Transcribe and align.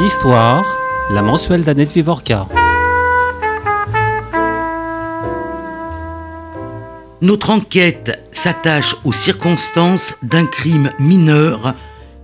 Histoire, 0.00 0.66
la 1.12 1.22
mensuelle 1.22 1.62
d'Annette 1.62 1.92
Vivorca. 1.92 2.48
Notre 7.22 7.50
enquête 7.50 8.20
s'attache 8.32 8.96
aux 9.04 9.12
circonstances 9.12 10.16
d'un 10.24 10.46
crime 10.46 10.90
mineur 10.98 11.76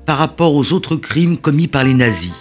par 0.05 0.19
rapport 0.19 0.56
aux 0.56 0.73
autres 0.73 0.96
crimes 0.96 1.38
commis 1.38 1.69
par 1.69 1.84
les 1.84 1.95
nazis. 1.95 2.34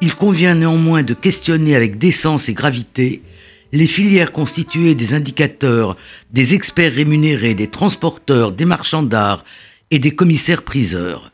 Il 0.00 0.16
convient 0.16 0.56
néanmoins 0.56 1.04
de 1.04 1.14
questionner 1.14 1.76
avec 1.76 1.98
décence 1.98 2.48
et 2.48 2.54
gravité 2.54 3.22
les 3.70 3.86
filières 3.86 4.32
constituées 4.32 4.96
des 4.96 5.14
indicateurs, 5.14 5.96
des 6.32 6.54
experts 6.54 6.92
rémunérés, 6.92 7.54
des 7.54 7.68
transporteurs, 7.68 8.50
des 8.50 8.64
marchands 8.64 9.04
d'art 9.04 9.44
et 9.92 10.00
des 10.00 10.10
commissaires-priseurs. 10.10 11.30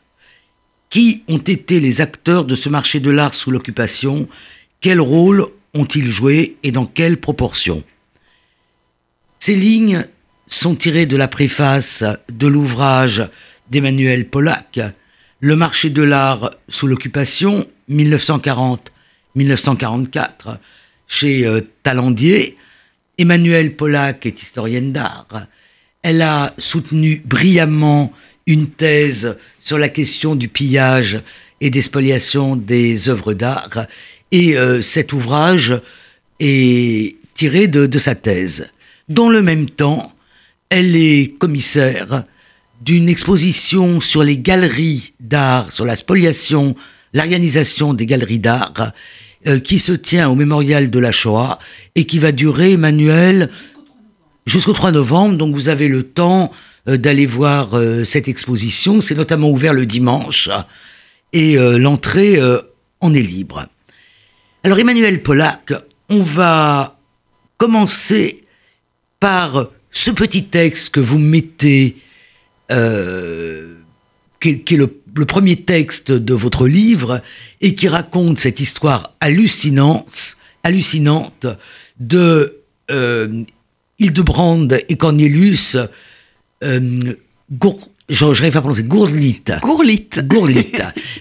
Qui 0.91 1.23
ont 1.29 1.37
été 1.37 1.79
les 1.79 2.01
acteurs 2.01 2.43
de 2.43 2.53
ce 2.53 2.67
marché 2.67 2.99
de 2.99 3.09
l'art 3.09 3.33
sous 3.33 3.49
l'occupation? 3.49 4.27
Quel 4.81 4.99
rôle 4.99 5.47
ont-ils 5.73 6.09
joué 6.09 6.57
et 6.63 6.71
dans 6.71 6.85
quelle 6.85 7.15
proportion? 7.15 7.81
Ces 9.39 9.55
lignes 9.55 10.05
sont 10.47 10.75
tirées 10.75 11.05
de 11.05 11.15
la 11.15 11.29
préface 11.29 12.03
de 12.29 12.45
l'ouvrage 12.45 13.23
d'Emmanuel 13.71 14.27
Pollack, 14.27 14.81
Le 15.39 15.55
marché 15.55 15.89
de 15.89 16.03
l'art 16.03 16.51
sous 16.67 16.87
l'occupation, 16.87 17.65
1940-1944, 17.89 20.57
chez 21.07 21.47
euh, 21.47 21.61
Talandier. 21.83 22.57
Emmanuel 23.17 23.73
Pollack 23.75 24.25
est 24.25 24.43
historienne 24.43 24.91
d'art. 24.91 25.47
Elle 26.03 26.21
a 26.21 26.53
soutenu 26.57 27.21
brillamment 27.25 28.11
une 28.51 28.67
thèse 28.67 29.37
sur 29.59 29.77
la 29.77 29.87
question 29.87 30.35
du 30.35 30.49
pillage 30.49 31.21
et 31.61 31.69
des 31.69 31.81
spoliations 31.81 32.57
des 32.57 33.07
œuvres 33.07 33.33
d'art. 33.33 33.87
Et 34.31 34.57
euh, 34.57 34.81
cet 34.81 35.13
ouvrage 35.13 35.79
est 36.39 37.15
tiré 37.33 37.67
de, 37.67 37.97
sa 37.97 38.13
thèse. 38.13 38.69
Dans 39.07 39.29
le 39.29 39.41
même 39.41 39.69
temps, 39.69 40.13
elle 40.69 40.95
est 40.97 41.37
commissaire 41.37 42.25
d'une 42.81 43.07
exposition 43.07 44.01
sur 44.01 44.23
les 44.23 44.37
galeries 44.37 45.13
d'art, 45.19 45.71
sur 45.71 45.85
la 45.85 45.95
spoliation, 45.95 46.75
l'organisation 47.13 47.93
des 47.93 48.05
galeries 48.05 48.39
d'art, 48.39 48.91
euh, 49.47 49.59
qui 49.59 49.79
se 49.79 49.93
tient 49.93 50.29
au 50.29 50.35
mémorial 50.35 50.89
de 50.89 50.99
la 50.99 51.11
Shoah 51.11 51.57
et 51.95 52.05
qui 52.05 52.19
va 52.19 52.31
durer, 52.33 52.73
Emmanuel, 52.73 53.49
jusqu'au 54.45 54.73
3 54.73 54.91
novembre. 54.91 55.37
Donc 55.37 55.53
vous 55.55 55.69
avez 55.69 55.87
le 55.87 56.03
temps 56.03 56.51
d'aller 56.87 57.25
voir 57.25 57.77
euh, 57.77 58.03
cette 58.03 58.27
exposition. 58.27 59.01
C'est 59.01 59.15
notamment 59.15 59.49
ouvert 59.49 59.73
le 59.73 59.85
dimanche 59.85 60.49
et 61.33 61.55
l'entrée 61.55 62.41
en 62.99 63.13
est 63.13 63.21
libre. 63.21 63.65
Alors 64.65 64.79
Emmanuel 64.79 65.23
Pollack, 65.23 65.71
on 66.09 66.21
va 66.21 66.99
commencer 67.57 68.43
par 69.21 69.69
ce 69.91 70.11
petit 70.11 70.43
texte 70.43 70.89
que 70.89 70.99
vous 70.99 71.19
mettez, 71.19 71.95
qui 72.67 74.49
est, 74.49 74.77
le 75.15 75.25
premier 75.25 75.55
texte 75.55 76.11
de 76.11 76.33
votre 76.33 76.67
livre 76.67 77.21
et 77.59 77.75
qui 77.75 77.87
raconte 77.87 78.39
cette 78.39 78.59
histoire 78.59 79.13
hallucinante, 79.19 80.37
hallucinante 80.63 81.47
de 81.99 82.61
euh, 82.89 83.43
Hildebrand 83.99 84.67
et 84.89 84.97
Cornelius 84.97 85.77
euh, 86.63 87.13
Gour, 87.51 87.89
je 88.09 88.25
n'arrive 88.25 88.51
pas 88.51 88.59
à 88.59 88.61
prononcer, 88.61 88.83
Gourlit. 88.83 89.41
Gourlit. 89.61 90.09
Gourlit. 90.23 90.71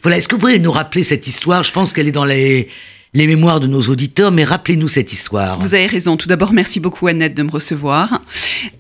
voilà, 0.03 0.19
est-ce 0.19 0.29
que 0.29 0.35
vous 0.35 0.41
pouvez 0.41 0.59
nous 0.59 0.73
rappeler 0.73 1.03
cette 1.03 1.27
histoire? 1.27 1.63
Je 1.63 1.73
pense 1.73 1.93
qu'elle 1.93 2.09
est 2.09 2.13
dans 2.13 2.25
les, 2.25 2.69
les 3.13 3.27
mémoires 3.27 3.59
de 3.59 3.67
nos 3.67 3.83
auditeurs, 3.83 4.31
mais 4.31 4.45
rappelez-nous 4.45 4.87
cette 4.87 5.13
histoire. 5.13 5.59
Vous 5.59 5.75
avez 5.75 5.87
raison. 5.87 6.17
Tout 6.17 6.29
d'abord, 6.29 6.53
merci 6.53 6.79
beaucoup 6.79 7.09
Annette 7.09 7.35
de 7.35 7.43
me 7.43 7.51
recevoir. 7.51 8.23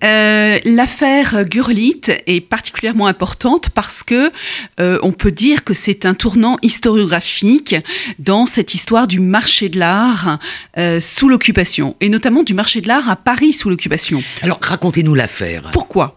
Euh, 0.04 0.58
L'affaire 0.64 1.44
Gurlit 1.44 2.02
est 2.26 2.40
particulièrement 2.40 3.08
importante 3.08 3.70
parce 3.70 4.04
que 4.04 4.30
euh, 4.78 4.98
on 5.02 5.12
peut 5.12 5.32
dire 5.32 5.64
que 5.64 5.74
c'est 5.74 6.06
un 6.06 6.14
tournant 6.14 6.58
historiographique 6.62 7.74
dans 8.20 8.46
cette 8.46 8.74
histoire 8.74 9.08
du 9.08 9.18
marché 9.18 9.68
de 9.68 9.80
l'art 9.80 10.38
euh, 10.78 11.00
sous 11.00 11.28
l'occupation, 11.28 11.96
et 12.00 12.08
notamment 12.08 12.44
du 12.44 12.54
marché 12.54 12.80
de 12.80 12.86
l'art 12.86 13.10
à 13.10 13.16
Paris 13.16 13.52
sous 13.52 13.68
l'occupation. 13.68 14.22
Alors 14.42 14.58
racontez-nous 14.62 15.14
l'affaire. 15.14 15.70
Pourquoi? 15.72 16.16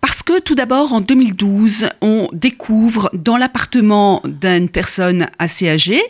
Parce 0.00 0.15
que 0.26 0.40
tout 0.40 0.56
d'abord, 0.56 0.92
en 0.92 1.00
2012, 1.00 1.88
on 2.02 2.28
découvre 2.32 3.08
dans 3.14 3.36
l'appartement 3.36 4.20
d'une 4.24 4.68
personne 4.68 5.28
assez 5.38 5.68
âgée, 5.68 6.02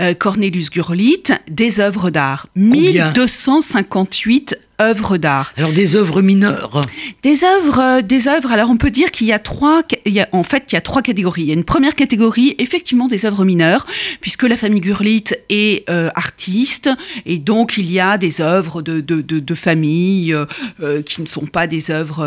euh, 0.00 0.12
Cornelius 0.12 0.70
Gurlit, 0.70 1.22
des 1.48 1.78
œuvres 1.78 2.10
d'art. 2.10 2.48
1258 2.56 4.58
œuvres 4.80 5.18
d'art. 5.18 5.52
Alors 5.56 5.72
des 5.72 5.94
œuvres 5.94 6.20
mineures. 6.20 6.80
Des 7.22 7.44
œuvres, 7.44 8.00
des 8.00 8.28
œuvres. 8.28 8.50
Alors 8.50 8.70
on 8.70 8.76
peut 8.76 8.90
dire 8.90 9.12
qu'il 9.12 9.28
y 9.28 9.32
a 9.32 9.38
trois, 9.38 9.82
il 10.04 10.12
y 10.12 10.20
a, 10.20 10.28
en 10.32 10.42
fait, 10.42 10.64
il 10.70 10.74
y 10.74 10.78
a 10.78 10.80
trois 10.80 11.02
catégories. 11.02 11.42
Il 11.42 11.48
y 11.48 11.52
a 11.52 11.54
une 11.54 11.64
première 11.64 11.94
catégorie, 11.94 12.56
effectivement, 12.58 13.06
des 13.06 13.26
œuvres 13.26 13.44
mineures, 13.44 13.86
puisque 14.20 14.42
la 14.42 14.56
famille 14.56 14.80
Gurlit 14.80 15.24
est 15.48 15.88
euh, 15.88 16.10
artiste, 16.14 16.90
et 17.26 17.38
donc 17.38 17.74
il 17.76 17.90
y 17.90 18.00
a 18.00 18.18
des 18.18 18.40
œuvres 18.40 18.82
de, 18.82 19.00
de, 19.00 19.20
de, 19.20 19.54
famille 19.54 20.32
euh, 20.32 20.46
euh, 20.82 21.02
qui 21.02 21.20
ne 21.20 21.26
sont 21.26 21.46
pas 21.46 21.66
des 21.66 21.90
œuvres 21.90 22.24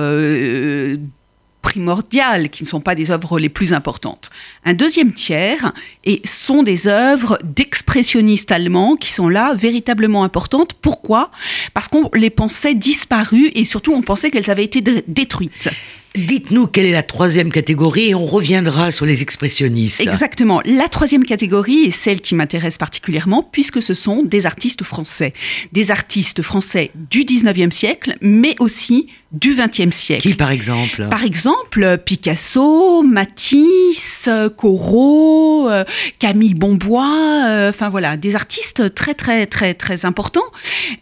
primordiales, 1.63 2.50
qui 2.50 2.62
ne 2.62 2.68
sont 2.68 2.81
pas 2.81 2.94
des 2.94 3.09
œuvres 3.09 3.40
les 3.40 3.50
plus 3.50 3.74
importantes. 3.74 4.29
Un 4.66 4.75
deuxième 4.75 5.13
tiers 5.13 5.74
et 6.03 6.22
sont 6.24 6.62
des 6.62 6.88
œuvres 6.88 7.40
d'expressionnistes 7.44 8.51
allemands 8.51 8.96
qui 8.96 9.12
sont 9.12 9.29
là 9.29 9.56
véritablement 9.56 10.24
importantes. 10.24 10.74
Pourquoi? 10.74 11.31
Parce 11.74 11.88
qu'on 11.88 12.12
les 12.13 12.29
pensait 12.29 12.75
disparues 12.75 13.50
et 13.56 13.66
surtout 13.66 13.94
on 13.94 14.03
pensait 14.03 14.29
qu'elles 14.29 14.51
avaient 14.51 14.66
été 14.66 14.81
détruites. 15.07 15.69
Dites-nous 16.16 16.68
quelle 16.68 16.85
est 16.85 16.91
la 16.91 17.01
troisième 17.01 17.51
catégorie 17.51 18.09
et 18.09 18.16
on 18.16 18.25
reviendra 18.25 18.91
sur 18.91 19.07
les 19.07 19.24
expressionnistes. 19.24 20.00
Exactement. 20.00 20.62
La 20.63 20.88
troisième 20.88 21.25
catégorie 21.25 21.85
est 21.85 21.91
celle 21.91 22.22
qui 22.22 22.35
m'intéresse 22.35 22.78
particulièrement 22.78 23.41
puisque 23.41 23.81
ce 23.81 23.95
sont 23.95 24.22
des 24.22 24.45
artistes 24.45 24.84
français. 24.84 25.34
Des 25.72 25.90
artistes 25.90 26.44
français 26.44 26.91
du 27.09 27.24
19e 27.24 27.72
siècle, 27.72 28.16
mais 28.22 28.56
aussi 28.59 29.07
du 29.33 29.55
20e 29.55 29.91
siècle. 29.91 30.21
Qui 30.21 30.35
par 30.35 30.51
exemple? 30.51 31.07
Par 31.09 31.23
exemple, 31.23 31.97
Picasso, 32.05 33.01
Matisse, 33.01 34.29
Corot, 34.55 35.69
euh, 35.69 35.83
Camille 36.19 36.53
Bombois, 36.53 37.45
euh, 37.47 37.69
enfin 37.69 37.89
voilà, 37.89 38.16
des 38.16 38.35
artistes 38.35 38.94
très 38.94 39.16
très 39.16 39.47
très 39.47 39.73
très 39.73 40.05
importants 40.05 40.41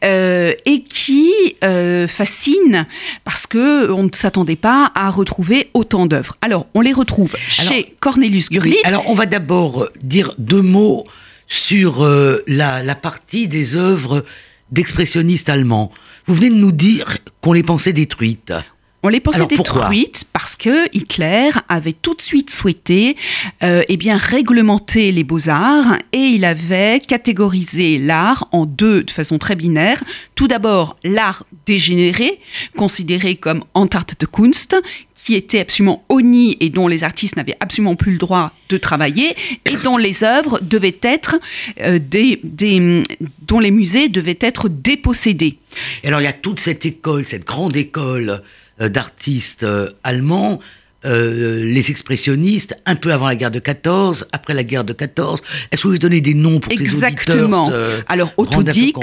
euh, 0.06 0.54
et 0.66 0.84
qui 0.84 1.32
fascinent 2.08 2.86
parce 3.26 3.46
que 3.46 3.92
on 3.92 4.04
ne 4.04 4.10
s'attendait 4.14 4.56
pas 4.56 4.92
à 4.96 5.10
retrouver 5.10 5.70
autant 5.74 6.06
d'œuvres. 6.06 6.38
Alors, 6.42 6.68
on 6.74 6.82
les 6.82 6.94
retrouve 6.94 7.36
chez 7.50 7.96
Cornelius 8.00 8.50
Gurlitt. 8.50 8.78
alors, 8.86 9.04
on 9.08 9.14
va 9.14 9.26
d'abord 9.26 9.88
dire 10.02 10.34
deux 10.38 10.62
mots 10.62 11.04
sur 11.48 12.08
la, 12.48 12.82
la 12.82 12.96
partie 12.96 13.48
des 13.50 13.76
œuvres 13.76 14.24
d'expressionnistes 14.72 15.50
allemands. 15.50 15.92
Vous 16.26 16.36
venez 16.36 16.50
de 16.50 16.56
nous 16.56 16.72
dire 16.72 17.18
qu'on 17.42 17.54
les 17.54 17.64
pensait 17.64 17.94
détruites. 17.94 18.54
On 19.04 19.08
les 19.08 19.20
pensait 19.20 19.48
détruites 19.48 20.26
parce 20.32 20.56
que 20.56 20.86
Hitler 20.96 21.50
avait 21.70 21.94
tout 21.94 22.14
de 22.14 22.22
suite 22.22 22.52
souhaité 22.52 23.18
euh, 23.64 23.84
eh 23.88 23.98
bien, 23.98 24.16
réglementer 24.16 25.12
les 25.12 25.24
beaux-arts 25.24 25.98
et 26.12 26.20
il 26.20 26.46
avait 26.46 27.00
catégorisé 27.00 27.98
l'art 27.98 28.48
en 28.52 28.68
deux 28.68 29.04
de 29.04 29.10
façon 29.10 29.40
très 29.40 29.56
binaire. 29.56 30.04
Tout 30.36 30.48
d'abord, 30.48 30.98
l'art 31.04 31.46
dégénéré, 31.66 32.40
considéré 32.78 33.36
comme 33.36 33.64
de 33.74 34.26
Kunst, 34.28 34.76
qui 35.24 35.36
était 35.36 35.60
absolument 35.60 36.04
honni 36.10 36.58
et 36.60 36.70
dont 36.70 36.88
les 36.88 37.04
artistes 37.04 37.36
n'avaient 37.36 37.58
absolument 37.60 37.96
plus 37.96 38.14
le 38.14 38.18
droit 38.18 38.52
de 38.70 38.78
travailler 38.78 39.36
et 39.66 39.76
dont 39.84 39.98
les 39.98 40.24
œuvres 40.24 40.60
devaient 40.62 40.98
être 41.02 41.36
euh, 41.80 42.00
des, 42.00 42.40
des, 42.44 43.04
dont 43.42 43.60
les 43.60 43.72
musées 43.72 44.10
devaient 44.10 44.40
être 44.42 44.70
dépossédés. 44.70 45.58
Et 46.04 46.08
alors 46.08 46.22
il 46.22 46.26
y 46.26 46.28
a 46.28 46.34
toute 46.34 46.60
cette 46.60 46.86
école, 46.86 47.26
cette 47.26 47.46
grande 47.46 47.76
école 47.76 48.42
euh, 48.82 48.90
d'artistes 48.90 49.64
euh, 49.64 49.92
allemands 50.04 50.60
euh, 51.06 51.64
les 51.64 51.90
expressionnistes, 51.90 52.76
un 52.86 52.96
peu 52.96 53.12
avant 53.12 53.28
la 53.28 53.36
guerre 53.36 53.52
de 53.52 53.60
14, 53.60 54.28
après 54.32 54.54
la 54.54 54.64
guerre 54.64 54.84
de 54.84 54.94
14. 54.94 55.42
Est-ce 55.72 55.84
que 55.84 55.88
vous 55.88 55.98
donner 55.98 56.22
des 56.22 56.34
noms 56.34 56.60
pour 56.60 56.72
Exactement. 56.72 57.68
que 57.68 57.72
les 57.72 57.78
auditeurs 57.78 58.06
Alors, 58.08 58.34
Otto 58.38 58.64
Dix, 58.64 58.94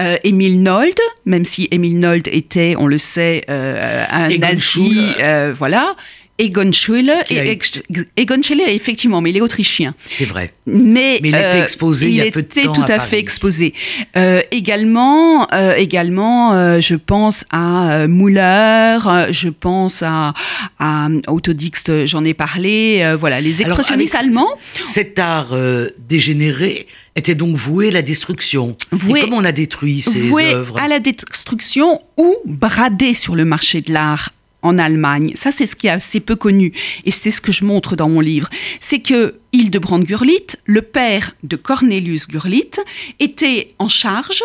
euh, 0.00 0.16
Émile 0.24 0.62
Nold, 0.62 0.96
même 1.24 1.44
si 1.44 1.68
Émile 1.70 1.98
Nold 1.98 2.28
était, 2.30 2.74
on 2.78 2.86
le 2.86 2.98
sait, 2.98 3.44
un 3.48 4.28
nazi, 4.38 5.12
voilà. 5.56 5.96
Egon 6.38 6.72
Schiele, 6.72 7.12
Egon 8.16 8.42
Schiele, 8.42 8.62
effectivement, 8.68 9.20
mais 9.20 9.30
il 9.30 9.36
est 9.36 9.40
autrichien. 9.40 9.94
C'est 10.10 10.24
vrai. 10.24 10.52
Mais, 10.66 11.18
il 11.22 11.28
était 11.28 11.60
exposé 11.60 12.08
il, 12.08 12.14
y 12.16 12.20
a 12.20 12.30
peu 12.30 12.42
de 12.42 12.46
temps. 12.48 12.54
Il 12.56 12.68
était 12.68 12.72
tout 12.72 12.92
à, 12.92 13.00
fait 13.00 13.18
exposé. 13.18 13.74
également, 14.50 15.48
également 15.76 16.80
je 16.80 16.94
pense 16.94 17.44
à 17.50 18.06
Müller, 18.06 18.98
je 19.30 19.48
pense 19.48 20.02
à, 20.02 20.34
à 20.78 21.08
Autodix, 21.28 21.84
j'en 22.04 22.24
ai 22.24 22.34
parlé. 22.34 23.14
voilà, 23.18 23.40
les 23.40 23.62
expressionnistes 23.62 24.14
allemands. 24.14 24.50
Cet 24.84 25.18
art 25.18 25.54
dégénéré 26.08 26.86
était 27.16 27.34
donc 27.34 27.56
voué 27.56 27.88
à 27.88 27.92
la 27.92 28.02
destruction. 28.02 28.76
Voué, 28.92 29.20
Et 29.20 29.22
comment 29.22 29.38
on 29.38 29.44
a 29.44 29.52
détruit 29.52 30.02
ces 30.02 30.20
voué 30.20 30.52
œuvres? 30.52 30.78
à 30.78 30.86
la 30.86 31.00
destruction 31.00 32.00
ou 32.16 32.36
bradé 32.44 33.14
sur 33.14 33.34
le 33.34 33.44
marché 33.44 33.80
de 33.80 33.92
l'art? 33.92 34.32
En 34.66 34.78
Allemagne. 34.78 35.32
Ça, 35.34 35.52
c'est 35.52 35.66
ce 35.66 35.76
qui 35.76 35.86
est 35.86 35.90
assez 35.90 36.20
peu 36.20 36.36
connu. 36.36 36.72
Et 37.04 37.10
c'est 37.10 37.30
ce 37.30 37.40
que 37.40 37.52
je 37.52 37.64
montre 37.64 37.96
dans 37.96 38.08
mon 38.08 38.20
livre. 38.20 38.48
C'est 38.80 39.00
que 39.00 39.36
Hildebrand 39.52 40.00
Gurlitt, 40.00 40.58
le 40.64 40.82
père 40.82 41.34
de 41.42 41.56
Cornelius 41.56 42.28
Gurlitt, 42.28 42.80
était 43.20 43.74
en 43.78 43.88
charge 43.88 44.42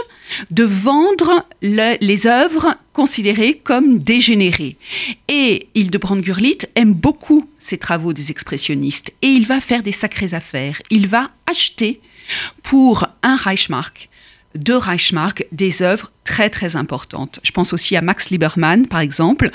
de 0.51 0.63
vendre 0.63 1.45
les 1.61 2.27
œuvres 2.27 2.75
considérées 2.93 3.59
comme 3.63 3.99
dégénérées. 3.99 4.77
Et 5.27 5.67
Hildebrand 5.75 6.17
Gurlitt 6.17 6.69
aime 6.75 6.93
beaucoup 6.93 7.49
ces 7.59 7.77
travaux 7.77 8.13
des 8.13 8.31
expressionnistes 8.31 9.13
et 9.21 9.27
il 9.27 9.45
va 9.45 9.59
faire 9.59 9.83
des 9.83 9.91
sacrées 9.91 10.33
affaires. 10.33 10.81
Il 10.89 11.07
va 11.07 11.31
acheter 11.49 11.99
pour 12.63 13.07
un 13.23 13.35
Reichsmark 13.35 14.09
de 14.55 14.73
Reichmark 14.73 15.45
des 15.51 15.81
œuvres 15.81 16.11
très 16.23 16.49
très 16.49 16.75
importantes. 16.75 17.39
Je 17.43 17.51
pense 17.51 17.73
aussi 17.73 17.95
à 17.95 18.01
Max 18.01 18.29
Liebermann 18.29 18.87
par 18.87 18.99
exemple, 18.99 19.49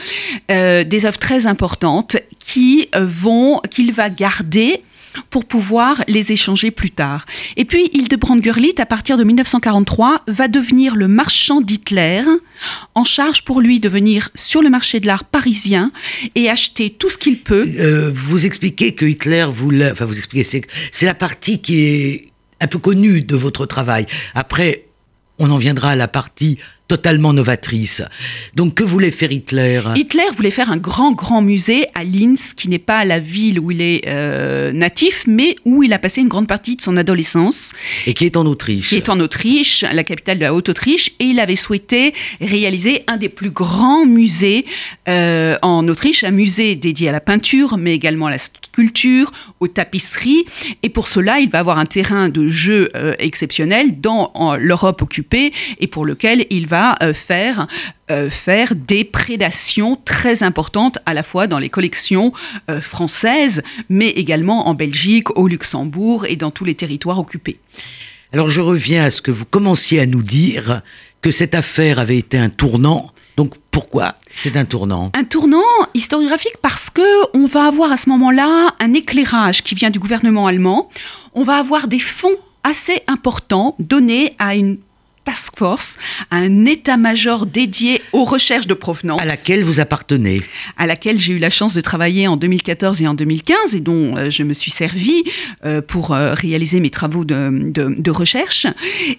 euh, 0.50 0.84
des 0.84 1.06
œuvres 1.06 1.18
très 1.18 1.46
importantes 1.46 2.16
qui 2.38 2.88
euh, 2.94 3.06
vont 3.06 3.60
qu'il 3.70 3.92
va 3.92 4.10
garder 4.10 4.82
pour 5.30 5.44
pouvoir 5.44 6.02
les 6.08 6.32
échanger 6.32 6.70
plus 6.70 6.90
tard. 6.90 7.26
Et 7.56 7.64
puis 7.64 7.90
Hildebrand 7.92 8.36
Gurlitt, 8.36 8.80
à 8.80 8.86
partir 8.86 9.16
de 9.16 9.24
1943, 9.24 10.22
va 10.26 10.48
devenir 10.48 10.94
le 10.94 11.08
marchand 11.08 11.60
d'Hitler, 11.60 12.22
en 12.94 13.04
charge 13.04 13.42
pour 13.42 13.60
lui 13.60 13.80
de 13.80 13.88
venir 13.88 14.30
sur 14.34 14.62
le 14.62 14.70
marché 14.70 15.00
de 15.00 15.06
l'art 15.06 15.24
parisien 15.24 15.92
et 16.34 16.50
acheter 16.50 16.90
tout 16.90 17.08
ce 17.08 17.18
qu'il 17.18 17.40
peut. 17.40 17.66
Euh, 17.78 18.10
vous 18.14 18.46
expliquez 18.46 18.94
que 18.94 19.06
Hitler 19.06 19.46
voulait, 19.50 19.90
enfin 19.90 20.04
vous 20.04 20.18
expliquez, 20.18 20.62
c'est 20.92 21.06
la 21.06 21.14
partie 21.14 21.60
qui 21.60 21.80
est 21.80 22.26
un 22.60 22.66
peu 22.66 22.78
connue 22.78 23.22
de 23.22 23.36
votre 23.36 23.66
travail. 23.66 24.06
Après, 24.34 24.85
on 25.38 25.50
en 25.50 25.58
viendra 25.58 25.90
à 25.90 25.96
la 25.96 26.08
partie 26.08 26.58
totalement 26.88 27.32
novatrice. 27.32 28.02
Donc 28.54 28.74
que 28.74 28.84
voulait 28.84 29.10
faire 29.10 29.32
Hitler? 29.32 29.82
Hitler 29.96 30.24
voulait 30.36 30.50
faire 30.50 30.70
un 30.70 30.76
grand, 30.76 31.12
grand 31.12 31.42
musée 31.42 31.86
à 31.94 32.04
Linz, 32.04 32.54
qui 32.54 32.68
n'est 32.68 32.78
pas 32.78 33.04
la 33.04 33.18
ville 33.18 33.58
où 33.58 33.70
il 33.70 33.82
est 33.82 34.02
euh, 34.06 34.72
natif, 34.72 35.24
mais 35.26 35.56
où 35.64 35.82
il 35.82 35.92
a 35.92 35.98
passé 35.98 36.20
une 36.20 36.28
grande 36.28 36.46
partie 36.46 36.76
de 36.76 36.82
son 36.82 36.96
adolescence. 36.96 37.72
Et 38.06 38.14
qui 38.14 38.24
est 38.24 38.36
en 38.36 38.46
Autriche. 38.46 38.90
Qui 38.90 38.96
est 38.96 39.08
en 39.08 39.18
Autriche, 39.18 39.84
la 39.90 40.04
capitale 40.04 40.38
de 40.38 40.42
la 40.42 40.54
Haute-Autriche, 40.54 41.10
et 41.18 41.24
il 41.24 41.40
avait 41.40 41.56
souhaité 41.56 42.14
réaliser 42.40 43.02
un 43.08 43.16
des 43.16 43.28
plus 43.28 43.50
grands 43.50 44.06
musées 44.06 44.64
euh, 45.08 45.58
en 45.62 45.86
Autriche, 45.88 46.22
un 46.22 46.30
musée 46.30 46.76
dédié 46.76 47.08
à 47.08 47.12
la 47.12 47.20
peinture, 47.20 47.78
mais 47.78 47.94
également 47.94 48.26
à 48.26 48.30
la 48.30 48.38
sculpture, 48.38 49.32
aux 49.58 49.68
tapisseries. 49.68 50.44
Et 50.82 50.88
pour 50.88 51.08
cela, 51.08 51.40
il 51.40 51.50
va 51.50 51.58
avoir 51.58 51.78
un 51.78 51.86
terrain 51.86 52.28
de 52.28 52.48
jeu 52.48 52.90
euh, 52.94 53.14
exceptionnel 53.18 54.00
dans 54.00 54.32
l'Europe 54.58 55.02
occupée, 55.02 55.52
et 55.80 55.88
pour 55.88 56.04
lequel 56.04 56.46
il 56.50 56.66
va 56.68 56.75
euh, 57.02 57.14
faire 57.14 57.66
euh, 58.10 58.30
faire 58.30 58.74
des 58.74 59.04
prédations 59.04 59.98
très 60.04 60.42
importantes 60.42 60.98
à 61.06 61.14
la 61.14 61.22
fois 61.22 61.46
dans 61.46 61.58
les 61.58 61.70
collections 61.70 62.32
euh, 62.70 62.80
françaises, 62.80 63.62
mais 63.88 64.10
également 64.10 64.68
en 64.68 64.74
Belgique, 64.74 65.36
au 65.36 65.48
Luxembourg 65.48 66.24
et 66.26 66.36
dans 66.36 66.50
tous 66.50 66.64
les 66.64 66.74
territoires 66.74 67.18
occupés. 67.18 67.58
Alors 68.32 68.48
je 68.48 68.60
reviens 68.60 69.04
à 69.04 69.10
ce 69.10 69.22
que 69.22 69.30
vous 69.30 69.44
commenciez 69.44 70.00
à 70.00 70.06
nous 70.06 70.22
dire, 70.22 70.82
que 71.22 71.30
cette 71.30 71.54
affaire 71.54 71.98
avait 71.98 72.18
été 72.18 72.38
un 72.38 72.50
tournant. 72.50 73.10
Donc 73.36 73.54
pourquoi 73.70 74.14
c'est 74.34 74.56
un 74.56 74.64
tournant? 74.64 75.10
Un 75.14 75.24
tournant 75.24 75.62
historiographique 75.94 76.56
parce 76.62 76.88
que 76.90 77.02
on 77.36 77.46
va 77.46 77.66
avoir 77.66 77.90
à 77.90 77.96
ce 77.96 78.08
moment-là 78.10 78.74
un 78.78 78.94
éclairage 78.94 79.62
qui 79.62 79.74
vient 79.74 79.90
du 79.90 79.98
gouvernement 79.98 80.46
allemand. 80.46 80.88
On 81.34 81.42
va 81.42 81.56
avoir 81.56 81.88
des 81.88 81.98
fonds 81.98 82.36
assez 82.62 83.02
importants 83.06 83.74
donnés 83.78 84.34
à 84.38 84.54
une 84.54 84.78
task 85.26 85.58
force, 85.58 85.98
un 86.30 86.64
état-major 86.64 87.46
dédié 87.46 88.00
aux 88.12 88.24
recherches 88.24 88.68
de 88.68 88.74
provenance. 88.74 89.20
À 89.20 89.24
laquelle 89.24 89.64
vous 89.64 89.80
appartenez 89.80 90.40
À 90.78 90.86
laquelle 90.86 91.18
j'ai 91.18 91.32
eu 91.32 91.38
la 91.38 91.50
chance 91.50 91.74
de 91.74 91.80
travailler 91.80 92.28
en 92.28 92.36
2014 92.36 93.02
et 93.02 93.08
en 93.08 93.14
2015 93.14 93.74
et 93.74 93.80
dont 93.80 94.16
euh, 94.16 94.30
je 94.30 94.44
me 94.44 94.54
suis 94.54 94.70
servi 94.70 95.24
euh, 95.64 95.82
pour 95.82 96.12
euh, 96.12 96.32
réaliser 96.32 96.78
mes 96.78 96.90
travaux 96.90 97.24
de, 97.24 97.72
de, 97.72 98.10
recherche. 98.10 98.68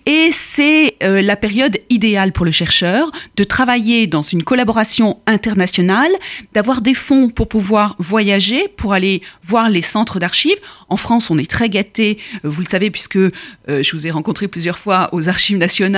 Et 0.06 0.30
c'est 0.31 0.95
la 1.01 1.36
période 1.36 1.77
idéale 1.89 2.31
pour 2.31 2.45
le 2.45 2.51
chercheur 2.51 3.12
de 3.36 3.44
travailler 3.44 4.07
dans 4.07 4.21
une 4.21 4.44
collaboration 4.44 5.19
internationale, 5.27 6.12
d'avoir 6.53 6.81
des 6.81 6.94
fonds 6.94 7.30
pour 7.30 7.50
pouvoir 7.50 7.95
voyager, 8.00 8.69
pour 8.77 8.94
aller 8.94 9.21
voir 9.44 9.69
les 9.69 9.81
centres 9.81 10.19
d'archives. 10.19 10.57
En 10.88 10.95
France, 10.95 11.30
on 11.30 11.38
est 11.38 11.50
très 11.50 11.69
gâtés, 11.69 12.18
vous 12.44 12.62
le 12.62 12.68
savez, 12.68 12.89
puisque 12.89 13.19
je 13.68 13.92
vous 13.92 14.07
ai 14.07 14.12
rencontré 14.12 14.48
plusieurs 14.48 14.80
fois 14.80 15.10
aux 15.12 15.27
archives 15.27 15.57
nationales 15.57 15.97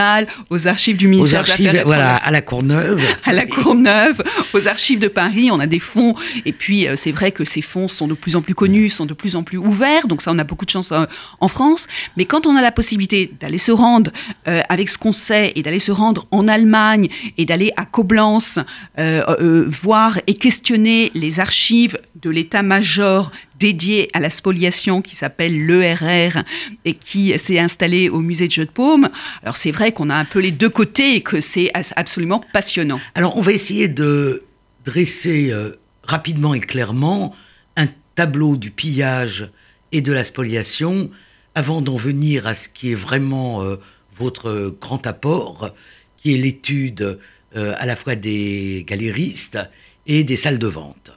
aux 0.49 0.67
archives 0.67 0.97
du 0.97 1.07
ministère 1.07 1.41
aux 1.41 1.49
archives, 1.49 1.83
voilà, 1.85 2.15
à 2.15 2.31
la 2.31 2.41
Courneuve. 2.41 3.01
à 3.25 3.33
la 3.33 3.45
Courneuve, 3.45 4.21
aux 4.53 4.67
archives 4.67 4.99
de 4.99 5.07
Paris, 5.07 5.49
on 5.51 5.59
a 5.59 5.67
des 5.67 5.79
fonds. 5.79 6.15
Et 6.45 6.51
puis, 6.51 6.87
euh, 6.87 6.95
c'est 6.95 7.11
vrai 7.11 7.31
que 7.31 7.43
ces 7.43 7.61
fonds 7.61 7.87
sont 7.87 8.07
de 8.07 8.13
plus 8.13 8.35
en 8.35 8.41
plus 8.41 8.55
connus, 8.55 8.89
sont 8.89 9.05
de 9.05 9.13
plus 9.13 9.35
en 9.35 9.43
plus 9.43 9.57
ouverts. 9.57 10.07
Donc, 10.07 10.21
ça, 10.21 10.31
on 10.31 10.39
a 10.39 10.43
beaucoup 10.43 10.65
de 10.65 10.69
chance 10.69 10.91
euh, 10.91 11.05
en 11.39 11.47
France. 11.47 11.87
Mais 12.17 12.25
quand 12.25 12.47
on 12.47 12.55
a 12.55 12.61
la 12.61 12.71
possibilité 12.71 13.31
d'aller 13.39 13.57
se 13.57 13.71
rendre 13.71 14.11
euh, 14.47 14.61
avec 14.69 14.89
ce 14.89 14.97
qu'on 14.97 15.13
sait 15.13 15.53
et 15.55 15.63
d'aller 15.63 15.79
se 15.79 15.91
rendre 15.91 16.27
en 16.31 16.47
Allemagne 16.47 17.09
et 17.37 17.45
d'aller 17.45 17.71
à 17.77 17.85
Coblence, 17.85 18.59
voir 18.97 20.19
et 20.27 20.33
questionner 20.33 21.11
les 21.13 21.39
archives 21.39 21.97
de 22.21 22.29
l'état-major 22.29 23.31
dédié 23.59 24.09
à 24.13 24.19
la 24.19 24.29
spoliation 24.29 25.01
qui 25.01 25.15
s'appelle 25.15 25.65
l'ERR 25.65 26.43
et 26.85 26.93
qui 26.93 27.37
s'est 27.37 27.59
installé 27.59 28.09
au 28.09 28.19
musée 28.19 28.47
de 28.47 28.53
Jeux 28.53 28.65
de 28.65 28.71
Paume. 28.71 29.09
Alors 29.43 29.57
c'est 29.57 29.71
vrai 29.71 29.91
qu'on 29.91 30.09
a 30.09 30.15
un 30.15 30.25
peu 30.25 30.39
les 30.39 30.51
deux 30.51 30.69
côtés 30.69 31.15
et 31.15 31.21
que 31.21 31.41
c'est 31.41 31.71
absolument 31.95 32.41
passionnant. 32.53 32.99
Alors 33.15 33.37
on 33.37 33.41
va 33.41 33.51
essayer 33.51 33.87
de 33.87 34.43
dresser 34.85 35.51
euh, 35.51 35.73
rapidement 36.03 36.53
et 36.53 36.59
clairement 36.59 37.35
un 37.75 37.87
tableau 38.15 38.57
du 38.57 38.71
pillage 38.71 39.49
et 39.91 40.01
de 40.01 40.13
la 40.13 40.23
spoliation 40.23 41.09
avant 41.55 41.81
d'en 41.81 41.95
venir 41.95 42.47
à 42.47 42.53
ce 42.53 42.69
qui 42.69 42.91
est 42.91 42.95
vraiment 42.95 43.61
euh, 43.61 43.75
votre 44.15 44.73
grand 44.79 45.05
apport, 45.05 45.71
qui 46.17 46.33
est 46.33 46.37
l'étude 46.37 47.19
euh, 47.55 47.73
à 47.77 47.85
la 47.85 47.95
fois 47.95 48.15
des 48.15 48.83
galéristes 48.87 49.59
et 50.05 50.23
des 50.23 50.35
salles 50.35 50.59
de 50.59 50.67
vente. 50.67 51.11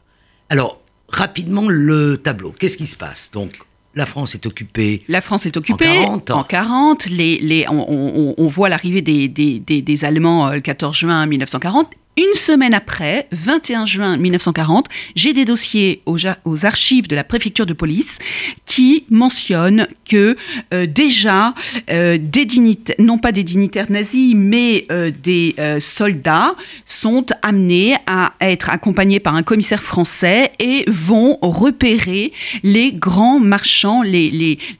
Alors, 0.48 0.81
rapidement 1.12 1.68
le 1.68 2.16
tableau. 2.16 2.54
Qu'est-ce 2.58 2.76
qui 2.76 2.86
se 2.86 2.96
passe 2.96 3.30
Donc, 3.32 3.58
la 3.94 4.06
France 4.06 4.34
est 4.34 4.46
occupée. 4.46 5.02
La 5.08 5.20
France 5.20 5.46
est 5.46 5.56
occupée 5.56 5.98
en 6.06 6.18
40. 6.18 7.06
les, 7.06 7.38
les, 7.38 7.66
on, 7.68 8.46
voit 8.46 8.68
l'arrivée 8.68 9.02
des, 9.02 9.28
des, 9.28 9.58
des, 9.60 10.04
Allemands 10.04 10.48
euh, 10.48 10.54
le 10.54 10.60
14 10.60 10.96
juin 10.96 11.26
1940 11.26 11.90
une 12.18 12.34
semaine 12.34 12.74
après, 12.74 13.26
21 13.32 13.86
juin 13.86 14.16
1940, 14.18 14.86
j'ai 15.16 15.32
des 15.32 15.46
dossiers 15.46 16.02
aux, 16.04 16.66
archives 16.66 17.08
de 17.08 17.16
la 17.16 17.24
préfecture 17.24 17.64
de 17.64 17.72
police 17.72 18.18
qui 18.66 19.06
mentionnent 19.08 19.86
que 20.06 20.36
euh, 20.74 20.86
déjà 20.86 21.54
euh, 21.90 22.18
des 22.20 22.44
dignitaires, 22.44 22.96
non 22.98 23.16
pas 23.16 23.32
des 23.32 23.44
dignitaires 23.44 23.90
nazis, 23.90 24.34
mais 24.36 24.86
euh, 24.92 25.10
des 25.22 25.56
soldats 25.80 26.54
sont 26.84 27.24
amenés 27.40 27.96
à 28.06 28.32
être 28.42 28.68
accompagnés 28.68 29.20
par 29.20 29.34
un 29.34 29.42
commissaire 29.42 29.82
français 29.82 30.52
et 30.58 30.84
vont 30.88 31.38
repérer 31.40 32.32
les 32.62 32.92
grands 32.92 33.40
marchands, 33.40 34.02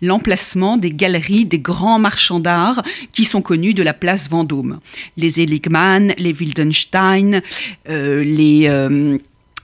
l'emplacement 0.02 0.76
des 0.76 0.90
galeries 0.90 1.46
des 1.46 1.58
grands 1.58 1.98
marchands 1.98 2.40
d'art 2.40 2.82
qui 3.12 3.24
sont 3.24 3.40
connus 3.40 3.74
de 3.74 3.82
la 3.82 3.94
place 3.94 4.28
Vendôme. 4.28 4.80
Les 5.16 5.40
Eligman, 5.40 6.12
les 6.18 6.32
Wildenstein, 6.32 7.21
euh, 7.88 8.22
les 8.22 8.68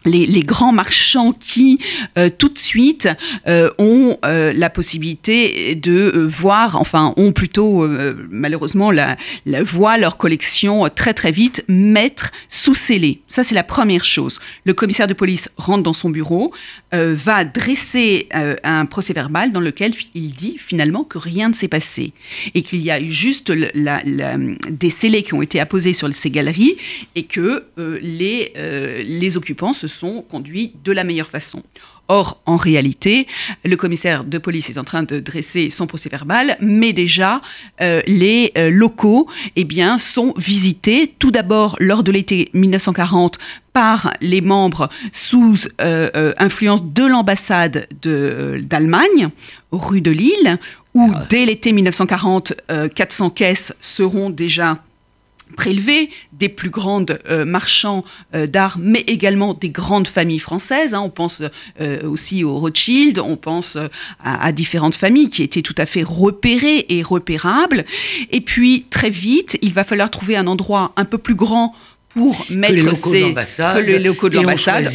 les, 0.08 0.42
grands 0.42 0.72
marchands 0.72 1.32
qui, 1.32 1.78
euh, 2.16 2.30
tout 2.36 2.48
de 2.48 2.58
suite, 2.58 3.08
euh, 3.46 3.70
ont 3.78 4.16
euh, 4.24 4.52
la 4.52 4.70
possibilité 4.70 5.74
de 5.74 6.26
voir, 6.28 6.76
enfin, 6.76 7.14
ont 7.16 7.32
plutôt, 7.32 7.86
malheureusement, 8.30 8.90
la, 8.90 9.16
la, 9.46 9.62
voient 9.62 9.98
leur 9.98 10.16
collection 10.16 10.88
très 10.94 11.14
très 11.14 11.32
vite 11.32 11.64
mettre 11.68 12.32
sous 12.48 12.74
scellé. 12.74 13.20
Ça, 13.26 13.44
c'est 13.44 13.54
la 13.54 13.62
première 13.62 14.04
chose. 14.04 14.40
Le 14.64 14.74
commissaire 14.74 15.06
de 15.06 15.14
police 15.14 15.50
rentre 15.56 15.82
dans 15.82 15.92
son 15.92 16.10
bureau, 16.10 16.52
va 16.92 17.44
dresser 17.44 18.28
un 18.64 18.86
procès 18.86 19.12
verbal 19.12 19.52
dans 19.52 19.60
lequel 19.60 19.92
il 20.14 20.32
dit 20.32 20.56
finalement 20.58 21.04
que 21.04 21.18
rien 21.18 21.48
ne 21.48 21.54
s'est 21.54 21.68
passé 21.68 22.12
et 22.54 22.62
qu'il 22.62 22.82
y 22.82 22.90
a 22.90 23.02
juste 23.04 23.52
des 23.52 24.90
scellés 24.90 25.22
qui 25.22 25.34
ont 25.34 25.42
été 25.42 25.60
apposés 25.60 25.92
sur 25.92 26.12
ces 26.14 26.30
galeries 26.30 26.76
et 27.14 27.24
que 27.24 27.64
les, 27.76 28.52
les 29.04 29.36
occupants 29.36 29.72
se 29.72 29.86
sont 29.86 29.97
sont 29.98 30.22
conduits 30.22 30.72
de 30.84 30.92
la 30.92 31.04
meilleure 31.04 31.28
façon. 31.28 31.62
Or, 32.10 32.40
en 32.46 32.56
réalité, 32.56 33.26
le 33.66 33.76
commissaire 33.76 34.24
de 34.24 34.38
police 34.38 34.70
est 34.70 34.78
en 34.78 34.84
train 34.84 35.02
de 35.02 35.20
dresser 35.20 35.68
son 35.68 35.86
procès 35.86 36.08
verbal, 36.08 36.56
mais 36.58 36.94
déjà, 36.94 37.42
euh, 37.82 38.00
les 38.06 38.50
euh, 38.56 38.70
locaux 38.70 39.28
eh 39.56 39.64
bien, 39.64 39.98
sont 39.98 40.32
visités 40.38 41.14
tout 41.18 41.30
d'abord 41.30 41.76
lors 41.80 42.02
de 42.02 42.10
l'été 42.10 42.48
1940 42.54 43.36
par 43.74 44.14
les 44.22 44.40
membres 44.40 44.88
sous 45.12 45.68
euh, 45.82 46.32
influence 46.38 46.82
de 46.82 47.04
l'ambassade 47.04 47.86
d'Allemagne, 48.02 49.28
rue 49.70 50.00
de 50.00 50.10
Lille, 50.10 50.58
où 50.94 51.12
ah. 51.14 51.26
dès 51.28 51.44
l'été 51.44 51.72
1940, 51.72 52.54
400 52.94 53.30
caisses 53.30 53.74
seront 53.80 54.30
déjà 54.30 54.78
prélevés 55.56 56.10
des 56.32 56.48
plus 56.48 56.70
grandes 56.70 57.18
euh, 57.28 57.44
marchands 57.44 58.04
euh, 58.34 58.46
d'art, 58.46 58.76
mais 58.80 59.04
également 59.06 59.54
des 59.54 59.70
grandes 59.70 60.08
familles 60.08 60.38
françaises. 60.38 60.94
Hein. 60.94 61.00
On 61.00 61.10
pense 61.10 61.42
euh, 61.80 62.08
aussi 62.08 62.44
aux 62.44 62.58
Rothschild, 62.58 63.18
on 63.18 63.36
pense 63.36 63.76
à, 64.22 64.52
différentes 64.52 64.94
familles 64.94 65.28
qui 65.28 65.42
étaient 65.42 65.62
tout 65.62 65.74
à 65.78 65.86
fait 65.86 66.02
repérées 66.02 66.86
et 66.88 67.02
repérables. 67.02 67.84
Et 68.30 68.40
puis, 68.40 68.86
très 68.90 69.10
vite, 69.10 69.58
il 69.62 69.72
va 69.72 69.84
falloir 69.84 70.10
trouver 70.10 70.36
un 70.36 70.46
endroit 70.46 70.92
un 70.96 71.04
peu 71.04 71.18
plus 71.18 71.34
grand 71.34 71.74
pour 72.18 72.44
mettre 72.50 72.84
locaux 72.84 73.10
que 73.10 73.80
les 73.80 73.98
locaux 73.98 74.28
de 74.28 74.36
l'ambassade 74.36 74.86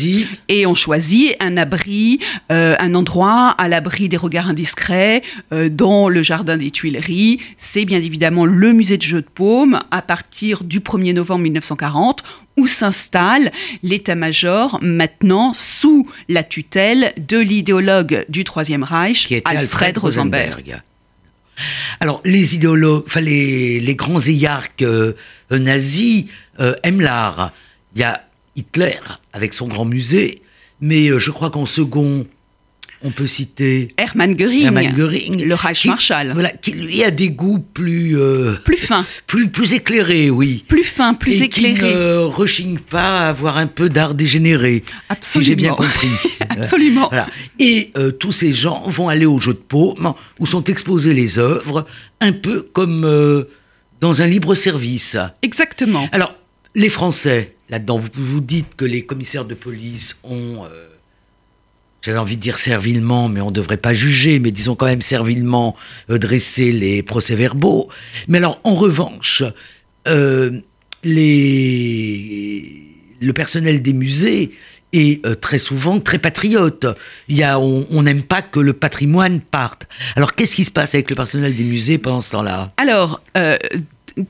et 0.49 0.65
on 0.65 0.75
choisit 0.75 1.35
un 1.39 1.57
abri, 1.57 2.19
euh, 2.51 2.75
un 2.79 2.93
endroit 2.95 3.49
à 3.57 3.67
l'abri 3.67 4.09
des 4.09 4.17
regards 4.17 4.49
indiscrets 4.49 5.21
euh, 5.51 5.69
dans 5.69 6.09
le 6.09 6.21
jardin 6.21 6.57
des 6.57 6.71
Tuileries. 6.71 7.39
C'est 7.57 7.85
bien 7.85 7.99
évidemment 7.99 8.45
le 8.45 8.73
musée 8.73 8.97
de 8.97 9.01
Jeux 9.01 9.21
de 9.21 9.27
Paume 9.33 9.79
à 9.91 10.01
partir 10.01 10.63
du 10.63 10.79
1er 10.79 11.13
novembre 11.13 11.43
1940 11.43 12.23
où 12.57 12.67
s'installe 12.67 13.51
l'état-major 13.81 14.79
maintenant 14.81 15.53
sous 15.53 16.07
la 16.29 16.43
tutelle 16.43 17.13
de 17.17 17.39
l'idéologue 17.39 18.25
du 18.29 18.43
Troisième 18.43 18.83
Reich, 18.83 19.25
Qui 19.27 19.41
Alfred, 19.45 19.97
Rosenberg. 19.97 20.81
Alors, 21.99 22.21
les 22.25 22.55
idéologues, 22.55 23.03
enfin, 23.05 23.21
les, 23.21 23.79
les 23.79 23.95
grands 23.95 24.19
éyarques 24.19 24.81
euh, 24.81 25.13
nazis 25.51 26.25
euh, 26.59 26.75
l'art. 26.83 27.51
Il 27.95 28.01
y 28.01 28.03
a 28.03 28.23
Hitler 28.55 28.99
avec 29.33 29.53
son 29.53 29.67
grand 29.67 29.85
musée, 29.85 30.41
mais 30.81 31.09
euh, 31.09 31.19
je 31.19 31.31
crois 31.31 31.49
qu'en 31.49 31.65
second, 31.65 32.25
on 33.05 33.11
peut 33.11 33.27
citer 33.27 33.89
Hermann 33.97 34.33
Göring, 34.33 35.43
le 35.43 35.55
Reichsmarschall. 35.55 36.31
Voilà, 36.33 36.49
qui 36.49 36.71
lui 36.71 37.03
a 37.03 37.11
des 37.11 37.29
goûts 37.29 37.59
plus 37.59 38.17
euh, 38.17 38.53
plus 38.63 38.77
fins, 38.77 39.05
plus 39.27 39.49
plus 39.49 39.73
éclairés, 39.73 40.29
oui. 40.29 40.63
Plus 40.67 40.83
fins, 40.83 41.13
plus 41.13 41.41
et 41.41 41.45
éclairés. 41.45 41.75
Qui 41.75 41.85
ne 41.85 42.17
rechigne 42.17 42.79
pas 42.79 43.25
à 43.25 43.29
avoir 43.29 43.57
un 43.57 43.67
peu 43.67 43.89
d'art 43.89 44.13
dégénéré, 44.13 44.83
Absolument. 45.09 45.43
si 45.43 45.47
j'ai 45.47 45.55
bien 45.55 45.73
compris. 45.73 46.07
Absolument. 46.49 47.11
Et 47.59 47.91
tous 48.19 48.31
ces 48.31 48.53
gens 48.53 48.83
vont 48.87 49.09
aller 49.09 49.25
au 49.25 49.39
jeu 49.39 49.53
de 49.53 49.59
paume 49.59 50.13
où 50.39 50.45
sont 50.45 50.63
exposées 50.63 51.13
les 51.13 51.39
œuvres, 51.39 51.85
un 52.21 52.31
peu 52.31 52.61
comme 52.61 53.45
dans 53.99 54.21
un 54.21 54.27
libre 54.27 54.53
service. 54.53 55.17
Exactement. 55.41 56.07
Alors 56.11 56.35
les 56.75 56.89
Français, 56.89 57.55
là-dedans, 57.69 57.97
vous 57.97 58.09
vous 58.15 58.41
dites 58.41 58.75
que 58.75 58.85
les 58.85 59.05
commissaires 59.05 59.45
de 59.45 59.53
police 59.53 60.17
ont, 60.23 60.63
euh, 60.65 60.87
j'avais 62.01 62.17
envie 62.17 62.37
de 62.37 62.41
dire 62.41 62.57
servilement, 62.57 63.29
mais 63.29 63.41
on 63.41 63.49
ne 63.49 63.53
devrait 63.53 63.77
pas 63.77 63.93
juger, 63.93 64.39
mais 64.39 64.51
disons 64.51 64.75
quand 64.75 64.87
même 64.87 65.01
servilement 65.01 65.75
euh, 66.09 66.17
dressé 66.17 66.71
les 66.71 67.03
procès-verbaux. 67.03 67.89
Mais 68.27 68.39
alors, 68.39 68.59
en 68.63 68.73
revanche, 68.73 69.43
euh, 70.07 70.59
le 71.03 71.41
personnel 73.33 73.81
des 73.81 73.93
musées 73.93 74.51
est 74.93 75.25
très 75.41 75.57
souvent 75.57 75.99
très 75.99 76.19
patriote. 76.19 76.85
Il 77.27 77.35
y 77.35 77.43
a, 77.43 77.59
on 77.59 78.03
n'aime 78.03 78.21
pas 78.21 78.43
que 78.43 78.59
le 78.59 78.73
patrimoine 78.73 79.41
parte. 79.41 79.87
Alors, 80.15 80.35
qu'est-ce 80.35 80.55
qui 80.55 80.65
se 80.65 80.71
passe 80.71 80.93
avec 80.93 81.09
le 81.09 81.15
personnel 81.15 81.55
des 81.55 81.63
musées 81.63 81.97
pendant 81.97 82.21
ce 82.21 82.31
temps-là? 82.31 82.71
Alors, 82.77 83.21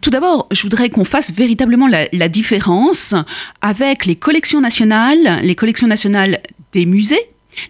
tout 0.01 0.09
d'abord, 0.09 0.47
je 0.51 0.61
voudrais 0.61 0.89
qu'on 0.89 1.05
fasse 1.05 1.33
véritablement 1.33 1.87
la, 1.87 2.27
différence 2.29 3.15
avec 3.61 4.05
les 4.05 4.15
collections 4.15 4.61
nationales, 4.61 5.39
les 5.43 5.55
collections 5.55 5.87
nationales 5.87 6.39
des 6.71 6.85
musées, 6.85 7.19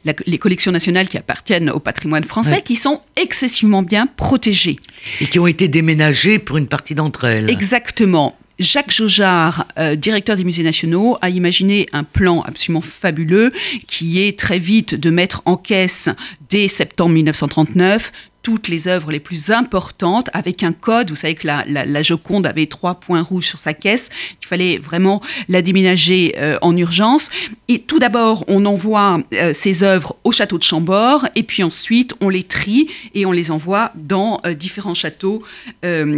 les 0.06 0.38
collections 0.38 0.72
nationales 0.72 1.10
qui 1.10 1.18
appartiennent 1.18 1.70
au 1.70 1.80
patrimoine 1.80 2.24
français, 2.24 2.62
qui 2.64 2.76
sont 2.76 3.02
excessivement 3.16 3.82
bien 3.82 4.08
protégées. 4.08 4.78
Et 5.20 5.26
qui 5.26 5.40
ont 5.40 5.48
été 5.48 5.68
déménagées 5.68 6.40
pour 6.40 6.58
une 6.58 6.68
partie 6.68 6.96
d'entre 6.96 7.26
elles. 7.26 7.50
Exactement. 7.50 8.38
Jacques 8.60 8.92
Jaujard, 8.92 9.68
euh, 9.80 9.96
directeur 9.96 10.36
des 10.36 10.44
musées 10.44 10.64
nationaux, 10.64 11.18
a 11.22 11.30
imaginé 11.30 11.88
un 11.92 12.04
plan 12.04 12.42
absolument 12.42 12.82
fabuleux 12.82 13.50
qui 13.88 14.22
est 14.22 14.38
très 14.38 14.60
vite 14.60 14.96
de 14.96 15.10
mettre 15.10 15.42
en 15.46 15.58
caisse 15.58 16.10
dès 16.50 16.68
septembre 16.68 17.14
1939 17.14 18.12
toutes 18.44 18.68
les 18.68 18.88
œuvres 18.90 19.10
les 19.12 19.22
plus 19.22 19.50
importantes 19.52 20.30
avec 20.34 20.62
un 20.64 20.74
code. 20.74 21.10
Vous 21.10 21.16
savez 21.16 21.36
que 21.36 21.48
la, 21.48 22.02
Joconde 22.04 22.46
avait 22.46 22.68
trois 22.68 22.96
points 22.96 23.22
rouges 23.22 23.48
sur 23.48 23.58
sa 23.58 23.74
caisse. 23.74 24.10
Il 24.42 24.46
fallait 24.46 24.78
vraiment 24.78 25.22
la 25.48 25.62
déménager 25.62 26.36
euh, 26.38 26.58
en 26.62 26.76
urgence. 26.76 27.30
Et 27.70 27.80
tout 27.80 28.00
d'abord, 28.00 28.44
on 28.50 28.66
envoie 28.66 29.22
euh, 29.34 29.54
ces 29.54 29.84
œuvres 29.84 30.18
au 30.26 30.34
château 30.34 30.58
de 30.58 30.64
Chambord 30.64 31.26
et 31.36 31.44
puis 31.44 31.64
ensuite, 31.64 32.14
on 32.20 32.28
les 32.28 32.44
trie 32.44 32.90
et 33.16 33.26
on 33.26 33.32
les 33.32 33.50
envoie 33.50 33.92
dans 33.96 34.42
euh, 34.46 34.54
différents 34.54 34.94
châteaux 34.94 35.44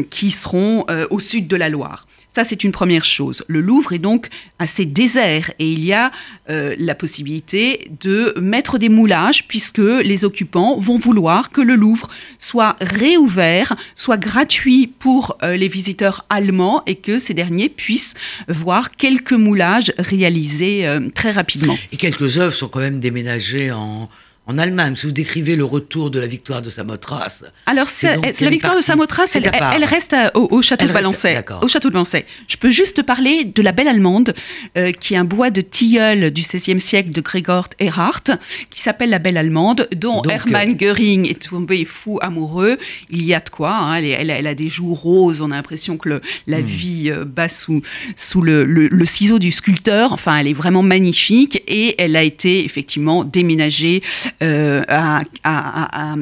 qui 0.10 0.32
seront 0.32 0.86
au 1.10 1.20
sud 1.20 1.48
de 1.48 1.56
la 1.56 1.70
Loire. 1.70 2.08
Ça, 2.36 2.44
c'est 2.44 2.66
une 2.66 2.74
première 2.74 3.06
chose. 3.06 3.46
Le 3.48 3.62
Louvre 3.62 3.94
est 3.94 3.98
donc 3.98 4.28
assez 4.60 4.84
désert 4.84 5.52
et 5.58 5.72
il 5.72 5.86
y 5.86 5.94
a 5.94 6.12
euh, 6.50 6.76
la 6.78 6.94
possibilité 6.94 7.90
de 8.02 8.34
mettre 8.42 8.78
des 8.78 8.90
moulages 8.90 9.48
puisque 9.48 9.78
les 9.78 10.26
occupants 10.26 10.78
vont 10.78 10.98
vouloir 10.98 11.50
que 11.50 11.62
le 11.62 11.76
Louvre 11.76 12.10
soit 12.38 12.76
réouvert, 12.82 13.78
soit 13.96 14.18
gratuit 14.18 14.88
pour 14.88 15.38
euh, 15.44 15.56
les 15.56 15.70
visiteurs 15.70 16.26
allemands 16.30 16.84
et 16.88 16.96
que 16.96 17.20
ces 17.20 17.34
derniers 17.34 17.70
puissent 17.70 18.16
voir 18.50 18.92
quelques 18.98 19.32
moulages 19.32 19.94
réalisés 19.98 20.86
euh, 20.86 21.08
très 21.16 21.32
rapidement. 21.32 21.78
Et 21.94 21.96
quelques 21.96 22.38
œuvres 22.38 22.54
sont 22.54 22.68
quand 22.68 22.82
même 22.82 23.00
déménagées 23.00 23.72
en, 23.72 24.10
en 24.48 24.58
Allemagne. 24.58 24.96
Si 24.96 25.06
vous 25.06 25.12
décrivez 25.12 25.56
le 25.56 25.66
retour 25.66 26.12
de 26.12 26.20
la 26.20 26.28
victoire 26.28 26.62
de 26.62 26.70
Samothrace. 26.70 27.46
Alors, 27.66 27.88
la 28.04 28.50
victoire 28.50 28.76
de 28.76 28.82
Samothrace, 28.82 29.36
elle, 29.36 29.52
elle, 29.54 29.84
reste 29.84 30.16
au, 30.36 30.62
château 30.62 30.86
de 30.86 30.92
Valençay. 30.92 31.44
Au 31.62 31.68
château 31.68 31.90
de 31.90 31.94
Valençay. 31.94 32.26
Je 32.48 32.58
peux 32.58 32.70
juste 32.70 33.02
parler 33.02 33.44
de 33.46 33.62
la 33.62 33.72
Belle 33.72 33.88
Allemande, 33.88 34.34
euh, 34.78 34.92
qui 34.92 35.16
est 35.16 35.18
un 35.18 35.24
bois 35.24 35.50
de 35.50 35.62
tilleul 35.62 36.32
du 36.32 36.42
XVIe 36.42 36.80
siècle 36.80 37.12
de 37.12 37.22
Gregor 37.22 37.70
Erhardt, 37.80 38.38
qui 38.70 38.82
s'appelle 38.82 39.10
la 39.10 39.20
Belle 39.20 39.38
Allemande, 39.38 39.88
dont 39.96 40.22
Hermann 40.24 40.72
euh, 40.72 40.74
Göring 40.74 41.28
est 41.28 41.50
tombé 41.50 41.84
fou 41.86 42.20
amoureux. 42.22 42.78
Il 43.10 43.24
y 43.24 43.34
a 43.34 43.40
de 43.40 43.50
quoi. 43.50 43.76
Hein. 43.76 43.96
Elle, 43.96 44.48
a 44.48 44.56
des 44.56 44.70
joues 44.70 44.94
roses. 44.94 45.42
On 45.42 45.52
a 45.52 45.56
l'impression 45.56 45.98
que 45.98 46.22
la 46.46 46.60
hmm. 46.60 46.64
vie 46.64 47.12
euh, 47.12 47.26
bat 47.26 47.50
sous, 47.50 47.82
sous 48.16 48.42
le, 48.42 48.90
ciseau 49.06 49.40
du 49.40 49.52
sculpteur. 49.52 50.14
Enfin, 50.14 50.38
elle 50.38 50.48
est 50.48 50.54
vraiment 50.54 50.84
magnifique 50.84 51.64
et 51.68 51.96
elle 51.98 52.16
a 52.16 52.24
été 52.24 52.64
effectivement 52.64 53.24
déménagée 53.24 54.04
euh, 54.42 54.84
à, 54.88 55.22
à, 55.44 56.16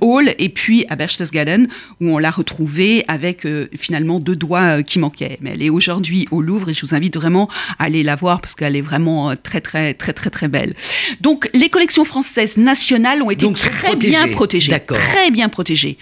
Hall 0.00 0.34
et 0.38 0.48
puis 0.48 0.86
à 0.88 0.96
Berchtesgaden 0.96 1.68
où 2.00 2.08
on 2.08 2.18
l'a 2.18 2.30
retrouvée 2.30 3.04
avec 3.08 3.44
euh, 3.44 3.68
finalement 3.76 4.20
deux 4.20 4.36
doigts 4.36 4.78
euh, 4.78 4.82
qui 4.82 4.98
manquaient. 4.98 5.38
Mais 5.40 5.50
elle 5.50 5.62
est 5.62 5.70
aujourd'hui 5.70 6.26
au 6.30 6.40
Louvre 6.40 6.70
et 6.70 6.74
je 6.74 6.80
vous 6.80 6.94
invite 6.94 7.16
vraiment 7.16 7.48
à 7.78 7.84
aller 7.84 8.02
la 8.02 8.16
voir 8.16 8.40
parce 8.40 8.54
qu'elle 8.54 8.76
est 8.76 8.82
vraiment 8.82 9.34
très 9.36 9.60
très 9.60 9.94
très 9.94 10.12
très 10.12 10.30
très 10.30 10.48
belle. 10.48 10.74
Donc 11.20 11.50
les 11.52 11.68
collections 11.68 12.04
françaises 12.04 12.56
nationales 12.56 13.22
ont 13.22 13.30
été 13.30 13.50
très 13.52 13.96
bien 13.96 14.28
protégées, 14.28 14.78
très 14.86 15.30
bien 15.30 15.48
protégées. 15.48 15.98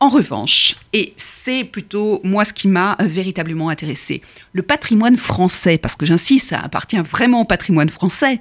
En 0.00 0.08
revanche, 0.08 0.76
et 0.92 1.14
c'est 1.16 1.64
plutôt 1.64 2.20
moi 2.24 2.44
ce 2.44 2.52
qui 2.52 2.68
m'a 2.68 2.96
véritablement 3.00 3.70
intéressé, 3.70 4.20
le 4.52 4.62
patrimoine 4.62 5.16
français, 5.16 5.78
parce 5.78 5.96
que 5.96 6.04
j'insiste, 6.04 6.50
ça 6.50 6.60
appartient 6.60 6.98
vraiment 6.98 7.40
au 7.40 7.44
patrimoine 7.44 7.88
français, 7.88 8.38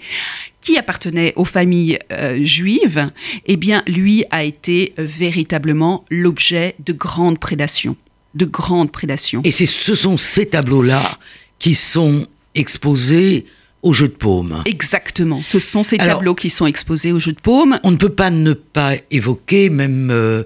qui 0.64 0.78
appartenait 0.78 1.34
aux 1.36 1.46
familles 1.46 2.00
euh, 2.12 2.44
juives, 2.44 3.10
eh 3.46 3.58
bien, 3.58 3.84
lui 3.88 4.26
a 4.32 4.44
été 4.44 4.94
véritablement 4.98 6.06
l'objet 6.10 6.76
de 6.86 6.94
grandes 6.94 7.40
prédations, 7.40 7.96
de 8.36 8.46
grandes 8.46 8.92
prédations. 8.92 9.42
Et 9.44 9.52
ce 9.52 9.96
sont 9.96 10.18
ces 10.18 10.48
tableaux-là 10.48 11.20
qui 11.60 11.76
sont 11.76 12.28
exposés 12.56 13.46
au 13.82 13.92
jeu 13.92 14.08
de 14.08 14.14
paume. 14.14 14.64
Exactement, 14.66 15.44
ce 15.44 15.60
sont 15.60 15.84
ces 15.84 15.98
tableaux 15.98 16.36
qui 16.36 16.50
sont 16.50 16.66
exposés 16.66 17.12
au 17.12 17.20
jeu 17.20 17.34
de 17.34 17.40
paume. 17.40 17.80
On 17.84 17.92
ne 17.92 17.98
peut 17.98 18.10
pas 18.10 18.32
ne 18.32 18.54
pas 18.54 18.96
évoquer, 19.12 19.70
même 19.70 20.10
euh, 20.10 20.44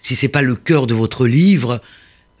si 0.00 0.16
c'est 0.16 0.28
pas 0.28 0.42
le 0.42 0.56
cœur 0.56 0.88
de 0.88 0.94
votre 0.94 1.26
livre, 1.26 1.80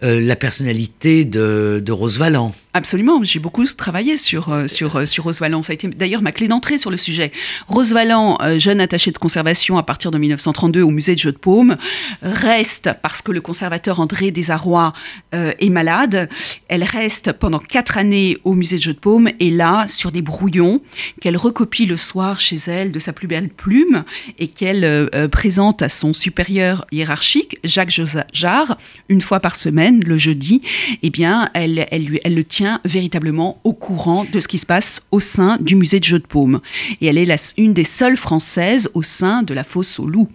euh, 0.02 0.20
la 0.20 0.34
personnalité 0.34 1.24
de, 1.24 1.80
de 1.84 1.92
Rose 1.92 2.18
Valland. 2.18 2.52
Absolument, 2.72 3.24
j'ai 3.24 3.40
beaucoup 3.40 3.64
travaillé 3.64 4.16
sur, 4.16 4.50
euh, 4.50 4.68
sur, 4.68 4.94
euh, 4.94 5.04
sur 5.04 5.24
Rose 5.24 5.38
Ça 5.38 5.46
a 5.46 5.72
été 5.72 5.88
d'ailleurs 5.88 6.22
ma 6.22 6.30
clé 6.30 6.46
d'entrée 6.46 6.78
sur 6.78 6.92
le 6.92 6.96
sujet. 6.96 7.32
Rose 7.66 7.92
euh, 7.92 8.58
jeune 8.60 8.80
attachée 8.80 9.10
de 9.10 9.18
conservation 9.18 9.76
à 9.76 9.82
partir 9.82 10.12
de 10.12 10.18
1932 10.18 10.82
au 10.82 10.90
musée 10.90 11.14
de 11.14 11.18
Jeux 11.18 11.32
de 11.32 11.36
Paume, 11.36 11.76
reste, 12.22 12.90
parce 13.02 13.22
que 13.22 13.32
le 13.32 13.40
conservateur 13.40 13.98
André 13.98 14.30
Desarrois 14.30 14.92
est 15.32 15.68
malade, 15.68 16.28
elle 16.68 16.84
reste 16.84 17.32
pendant 17.32 17.58
quatre 17.58 17.98
années 17.98 18.38
au 18.44 18.54
musée 18.54 18.76
de 18.76 18.82
Jeux 18.82 18.94
de 18.94 18.98
Paume 18.98 19.28
et 19.40 19.50
là, 19.50 19.86
sur 19.88 20.12
des 20.12 20.22
brouillons 20.22 20.80
qu'elle 21.20 21.36
recopie 21.36 21.86
le 21.86 21.96
soir 21.96 22.40
chez 22.40 22.56
elle 22.66 22.92
de 22.92 22.98
sa 22.98 23.12
plus 23.12 23.26
belle 23.26 23.48
plume 23.48 24.04
et 24.38 24.48
qu'elle 24.48 25.10
présente 25.30 25.82
à 25.82 25.88
son 25.88 26.14
supérieur 26.14 26.86
hiérarchique, 26.92 27.58
Jacques 27.64 28.00
Jarre, 28.32 28.78
une 29.08 29.20
fois 29.20 29.40
par 29.40 29.56
semaine, 29.56 30.02
le 30.04 30.18
jeudi, 30.18 30.62
eh 31.02 31.10
bien, 31.10 31.50
elle, 31.54 31.86
elle, 31.90 32.04
lui, 32.04 32.20
elle 32.24 32.34
le 32.34 32.44
tient 32.60 32.82
véritablement 32.84 33.58
au 33.64 33.72
courant 33.72 34.26
de 34.30 34.38
ce 34.38 34.46
qui 34.46 34.58
se 34.58 34.66
passe 34.66 35.06
au 35.12 35.18
sein 35.18 35.56
du 35.62 35.76
musée 35.76 35.98
de 35.98 36.04
Jeux 36.04 36.18
de 36.18 36.26
Paume. 36.26 36.60
Et 37.00 37.06
elle 37.06 37.16
est 37.16 37.24
la, 37.24 37.36
une 37.56 37.72
des 37.72 37.84
seules 37.84 38.18
françaises 38.18 38.90
au 38.92 39.02
sein 39.02 39.42
de 39.42 39.54
la 39.54 39.64
fosse 39.64 39.98
aux 39.98 40.06
loups. 40.06 40.28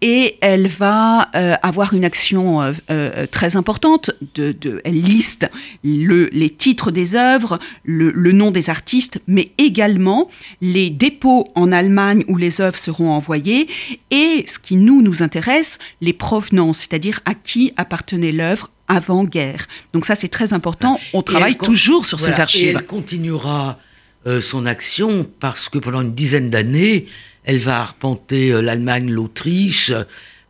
Et 0.00 0.36
elle 0.40 0.68
va 0.68 1.28
euh, 1.34 1.56
avoir 1.64 1.94
une 1.94 2.04
action 2.04 2.62
euh, 2.62 2.72
euh, 2.90 3.26
très 3.26 3.56
importante. 3.56 4.12
De, 4.36 4.54
elle 4.84 5.02
liste 5.02 5.50
le, 5.82 6.28
les 6.32 6.50
titres 6.50 6.92
des 6.92 7.16
œuvres, 7.16 7.58
le, 7.84 8.12
le, 8.12 8.30
nom 8.30 8.52
des 8.52 8.70
artistes, 8.70 9.20
mais 9.26 9.50
également 9.58 10.28
les 10.60 10.90
dépôts 10.90 11.44
en 11.56 11.72
Allemagne 11.72 12.22
où 12.28 12.36
les 12.36 12.60
œuvres 12.60 12.78
seront 12.78 13.10
envoyées 13.10 13.66
et 14.12 14.44
ce 14.46 14.60
qui 14.60 14.76
nous 14.76 15.02
nous 15.02 15.24
intéresse, 15.24 15.80
les 16.00 16.12
provenances, 16.12 16.78
c'est-à-dire 16.78 17.18
à 17.24 17.34
qui 17.34 17.72
appartenait 17.76 18.30
l'œuvre 18.30 18.70
avant-guerre. 18.88 19.68
Donc 19.92 20.04
ça, 20.06 20.14
c'est 20.14 20.28
très 20.28 20.52
important. 20.52 20.98
On 21.12 21.22
travaille 21.22 21.56
toujours 21.56 22.06
sur 22.06 22.18
ces 22.18 22.40
archives. 22.40 22.64
Et 22.64 22.68
elle 22.70 22.86
continuera 22.86 23.78
euh, 24.26 24.40
son 24.40 24.66
action 24.66 25.26
parce 25.38 25.68
que 25.68 25.78
pendant 25.78 26.00
une 26.00 26.14
dizaine 26.14 26.50
d'années, 26.50 27.06
elle 27.44 27.58
va 27.58 27.80
arpenter 27.80 28.50
euh, 28.50 28.60
l'Allemagne, 28.60 29.10
l'Autriche, 29.10 29.92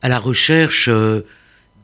à 0.00 0.08
la 0.08 0.18
recherche 0.18 0.88
euh, 0.88 1.20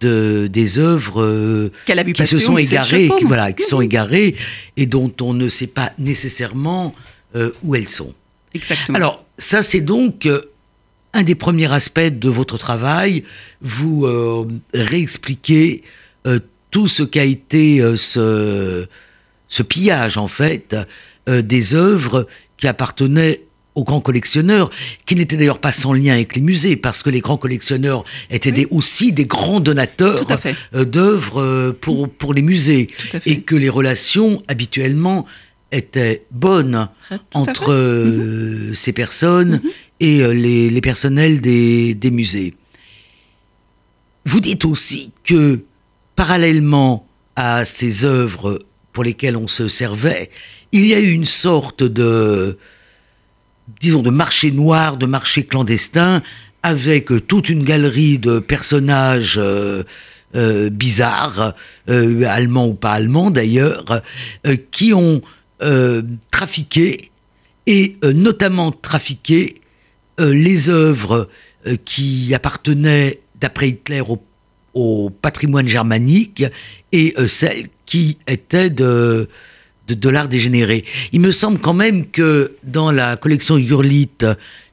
de, 0.00 0.48
des 0.50 0.78
œuvres 0.78 1.70
qui 1.86 2.26
se 2.26 2.38
sont 2.38 2.56
égarées, 2.56 3.10
qui, 3.18 3.24
voilà, 3.24 3.52
qui 3.52 3.64
sont 3.64 3.80
égarées 3.80 4.34
et 4.76 4.86
dont 4.86 5.12
on 5.20 5.34
ne 5.34 5.48
sait 5.48 5.66
pas 5.66 5.92
nécessairement 5.98 6.94
où 7.62 7.74
elles 7.74 7.88
sont. 7.88 8.14
Exactement. 8.54 8.96
Alors, 8.96 9.24
ça, 9.38 9.62
c'est 9.64 9.80
donc 9.80 10.28
un 11.12 11.22
des 11.22 11.34
premiers 11.34 11.72
aspects 11.72 12.00
de 12.00 12.28
votre 12.28 12.58
travail. 12.58 13.24
Vous 13.60 14.06
réexpliquez 14.72 15.82
tout 16.74 16.88
ce 16.88 17.04
qu'a 17.04 17.22
été 17.22 17.80
euh, 17.80 17.94
ce, 17.94 18.88
ce, 19.46 19.62
pillage, 19.62 20.18
en 20.18 20.26
fait, 20.26 20.76
euh, 21.28 21.40
des 21.40 21.76
œuvres 21.76 22.26
qui 22.56 22.66
appartenaient 22.66 23.42
aux 23.76 23.84
grands 23.84 24.00
collectionneurs, 24.00 24.70
qui 25.06 25.14
n'étaient 25.14 25.36
d'ailleurs 25.36 25.60
pas 25.60 25.70
sans 25.70 25.92
lien 25.92 26.14
avec 26.14 26.34
les 26.34 26.42
musées, 26.42 26.74
parce 26.74 27.04
que 27.04 27.10
les 27.10 27.20
grands 27.20 27.36
collectionneurs 27.36 28.04
étaient 28.28 28.66
aussi 28.70 29.12
des 29.12 29.24
grands 29.24 29.60
donateurs 29.60 30.26
d'œuvres 30.72 31.72
pour, 31.80 32.08
pour 32.08 32.34
les 32.34 32.42
musées, 32.42 32.88
et 33.24 33.42
que 33.42 33.54
les 33.54 33.68
relations 33.68 34.42
habituellement 34.48 35.26
étaient 35.70 36.24
bonnes 36.32 36.88
entre 37.34 37.72
mhm. 37.72 38.74
ces 38.74 38.92
personnes 38.92 39.60
mhm. 39.62 39.70
et 40.00 40.34
les, 40.34 40.70
les, 40.70 40.80
personnels 40.80 41.40
des, 41.40 41.94
des 41.94 42.10
musées. 42.12 42.54
Vous 44.24 44.40
dites 44.40 44.64
aussi 44.64 45.12
que 45.24 45.64
parallèlement 46.16 47.06
à 47.36 47.64
ces 47.64 48.04
œuvres 48.04 48.58
pour 48.92 49.04
lesquelles 49.04 49.36
on 49.36 49.48
se 49.48 49.68
servait, 49.68 50.30
il 50.72 50.86
y 50.86 50.94
a 50.94 51.00
eu 51.00 51.10
une 51.10 51.24
sorte 51.24 51.82
de, 51.82 52.58
marché 54.10 54.50
noir, 54.50 54.96
de 54.96 55.06
marché 55.06 55.44
clandestin, 55.44 56.22
avec 56.62 57.10
toute 57.26 57.48
une 57.48 57.62
galerie 57.62 58.18
de 58.18 58.38
personnages 58.38 59.36
euh, 59.36 59.84
euh, 60.34 60.70
bizarres, 60.70 61.54
euh, 61.90 62.24
allemands 62.26 62.66
ou 62.66 62.74
pas 62.74 62.92
allemands 62.92 63.30
d'ailleurs, 63.30 64.02
qui 64.70 64.92
ont 64.92 65.22
trafiqué, 66.30 67.10
et 67.66 67.96
notamment 68.02 68.70
trafiqué, 68.70 69.54
les 70.18 70.68
œuvres 70.68 71.30
qui 71.86 72.34
appartenaient, 72.34 73.20
d'après 73.40 73.70
Hitler, 73.70 74.02
au 74.02 74.22
au 74.74 75.10
patrimoine 75.10 75.66
germanique 75.66 76.44
et 76.92 77.14
euh, 77.18 77.26
celle 77.26 77.66
qui 77.86 78.18
était 78.26 78.70
de, 78.70 79.28
de, 79.88 80.08
l'art 80.08 80.28
dégénéré. 80.28 80.84
Il 81.12 81.20
me 81.20 81.30
semble 81.30 81.58
quand 81.58 81.74
même 81.74 82.06
que 82.06 82.56
dans 82.64 82.90
la 82.90 83.16
collection 83.16 83.56
Hurlite 83.56 84.26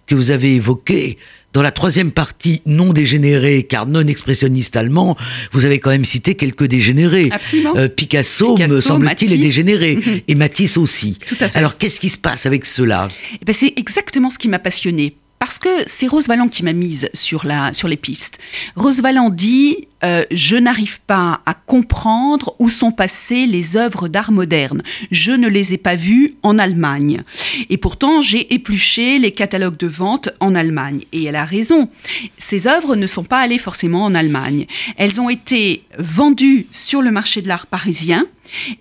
que 0.08 0.16
vous 0.16 0.32
avez 0.32 0.56
évoquée, 0.56 1.18
dans 1.54 1.62
la 1.62 1.72
troisième 1.72 2.12
partie 2.12 2.62
non 2.66 2.94
dégénérée, 2.94 3.64
car 3.64 3.86
non 3.86 4.08
expressionniste 4.08 4.76
allemand, 4.76 5.18
vous 5.52 5.66
avez 5.66 5.80
quand 5.80 5.90
même 5.90 6.06
cité 6.06 6.36
quelques 6.36 6.66
dégénérés. 6.66 7.30
Euh, 7.76 7.90
Picasso, 7.90 8.58
me 8.58 8.82
semble-t-il, 8.82 9.34
est 9.34 9.38
dégénéré. 9.38 10.00
Et 10.28 10.36
Matisse 10.36 10.78
aussi. 10.78 11.18
Tout 11.26 11.36
à 11.42 11.50
fait. 11.50 11.58
Alors, 11.58 11.78
qu'est-ce 11.78 12.00
qui 12.00 12.10
se 12.10 12.18
passe 12.18 12.46
avec 12.46 12.66
cela? 12.66 13.10
Eh 13.42 13.46
ben, 13.46 13.54
C'est 13.54 13.74
exactement 13.76 14.30
ce 14.30 14.40
qui 14.40 14.48
m'a 14.48 14.60
passionné 14.60 15.16
parce 15.40 15.58
que 15.58 15.70
c'est 15.88 16.08
Rose 16.08 16.28
Valland 16.28 16.50
qui 16.50 16.64
m'a 16.64 16.72
mise 16.72 17.10
sur, 17.14 17.46
la, 17.46 17.74
sur 17.74 17.88
les 17.88 17.98
pistes. 17.98 18.38
Rose 18.76 19.02
Valland 19.02 19.32
dit 19.32 19.88
euh, 20.04 20.26
Je 20.32 20.56
n'arrive 20.56 21.02
pas 21.02 21.42
à 21.46 21.54
comprendre 21.54 22.56
où 22.60 22.70
sont 22.70 22.92
passées 22.92 23.46
les 23.46 23.78
œuvres 23.78 24.08
d'art 24.08 24.32
moderne. 24.32 24.82
Je 25.12 25.32
ne 25.32 25.48
les 25.48 25.74
ai 25.74 25.78
pas 25.78 25.96
vues 25.96 26.36
en 26.44 26.60
Allemagne. 26.60 27.24
Et 27.70 27.78
pourtant, 27.78 28.22
j'ai 28.22 28.54
épluché 28.54 29.20
les 29.20 29.32
catalogues 29.32 29.78
de 29.78 29.88
vente 29.88 30.30
en 30.40 30.56
Allemagne. 30.56 31.04
Et 31.12 31.24
elle 31.24 31.36
a 31.36 31.46
raison. 31.46 31.90
Ces 32.38 32.68
œuvres 32.68 32.96
ne 32.96 33.08
sont 33.08 33.24
pas 33.24 33.40
allées 33.40 33.58
forcément 33.58 34.04
en 34.04 34.16
Allemagne. 34.16 34.68
Elles 34.98 35.20
ont 35.20 35.30
été 35.30 35.84
vendues 35.98 36.68
sur 36.72 37.02
le 37.02 37.12
marché 37.12 37.42
de 37.42 37.48
l'art 37.48 37.68
parisien. 37.68 38.26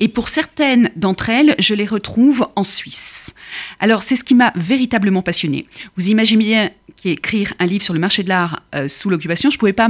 Et 0.00 0.08
pour 0.08 0.28
certaines 0.28 0.90
d'entre 0.96 1.30
elles, 1.30 1.54
je 1.58 1.74
les 1.74 1.86
retrouve 1.86 2.48
en 2.56 2.64
Suisse. 2.64 3.34
Alors 3.78 4.02
c'est 4.02 4.16
ce 4.16 4.24
qui 4.24 4.34
m'a 4.34 4.52
véritablement 4.56 5.22
passionné. 5.22 5.66
Vous 5.96 6.08
imaginez 6.08 6.44
bien 6.44 6.70
qu'écrire 7.00 7.54
un 7.58 7.66
livre 7.66 7.82
sur 7.82 7.94
le 7.94 8.00
marché 8.00 8.22
de 8.22 8.28
l'art 8.28 8.62
euh, 8.74 8.88
sous 8.88 9.08
l'occupation, 9.08 9.50
je 9.50 9.56
ne 9.56 9.58
pouvais 9.58 9.72
pas 9.72 9.88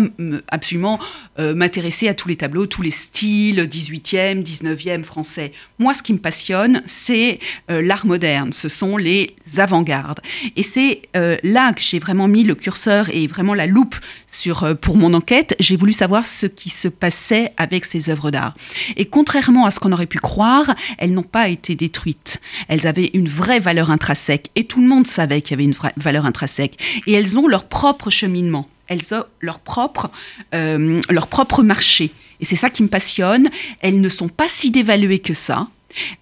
absolument 0.49 0.99
euh, 1.39 1.55
m'intéresser 1.55 2.09
à 2.09 2.15
tous 2.15 2.29
les 2.29 2.37
tableaux, 2.37 2.67
tous 2.67 2.83
les 2.83 2.91
styles 2.91 3.63
18e, 3.63 4.43
19e 4.43 5.03
français. 5.03 5.53
Moi, 5.79 5.95
ce 5.95 6.03
qui 6.03 6.13
me 6.13 6.19
passionne, 6.19 6.83
c'est 6.87 7.41
euh, 7.71 7.83
l'art 7.83 8.07
moderne, 8.07 8.53
ce 8.53 8.69
sont 8.69 8.97
les 8.97 9.37
avant-gardes. 9.57 10.21
Et 10.57 10.63
c'est 10.63 11.03
là 11.43 11.73
que 11.73 11.81
j'ai 11.81 11.99
vraiment 11.99 12.29
mis 12.29 12.45
le 12.45 12.55
curseur 12.55 13.09
et 13.13 13.27
vraiment 13.27 13.55
la 13.55 13.67
loupe 13.67 13.97
sur, 14.27 14.77
pour 14.81 14.97
mon 14.97 15.13
enquête. 15.13 15.57
J'ai 15.59 15.77
voulu 15.77 15.93
savoir 15.93 16.25
ce 16.25 16.47
qui 16.47 16.71
se 16.71 16.89
passait 16.89 17.53
avec 17.57 17.85
ces 17.85 18.11
œuvres 18.11 18.31
d'art. 18.31 18.55
Et 18.97 19.07
contrairement 19.07 19.67
à 19.67 19.71
ce 19.71 19.81
qu'on 19.81 19.93
aurait 19.93 20.07
pu 20.07 20.19
croire, 20.19 20.75
elles 20.99 21.13
n'ont 21.13 21.23
pas 21.23 21.49
été 21.49 21.75
détruites. 21.75 22.41
Elles 22.69 22.87
avaient 22.87 23.11
une 23.15 23.29
vraie 23.29 23.50
valeur 23.59 23.91
intrinsèque 23.91 24.51
et 24.55 24.65
tout 24.65 24.81
le 24.81 24.87
monde 24.87 25.07
savait 25.07 25.41
qu'il 25.41 25.53
y 25.53 25.55
avait 25.55 25.65
une 25.65 25.73
vraie 25.73 25.93
valeur 25.97 26.27
intrinsèque. 26.27 26.79
Et 27.07 27.13
elles 27.13 27.39
ont 27.39 27.49
leur 27.49 27.65
propre 27.65 28.11
cheminement, 28.11 28.69
elles 28.87 29.15
ont 29.15 29.25
leur 29.41 29.59
propre, 29.59 30.11
euh, 30.55 31.01
leur 31.11 31.27
propre 31.27 31.63
marché. 31.63 32.13
Et 32.41 32.45
c'est 32.45 32.57
ça 32.57 32.71
qui 32.71 32.83
me 32.83 32.89
passionne. 32.89 33.51
Elles 33.81 34.01
ne 34.01 34.09
sont 34.09 34.29
pas 34.29 34.49
si 34.49 34.71
dévaluées 34.71 35.19
que 35.19 35.35
ça. 35.35 35.69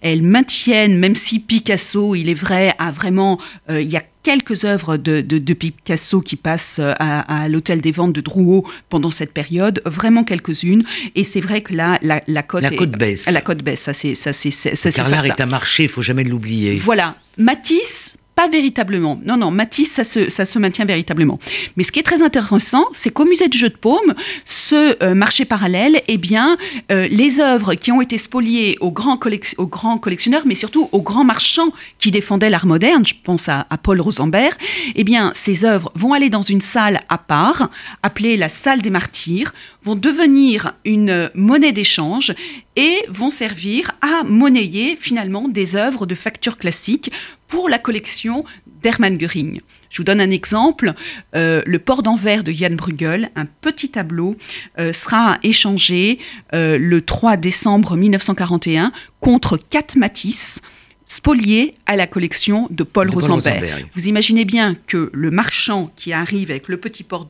Elles 0.01 0.23
maintiennent, 0.23 0.97
même 0.97 1.15
si 1.15 1.39
Picasso, 1.39 2.15
il 2.15 2.29
est 2.29 2.33
vrai, 2.33 2.73
a 2.79 2.91
vraiment, 2.91 3.39
euh, 3.69 3.81
il 3.81 3.89
y 3.89 3.97
a 3.97 4.03
quelques 4.29 4.63
œuvres 4.63 4.97
de, 4.97 5.53
Picasso 5.53 6.21
qui 6.21 6.35
passent 6.35 6.77
euh, 6.77 6.93
à, 6.99 7.47
l'hôtel 7.49 7.81
des 7.81 7.91
ventes 7.91 8.13
de 8.13 8.21
Drouot 8.21 8.63
pendant 8.87 9.09
cette 9.09 9.33
période, 9.33 9.81
vraiment 9.85 10.23
quelques-unes. 10.23 10.83
Et 11.15 11.23
c'est 11.23 11.41
vrai 11.41 11.61
que 11.61 11.73
là, 11.73 11.97
la, 12.03 12.21
la 12.27 12.43
cote, 12.43 12.61
la 12.61 12.69
baisse. 12.69 13.27
La 13.31 13.41
cote 13.41 13.63
baisse, 13.63 13.79
ça 13.79 13.93
c'est 13.93 14.13
ça 14.13 14.31
c'est. 14.31 14.91
Car 14.91 15.09
l'art 15.09 15.25
est 15.25 15.41
un 15.41 15.47
marché, 15.47 15.83
il 15.83 15.89
faut 15.89 16.03
jamais 16.03 16.23
l'oublier. 16.23 16.75
Voilà, 16.75 17.15
Matisse 17.39 18.18
pas 18.39 18.47
véritablement. 18.47 19.19
Non, 19.25 19.35
non, 19.35 19.51
Matisse, 19.51 19.91
ça 19.91 20.05
se, 20.05 20.29
ça 20.29 20.45
se 20.45 20.57
maintient 20.59 20.85
véritablement. 20.85 21.39
Mais 21.75 21.83
ce 21.83 21.91
qui 21.91 21.99
est 21.99 22.03
très 22.03 22.21
intéressant, 22.21 22.85
c'est 22.93 23.09
qu'au 23.09 23.25
musée 23.25 23.49
de 23.49 23.53
Jeux 23.53 23.67
de 23.67 23.75
Paume, 23.75 24.13
ce 24.45 24.95
euh, 25.03 25.13
marché 25.13 25.43
parallèle, 25.43 26.01
eh 26.07 26.15
bien, 26.15 26.55
euh, 26.89 27.09
les 27.11 27.41
œuvres 27.41 27.73
qui 27.73 27.91
ont 27.91 28.01
été 28.01 28.17
spoliées 28.17 28.77
aux 28.79 28.91
grands, 28.91 29.19
aux 29.57 29.67
grands 29.67 29.97
collectionneurs, 29.97 30.43
mais 30.45 30.55
surtout 30.55 30.87
aux 30.93 31.01
grands 31.01 31.25
marchands 31.25 31.73
qui 31.97 32.11
défendaient 32.11 32.49
l'art 32.49 32.65
moderne, 32.65 33.05
je 33.05 33.13
pense 33.21 33.49
à, 33.49 33.65
Paul 33.83 33.99
Rosenberg, 33.99 34.55
eh 34.95 35.03
bien, 35.03 35.33
ces 35.35 35.65
œuvres 35.65 35.91
vont 35.95 36.13
aller 36.13 36.29
dans 36.29 36.41
une 36.41 36.61
salle 36.61 37.01
à 37.09 37.17
part, 37.17 37.69
appelée 38.03 38.37
la 38.37 38.47
salle 38.47 38.81
des 38.81 38.89
martyrs, 38.89 39.53
vont 39.83 39.95
devenir 39.95 40.73
une 40.85 41.29
monnaie 41.35 41.73
d'échange 41.73 42.33
et 42.77 43.03
vont 43.09 43.29
servir 43.29 43.91
à 44.01 44.23
monnayer 44.23 44.97
finalement 44.97 45.49
des 45.49 45.75
œuvres 45.75 46.05
de 46.05 46.15
facture 46.15 46.57
classique 46.57 47.11
pour 47.49 47.67
la 47.67 47.79
collection 47.79 48.45
d'Hermann 48.81 49.17
Göring. 49.17 49.59
Je 49.89 49.97
vous 49.97 50.03
donne 50.03 50.21
un 50.21 50.31
exemple. 50.31 50.93
Euh, 51.35 51.61
le 51.65 51.79
port 51.79 52.03
d'Anvers 52.03 52.43
de 52.43 52.51
Jan 52.51 52.75
Bruegel, 52.75 53.29
un 53.35 53.45
petit 53.45 53.89
tableau, 53.89 54.35
euh, 54.77 54.93
sera 54.93 55.37
échangé 55.43 56.19
euh, 56.53 56.77
le 56.77 57.01
3 57.01 57.35
décembre 57.35 57.97
1941 57.97 58.93
contre 59.19 59.57
quatre 59.57 59.97
Matisse 59.97 60.61
spolié 61.09 61.73
à 61.87 61.95
la 61.95 62.05
collection 62.05 62.67
de 62.69 62.83
Paul, 62.83 63.09
Rosenberg. 63.09 63.87
Vous 63.95 64.07
imaginez 64.07 64.45
bien 64.45 64.75
que 64.85 65.09
le 65.11 65.31
marchand 65.31 65.91
qui 65.95 66.13
arrive 66.13 66.51
avec 66.51 66.67
le 66.67 66.77
petit 66.77 67.01
port 67.01 67.25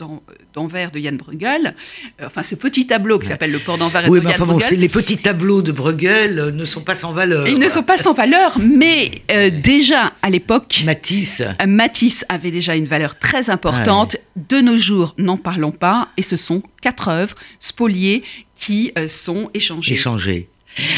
d'Anvers 0.54 0.92
de 0.92 1.00
Jan 1.00 1.14
Bruegel, 1.14 1.76
euh, 2.20 2.26
enfin 2.26 2.44
ce 2.44 2.56
petit 2.56 2.88
tableau 2.88 3.20
qui 3.20 3.28
s'appelle 3.28 3.52
le 3.52 3.60
port 3.60 3.78
d'Anvers 3.78 4.10
oui, 4.10 4.20
de 4.20 4.30
Jan 4.30 4.46
Bruegel. 4.46 4.80
les 4.80 4.90
petits 4.90 5.18
tableaux 5.18 5.62
de 5.62 5.72
Bruegel 5.72 6.40
euh, 6.40 6.52
ne 6.52 6.66
sont 6.66 6.82
pas 6.82 6.94
sans 6.94 7.14
valeur. 7.14 7.48
Ils 7.48 7.58
ne 7.58 7.70
sont 7.70 7.84
pas 7.84 7.98
sans 7.98 8.14
valeur, 8.14 8.58
mais 8.60 9.24
euh, 9.32 9.50
déjà 9.50 10.12
à 10.22 10.30
l'époque, 10.30 10.82
Matisse. 10.86 11.42
Matisse 11.66 12.26
avait 12.28 12.52
déjà 12.52 12.76
une 12.76 12.86
valeur 12.86 13.18
très 13.18 13.50
importante. 13.50 14.18
De 14.36 14.60
nos 14.60 14.78
jours, 14.78 15.16
n'en 15.18 15.38
parlons 15.38 15.72
pas, 15.72 16.10
et 16.18 16.22
ce 16.22 16.36
sont 16.36 16.64
quatre 16.82 17.08
œuvres 17.08 17.36
spoliées 17.60 18.24
qui 18.56 18.92
sont 19.08 19.50
échangées. 19.54 19.94
Échangées. 19.94 20.50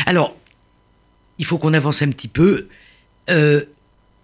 Alors, 0.06 0.36
il 1.41 1.45
faut 1.45 1.58
qu'on 1.58 1.73
avance 1.73 2.04
un 2.04 2.10
petit 2.10 2.27
peu. 2.27 2.67
Euh, 3.30 3.65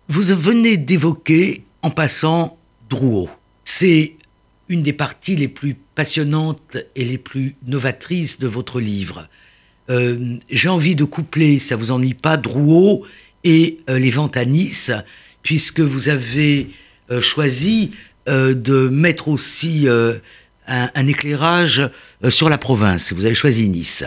vous 0.07 0.21
venez 0.35 0.77
d'évoquer, 0.77 1.63
en 1.81 1.89
passant, 1.89 2.59
Drouot. 2.91 3.27
C'est 3.65 4.13
une 4.69 4.83
des 4.83 4.93
parties 4.93 5.35
les 5.35 5.47
plus 5.47 5.75
passionnantes 5.95 6.77
et 6.95 7.03
les 7.03 7.17
plus 7.17 7.55
novatrices 7.65 8.39
de 8.39 8.47
votre 8.47 8.79
livre. 8.79 9.27
Euh, 9.89 10.37
j'ai 10.51 10.69
envie 10.69 10.95
de 10.95 11.05
coupler, 11.05 11.57
ça 11.57 11.75
vous 11.75 11.89
ennuie 11.89 12.13
pas, 12.13 12.37
Drouot 12.37 13.03
et 13.43 13.79
euh, 13.89 13.97
les 13.97 14.11
ventes 14.11 14.37
à 14.37 14.45
Nice, 14.45 14.91
puisque 15.41 15.79
vous 15.79 16.09
avez 16.09 16.69
choisi 17.21 17.91
de 18.27 18.89
mettre 18.89 19.29
aussi 19.29 19.87
un, 20.67 21.07
éclairage 21.07 21.89
euh, 22.23 22.29
sur 22.29 22.49
la 22.49 22.57
province. 22.57 23.13
Vous 23.13 23.25
avez 23.25 23.35
choisi 23.35 23.67
Nice. 23.69 24.03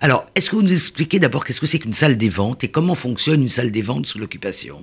Alors, 0.00 0.26
est-ce 0.34 0.50
que 0.50 0.56
vous 0.56 0.62
nous 0.62 0.72
expliquez 0.72 1.18
d'abord 1.18 1.44
qu'est-ce 1.44 1.60
que 1.60 1.66
c'est 1.66 1.78
qu'une 1.78 1.92
salle 1.92 2.16
des 2.16 2.28
ventes 2.28 2.64
et 2.64 2.68
comment 2.68 2.94
fonctionne 2.94 3.42
une 3.42 3.48
salle 3.48 3.70
des 3.70 3.82
ventes 3.82 4.06
sous 4.06 4.18
l'occupation? 4.18 4.82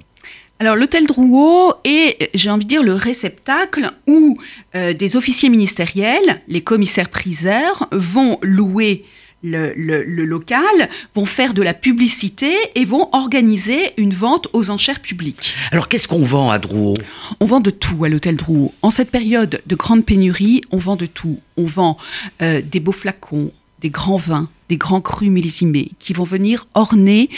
Alors 0.60 0.76
l'hôtel 0.76 1.08
Drouot 1.08 1.74
est, 1.86 2.30
j'ai 2.36 2.52
envie 2.52 2.66
de 2.66 2.70
dire, 2.70 2.84
le 2.84 2.94
réceptacle 2.94 3.90
où 4.06 4.38
euh, 4.76 4.94
des 4.94 5.16
officiers 5.16 5.50
ministériels, 5.50 6.42
les 6.48 6.62
commissaires-priseurs, 6.62 7.88
vont 7.92 8.38
louer 8.44 9.04
le, 9.44 10.24
local, 10.26 10.90
vont 11.16 11.26
faire 11.26 11.54
de 11.54 11.62
la 11.62 11.74
publicité 11.74 12.54
et 12.76 12.86
vont 12.86 13.10
organiser 13.12 13.94
une 13.98 14.14
vente 14.14 14.48
aux 14.54 14.70
enchères 14.70 15.00
publiques. 15.00 15.56
Alors 15.72 15.88
qu'est-ce 15.88 16.08
qu'on 16.08 16.24
vend 16.24 16.50
à 16.50 16.60
Drouot? 16.60 16.94
On 17.40 17.46
vend 17.46 17.60
de 17.60 17.70
tout 17.70 18.04
à 18.04 18.10
l'hôtel 18.10 18.36
Drouot. 18.36 18.74
En 18.82 18.92
cette 18.92 19.12
période 19.12 19.62
de 19.66 19.76
grande 19.76 20.06
pénurie, 20.06 20.62
on 20.72 20.78
vend 20.78 20.96
de 20.96 21.06
tout. 21.06 21.40
On 21.58 21.66
vend 21.66 21.98
euh, 22.42 22.62
des 22.64 22.80
beaux 22.80 22.92
flacons, 22.92 23.52
des 23.82 23.90
grands 23.90 24.18
vins, 24.18 24.50
des 24.70 24.78
grands 24.78 25.02
crus 25.02 25.30
millésimés 25.30 25.92
qui 26.00 26.14
vont 26.14 26.24
venir 26.24 26.68
orner 26.76 27.30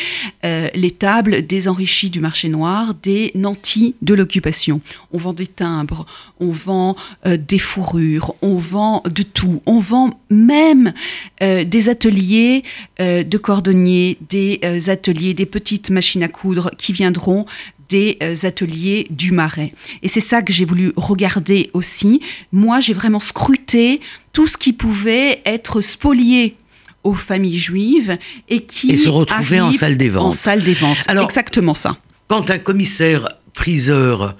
euh, 0.43 0.69
les 0.75 0.91
tables 0.91 1.47
des 1.47 1.67
enrichis 1.67 2.09
du 2.09 2.19
marché 2.19 2.49
noir, 2.49 2.93
des 3.01 3.31
nantis 3.33 3.95
de 4.01 4.13
l'occupation. 4.13 4.81
On 5.11 5.17
vend 5.17 5.33
des 5.33 5.47
timbres, 5.47 6.05
on 6.39 6.51
vend 6.51 6.95
euh, 7.25 7.37
des 7.37 7.59
fourrures, 7.59 8.35
on 8.41 8.57
vend 8.57 9.01
de 9.09 9.23
tout. 9.23 9.61
On 9.65 9.79
vend 9.79 10.19
même 10.29 10.93
euh, 11.41 11.63
des 11.63 11.89
ateliers 11.89 12.63
de 12.99 13.37
cordonniers, 13.37 14.17
des 14.29 14.89
ateliers, 14.89 15.33
des 15.33 15.45
petites 15.45 15.89
machines 15.89 16.23
à 16.23 16.27
coudre 16.27 16.71
qui 16.77 16.93
viendront 16.93 17.45
des 17.93 18.45
ateliers 18.45 19.05
du 19.09 19.31
Marais. 19.31 19.71
Et 20.01 20.07
c'est 20.07 20.25
ça 20.31 20.41
que 20.41 20.51
j'ai 20.51 20.65
voulu 20.65 20.91
regarder 20.95 21.69
aussi. 21.73 22.21
Moi, 22.51 22.79
j'ai 22.79 22.93
vraiment 22.93 23.19
scruté 23.19 24.01
tout 24.31 24.47
ce 24.47 24.57
qui 24.57 24.73
pouvait 24.73 25.41
être 25.45 25.81
spolié 25.81 26.55
aux 27.03 27.13
familles 27.13 27.59
juives 27.59 28.17
et 28.49 28.61
qui 28.63 28.97
se 28.97 29.09
retrouver 29.09 29.61
en 29.61 29.71
salle 29.71 29.97
des 29.97 30.09
ventes. 30.09 30.25
En 30.25 30.31
salle 30.31 30.63
des 30.63 30.73
ventes. 30.73 31.03
Alors, 31.07 31.25
exactement 31.25 31.75
ça. 31.75 31.97
Quand 32.27 32.49
un 32.49 32.59
commissaire 32.59 33.27
priseur 33.53 34.35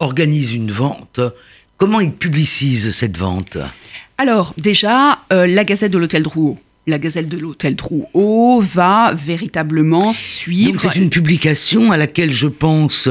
organise 0.00 0.52
une 0.52 0.72
vente, 0.72 1.20
comment 1.76 2.00
il 2.00 2.12
publicise 2.12 2.90
cette 2.90 3.16
vente? 3.16 3.58
Alors 4.18 4.54
déjà, 4.56 5.20
euh, 5.32 5.46
la 5.46 5.64
Gazette 5.64 5.92
de 5.92 5.98
l'Hôtel 5.98 6.22
Drouot. 6.22 6.58
La 6.86 6.98
Gazette 6.98 7.28
de 7.28 7.36
l'Hôtel 7.36 7.74
Drouot 7.74 8.60
va 8.60 9.12
véritablement 9.12 10.12
suivre. 10.12 10.72
Donc 10.72 10.80
c'est 10.80 10.98
une 10.98 11.10
publication 11.10 11.90
à 11.90 11.96
laquelle 11.96 12.30
je 12.30 12.46
pense 12.46 13.08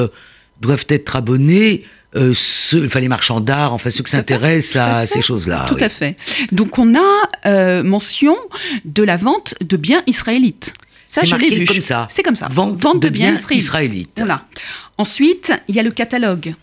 doivent 0.61 0.85
être 0.89 1.15
abonnés 1.15 1.83
euh, 2.15 2.31
ceux, 2.33 2.85
enfin 2.85 3.01
les 3.01 3.09
marchands 3.09 3.41
d'art, 3.41 3.73
enfin 3.73 3.89
ceux 3.89 4.03
qui 4.03 4.11
s'intéressent 4.11 4.77
à, 4.77 5.05
ces 5.05 5.21
choses-là. 5.21 5.65
Tout 5.67 5.77
à 5.79 5.89
fait. 5.89 6.15
Donc 6.53 6.79
on 6.79 6.95
a 6.95 7.27
euh, 7.45 7.83
mention 7.83 8.35
de 8.85 9.03
la 9.03 9.17
vente 9.17 9.55
de 9.59 9.75
biens 9.75 10.01
israélites. 10.07 10.73
Ça, 11.05 11.25
je 11.25 11.35
l'ai 11.35 11.53
vu. 11.53 11.65
comme 11.65 11.81
ça. 11.81 12.07
C'est 12.09 12.23
comme 12.23 12.35
ça. 12.35 12.47
Vente, 12.49 13.01
de, 13.01 13.09
biens, 13.09 13.33
israélites. 13.33 13.63
israélites. 13.63 14.13
Voilà. 14.17 14.45
Ensuite, 14.97 15.51
il 15.67 15.75
y 15.75 15.79
a 15.79 15.83
le 15.83 15.91
catalogue. 15.91 16.55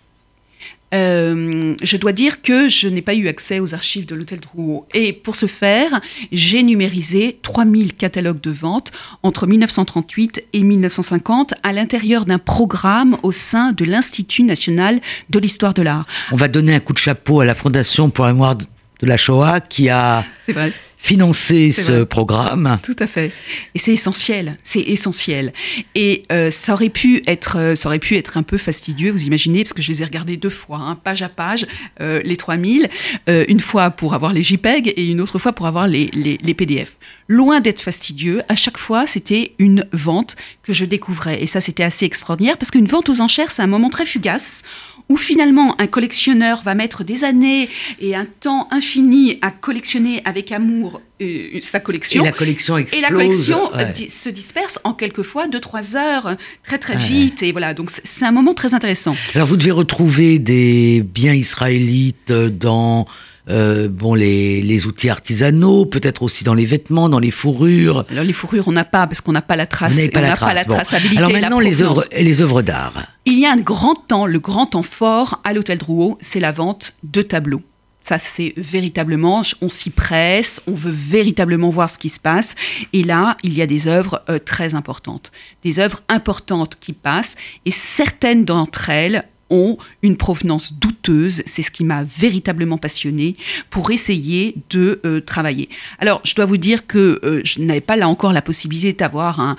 Euh, 0.92 1.74
je 1.82 1.96
dois 1.96 2.12
dire 2.12 2.42
que 2.42 2.68
je 2.68 2.88
n'ai 2.88 3.02
pas 3.02 3.14
eu 3.14 3.28
accès 3.28 3.60
aux 3.60 3.74
archives 3.74 4.06
de 4.06 4.14
l'hôtel 4.14 4.40
Drouot. 4.40 4.86
Et 4.94 5.12
pour 5.12 5.36
ce 5.36 5.46
faire, 5.46 6.00
j'ai 6.30 6.62
numérisé 6.62 7.38
3000 7.42 7.94
catalogues 7.94 8.40
de 8.40 8.50
vente 8.50 8.92
entre 9.22 9.46
1938 9.46 10.46
et 10.52 10.62
1950 10.62 11.54
à 11.62 11.72
l'intérieur 11.72 12.24
d'un 12.26 12.38
programme 12.38 13.16
au 13.22 13.32
sein 13.32 13.72
de 13.72 13.84
l'Institut 13.84 14.42
national 14.42 15.00
de 15.30 15.38
l'histoire 15.38 15.74
de 15.74 15.82
l'art. 15.82 16.06
On 16.30 16.36
va 16.36 16.48
donner 16.48 16.74
un 16.74 16.80
coup 16.80 16.92
de 16.92 16.98
chapeau 16.98 17.40
à 17.40 17.44
la 17.44 17.54
Fondation 17.54 18.10
pour 18.10 18.24
la 18.24 18.32
mémoire 18.32 18.56
de 18.56 18.66
la 19.02 19.16
Shoah 19.16 19.60
qui 19.60 19.88
a... 19.88 20.24
C'est 20.40 20.52
vrai 20.52 20.72
financer 21.02 21.72
ce 21.72 22.04
programme. 22.04 22.78
Tout 22.84 22.96
à 23.00 23.08
fait. 23.08 23.32
Et 23.74 23.80
c'est 23.80 23.92
essentiel, 23.92 24.56
c'est 24.62 24.82
essentiel. 24.82 25.52
Et 25.96 26.22
euh, 26.30 26.52
ça 26.52 26.74
aurait 26.74 26.90
pu 26.90 27.22
être, 27.26 27.58
euh, 27.58 27.74
ça 27.74 27.88
aurait 27.88 27.98
pu 27.98 28.16
être 28.16 28.36
un 28.36 28.44
peu 28.44 28.56
fastidieux, 28.56 29.10
vous 29.10 29.24
imaginez, 29.24 29.64
parce 29.64 29.72
que 29.72 29.82
je 29.82 29.90
les 29.90 30.02
ai 30.02 30.04
regardés 30.04 30.36
deux 30.36 30.48
fois, 30.48 30.78
hein, 30.78 30.94
page 30.94 31.22
à 31.22 31.28
page, 31.28 31.66
euh, 32.00 32.22
les 32.24 32.36
3000, 32.36 32.88
une 33.26 33.60
fois 33.60 33.90
pour 33.90 34.14
avoir 34.14 34.32
les 34.32 34.44
JPEG 34.44 34.94
et 34.96 35.08
une 35.08 35.20
autre 35.20 35.40
fois 35.40 35.52
pour 35.52 35.66
avoir 35.66 35.88
les, 35.88 36.06
les, 36.12 36.38
les 36.40 36.54
PDF. 36.54 36.96
Loin 37.26 37.60
d'être 37.60 37.80
fastidieux, 37.80 38.42
à 38.48 38.54
chaque 38.54 38.78
fois, 38.78 39.06
c'était 39.06 39.54
une 39.58 39.84
vente 39.92 40.36
que 40.62 40.72
je 40.72 40.84
découvrais. 40.84 41.42
Et 41.42 41.46
ça, 41.46 41.60
c'était 41.60 41.82
assez 41.82 42.06
extraordinaire, 42.06 42.56
parce 42.58 42.70
qu'une 42.70 42.86
vente 42.86 43.08
aux 43.08 43.20
enchères, 43.20 43.50
c'est 43.50 43.62
un 43.62 43.66
moment 43.66 43.90
très 43.90 44.06
fugace 44.06 44.62
où 45.08 45.16
finalement 45.16 45.74
un 45.80 45.86
collectionneur 45.86 46.62
va 46.62 46.74
mettre 46.74 47.04
des 47.04 47.24
années 47.24 47.68
et 48.00 48.14
un 48.14 48.24
temps 48.24 48.68
infini 48.70 49.38
à 49.42 49.50
collectionner 49.50 50.22
avec 50.24 50.52
amour 50.52 50.91
euh, 51.20 51.58
sa 51.60 51.80
collection. 51.80 52.22
Et 52.22 52.26
la 52.26 52.32
collection 52.32 52.76
explose. 52.76 52.98
Et 52.98 53.02
la 53.02 53.10
collection 53.10 53.70
se 54.08 54.28
disperse 54.28 54.78
en 54.84 54.94
quelquefois 54.94 55.48
deux, 55.48 55.60
trois 55.60 55.96
heures, 55.96 56.36
très 56.62 56.78
très 56.78 56.96
vite. 56.96 57.42
Et 57.42 57.52
voilà, 57.52 57.74
donc 57.74 57.90
c'est 57.90 58.24
un 58.24 58.32
moment 58.32 58.54
très 58.54 58.74
intéressant. 58.74 59.16
Alors 59.34 59.48
vous 59.48 59.56
devez 59.56 59.70
retrouver 59.70 60.38
des 60.38 61.02
biens 61.02 61.34
israélites 61.34 62.32
dans 62.32 63.06
euh, 63.48 63.88
bon, 63.88 64.14
les, 64.14 64.86
outils 64.86 65.08
artisanaux, 65.08 65.84
peut-être 65.84 66.22
aussi 66.22 66.44
dans 66.44 66.54
les 66.54 66.64
vêtements, 66.64 67.08
dans 67.08 67.18
les 67.18 67.32
fourrures. 67.32 68.04
Alors 68.10 68.24
les 68.24 68.32
fourrures, 68.32 68.68
on 68.68 68.72
n'a 68.72 68.84
pas 68.84 69.06
parce 69.06 69.20
qu'on 69.20 69.32
n'a 69.32 69.42
pas 69.42 69.56
la 69.56 69.66
trace. 69.66 69.96
On 69.98 70.20
n'a 70.20 70.36
pas, 70.36 70.54
la, 70.54 70.64
traçabilité. 70.64 71.18
Alors 71.18 71.32
maintenant, 71.32 71.58
les 71.58 71.82
œuvres, 71.82 72.04
les 72.16 72.42
œuvres 72.42 72.62
d'art. 72.62 73.06
Il 73.24 73.38
y 73.38 73.46
a 73.46 73.52
un 73.52 73.56
grand 73.56 73.94
temps, 73.94 74.26
le 74.26 74.38
grand 74.38 74.66
temps 74.66 74.82
fort 74.82 75.40
à 75.44 75.52
l'hôtel 75.52 75.78
Drouot, 75.78 76.18
c'est 76.20 76.40
la 76.40 76.52
vente 76.52 76.94
de 77.02 77.22
tableaux. 77.22 77.62
Ça, 78.02 78.18
c'est 78.18 78.52
véritablement, 78.56 79.42
on 79.60 79.70
s'y 79.70 79.90
presse, 79.90 80.60
on 80.66 80.74
veut 80.74 80.92
véritablement 80.92 81.70
voir 81.70 81.88
ce 81.88 81.98
qui 81.98 82.08
se 82.08 82.20
passe. 82.20 82.56
Et 82.92 83.04
là, 83.04 83.36
il 83.42 83.54
y 83.54 83.62
a 83.62 83.66
des 83.66 83.86
œuvres 83.86 84.22
euh, 84.28 84.38
très 84.38 84.74
importantes, 84.74 85.32
des 85.62 85.78
œuvres 85.78 86.00
importantes 86.08 86.76
qui 86.80 86.92
passent, 86.92 87.36
et 87.64 87.70
certaines 87.70 88.44
d'entre 88.44 88.90
elles 88.90 89.24
ont 89.50 89.76
une 90.02 90.16
provenance 90.16 90.72
douteuse. 90.72 91.42
C'est 91.46 91.62
ce 91.62 91.70
qui 91.70 91.84
m'a 91.84 92.02
véritablement 92.02 92.78
passionné 92.78 93.36
pour 93.70 93.90
essayer 93.90 94.56
de 94.70 95.00
euh, 95.04 95.20
travailler. 95.20 95.68
Alors, 95.98 96.20
je 96.24 96.34
dois 96.34 96.46
vous 96.46 96.56
dire 96.56 96.86
que 96.86 97.20
euh, 97.22 97.42
je 97.44 97.60
n'avais 97.60 97.80
pas 97.80 97.96
là 97.96 98.08
encore 98.08 98.32
la 98.32 98.42
possibilité 98.42 98.92
d'avoir 98.92 99.38
un, 99.38 99.56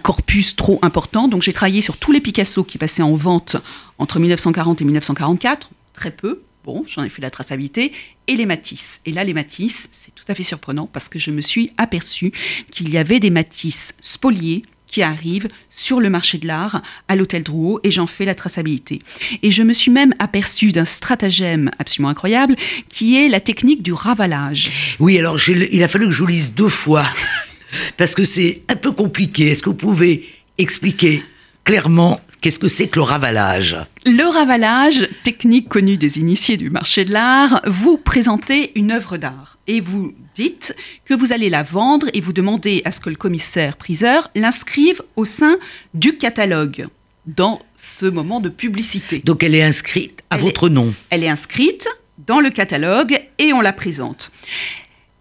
corpus 0.00 0.56
trop 0.56 0.78
important. 0.82 1.28
Donc, 1.28 1.42
j'ai 1.42 1.52
travaillé 1.52 1.82
sur 1.82 1.96
tous 1.96 2.12
les 2.12 2.20
Picasso 2.20 2.64
qui 2.64 2.78
passaient 2.78 3.02
en 3.02 3.16
vente 3.16 3.56
entre 3.98 4.18
1940 4.18 4.80
et 4.80 4.84
1944, 4.84 5.70
très 5.92 6.10
peu. 6.10 6.40
Bon, 6.64 6.82
j'en 6.86 7.04
ai 7.04 7.10
fait 7.10 7.20
la 7.20 7.30
traçabilité. 7.30 7.92
Et 8.26 8.36
les 8.36 8.46
Matisse. 8.46 9.02
Et 9.04 9.12
là, 9.12 9.22
les 9.22 9.34
Matisse, 9.34 9.90
c'est 9.92 10.14
tout 10.14 10.24
à 10.28 10.34
fait 10.34 10.42
surprenant 10.42 10.86
parce 10.86 11.10
que 11.10 11.18
je 11.18 11.30
me 11.30 11.42
suis 11.42 11.70
aperçu 11.76 12.32
qu'il 12.70 12.88
y 12.88 12.96
avait 12.96 13.20
des 13.20 13.28
Matisse 13.28 13.94
spoliés 14.00 14.62
qui 14.86 15.02
arrivent 15.02 15.48
sur 15.68 16.00
le 16.00 16.08
marché 16.08 16.38
de 16.38 16.46
l'art 16.46 16.80
à 17.08 17.16
l'hôtel 17.16 17.42
Drouot 17.42 17.80
et 17.82 17.90
j'en 17.90 18.06
fais 18.06 18.24
la 18.24 18.34
traçabilité. 18.34 19.02
Et 19.42 19.50
je 19.50 19.62
me 19.62 19.74
suis 19.74 19.90
même 19.90 20.14
aperçu 20.18 20.72
d'un 20.72 20.86
stratagème 20.86 21.70
absolument 21.78 22.08
incroyable 22.08 22.56
qui 22.88 23.16
est 23.16 23.28
la 23.28 23.40
technique 23.40 23.82
du 23.82 23.92
ravalage. 23.92 24.70
Oui, 25.00 25.18
alors 25.18 25.38
il 25.48 25.82
a 25.82 25.88
fallu 25.88 26.06
que 26.06 26.12
je 26.12 26.20
vous 26.20 26.28
lise 26.28 26.54
deux 26.54 26.70
fois 26.70 27.04
parce 27.98 28.14
que 28.14 28.24
c'est 28.24 28.62
un 28.68 28.76
peu 28.76 28.92
compliqué. 28.92 29.48
Est-ce 29.48 29.62
que 29.62 29.68
vous 29.68 29.76
pouvez 29.76 30.28
expliquer 30.56 31.22
clairement, 31.64 32.20
qu'est-ce 32.44 32.58
que 32.58 32.68
c'est 32.68 32.88
que 32.88 32.98
le 32.98 33.04
ravalage 33.04 33.74
Le 34.04 34.30
ravalage, 34.30 35.08
technique 35.22 35.66
connue 35.66 35.96
des 35.96 36.18
initiés 36.18 36.58
du 36.58 36.68
marché 36.68 37.06
de 37.06 37.10
l'art, 37.10 37.62
vous 37.64 37.96
présentez 37.96 38.70
une 38.78 38.92
œuvre 38.92 39.16
d'art 39.16 39.56
et 39.66 39.80
vous 39.80 40.12
dites 40.34 40.76
que 41.06 41.14
vous 41.14 41.32
allez 41.32 41.48
la 41.48 41.62
vendre 41.62 42.06
et 42.12 42.20
vous 42.20 42.34
demandez 42.34 42.82
à 42.84 42.90
ce 42.90 43.00
que 43.00 43.08
le 43.08 43.16
commissaire-priseur 43.16 44.30
l'inscrive 44.34 45.00
au 45.16 45.24
sein 45.24 45.56
du 45.94 46.18
catalogue 46.18 46.88
dans 47.24 47.62
ce 47.78 48.04
moment 48.04 48.40
de 48.40 48.50
publicité. 48.50 49.22
Donc 49.24 49.42
elle 49.42 49.54
est 49.54 49.62
inscrite 49.62 50.22
à 50.28 50.36
votre 50.36 50.68
nom 50.68 50.92
Elle 51.08 51.24
est 51.24 51.30
inscrite 51.30 51.88
dans 52.26 52.40
le 52.40 52.50
catalogue 52.50 53.22
et 53.38 53.54
on 53.54 53.62
la 53.62 53.72
présente. 53.72 54.30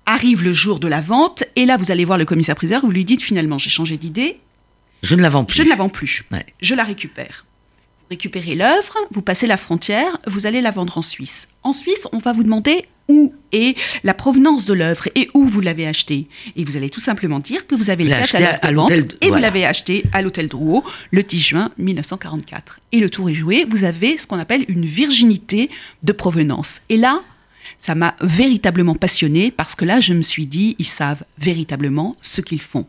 Arrive 0.05 0.43
le 0.43 0.51
jour 0.51 0.81
de 0.81 0.89
la 0.89 0.99
vente 0.99 1.45
et 1.55 1.65
là 1.65 1.77
vous 1.77 1.89
allez 1.89 2.03
voir 2.03 2.17
le 2.17 2.25
commissaire-priseur, 2.25 2.81
vous 2.81 2.91
lui 2.91 3.05
dites 3.05 3.21
finalement 3.21 3.57
j'ai 3.57 3.69
changé 3.69 3.95
d'idée, 3.95 4.41
je 5.03 5.15
ne 5.15 5.21
la 5.21 5.29
vends 5.29 5.45
plus. 5.45 5.57
Je 5.57 5.63
ne 5.63 5.69
la 5.69 5.75
vends 5.75 5.89
plus. 5.89 6.23
Je 6.61 6.75
la 6.75 6.83
récupère. 6.83 7.45
Vous 7.99 8.07
récupérez 8.09 8.55
l'œuvre, 8.55 8.97
vous 9.11 9.21
passez 9.21 9.47
la 9.47 9.57
frontière, 9.57 10.17
vous 10.27 10.47
allez 10.47 10.61
la 10.61 10.71
vendre 10.71 10.97
en 10.97 11.01
Suisse. 11.01 11.49
En 11.61 11.73
Suisse, 11.73 12.07
on 12.11 12.17
va 12.17 12.33
vous 12.33 12.43
demander 12.43 12.85
où 13.09 13.33
est 13.51 13.77
la 14.03 14.13
provenance 14.13 14.65
de 14.65 14.73
l'œuvre 14.73 15.07
et 15.15 15.29
où 15.33 15.45
vous 15.45 15.61
l'avez 15.61 15.85
achetée. 15.85 16.25
Et 16.55 16.63
vous 16.63 16.77
allez 16.77 16.89
tout 16.89 16.99
simplement 16.99 17.39
dire 17.39 17.67
que 17.67 17.75
vous 17.75 17.89
avez 17.89 18.05
le 18.05 18.11
catalogue 18.11 18.61
de 18.61 18.73
vente 18.73 19.15
et 19.21 19.29
vous 19.29 19.37
l'avez 19.37 19.65
acheté 19.65 20.05
à 20.13 20.21
l'hôtel 20.21 20.47
Drouot 20.47 20.83
le 21.11 21.21
10 21.23 21.39
juin 21.39 21.71
1944. 21.77 22.79
Et 22.93 22.99
le 22.99 23.09
tour 23.09 23.29
est 23.29 23.35
joué, 23.35 23.65
vous 23.69 23.83
avez 23.83 24.17
ce 24.17 24.25
qu'on 24.25 24.39
appelle 24.39 24.63
une 24.69 24.85
virginité 24.85 25.69
de 26.03 26.13
provenance. 26.13 26.81
Et 26.89 26.97
là, 26.97 27.21
ça 27.77 27.95
m'a 27.95 28.15
véritablement 28.21 28.95
passionné 28.95 29.51
parce 29.51 29.75
que 29.75 29.83
là, 29.83 29.99
je 29.99 30.13
me 30.13 30.21
suis 30.21 30.45
dit, 30.45 30.75
ils 30.79 30.85
savent 30.85 31.23
véritablement 31.37 32.15
ce 32.21 32.41
qu'ils 32.41 32.61
font. 32.61 32.85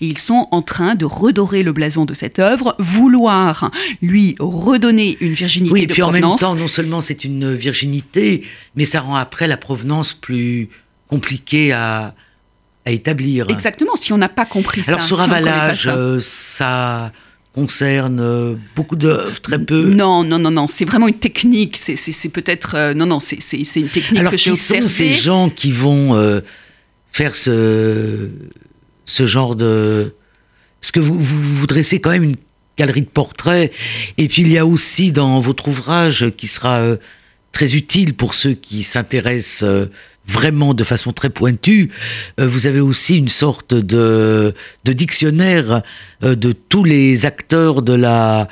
Et 0.00 0.06
ils 0.06 0.18
sont 0.18 0.48
en 0.50 0.62
train 0.62 0.94
de 0.94 1.04
redorer 1.04 1.62
le 1.62 1.72
blason 1.72 2.04
de 2.04 2.14
cette 2.14 2.38
œuvre, 2.38 2.74
vouloir 2.78 3.70
lui 4.02 4.36
redonner 4.38 5.16
une 5.20 5.34
virginité 5.34 5.72
oui, 5.72 5.82
et 5.82 5.86
puis 5.86 6.02
en 6.02 6.10
même 6.10 6.36
temps, 6.38 6.54
non 6.54 6.68
seulement 6.68 7.00
c'est 7.00 7.24
une 7.24 7.54
virginité, 7.54 8.42
mais 8.74 8.84
ça 8.84 9.00
rend 9.00 9.16
après 9.16 9.46
la 9.46 9.56
provenance 9.56 10.12
plus 10.12 10.68
compliquée 11.08 11.72
à, 11.72 12.14
à 12.84 12.90
établir. 12.92 13.50
Exactement, 13.50 13.96
si 13.96 14.12
on 14.12 14.18
n'a 14.18 14.28
pas 14.28 14.46
compris 14.46 14.82
ça. 14.82 14.92
Alors 14.92 15.04
ce 15.04 15.14
ravalage, 15.14 15.88
euh, 15.88 16.18
ça 16.20 17.12
concerne 17.54 18.20
euh, 18.20 18.54
beaucoup 18.74 18.96
d'œuvres, 18.96 19.40
très 19.40 19.58
peu 19.58 19.84
Non, 19.84 20.22
non, 20.24 20.38
non, 20.38 20.50
non, 20.50 20.66
c'est 20.66 20.84
vraiment 20.84 21.08
une 21.08 21.18
technique. 21.18 21.76
C'est 21.76 22.28
peut-être. 22.28 22.74
Euh, 22.76 22.94
non, 22.94 23.06
non, 23.06 23.20
c'est 23.20 23.36
une 23.76 23.88
technique 23.88 24.20
Alors, 24.20 24.32
que 24.32 24.38
j'ai 24.38 24.50
observée. 24.50 24.82
sont 24.82 24.88
ces 24.88 25.12
gens 25.12 25.50
qui 25.50 25.72
vont 25.72 26.42
faire 27.12 27.34
ce, 27.34 28.28
ce 29.06 29.24
genre 29.24 29.54
de... 29.56 30.14
Parce 30.80 30.92
que 30.92 31.00
vous, 31.00 31.18
vous, 31.18 31.66
dressez 31.66 32.00
quand 32.00 32.10
même 32.10 32.24
une 32.24 32.36
galerie 32.76 33.02
de 33.02 33.08
portraits, 33.08 33.72
et 34.18 34.28
puis 34.28 34.42
il 34.42 34.52
y 34.52 34.58
a 34.58 34.66
aussi 34.66 35.10
dans 35.12 35.40
votre 35.40 35.68
ouvrage, 35.68 36.30
qui 36.36 36.46
sera 36.46 36.80
euh, 36.80 36.96
très 37.52 37.74
utile 37.74 38.14
pour 38.14 38.34
ceux 38.34 38.52
qui 38.52 38.82
s'intéressent 38.82 39.62
euh, 39.62 39.86
vraiment 40.26 40.74
de 40.74 40.84
façon 40.84 41.12
très 41.12 41.30
pointue, 41.30 41.90
euh, 42.38 42.46
vous 42.46 42.66
avez 42.66 42.80
aussi 42.80 43.16
une 43.16 43.30
sorte 43.30 43.74
de, 43.74 44.54
de 44.84 44.92
dictionnaire 44.92 45.82
de 46.20 46.52
tous 46.52 46.84
les 46.84 47.24
acteurs 47.24 47.82
de 47.82 47.94
la... 47.94 48.48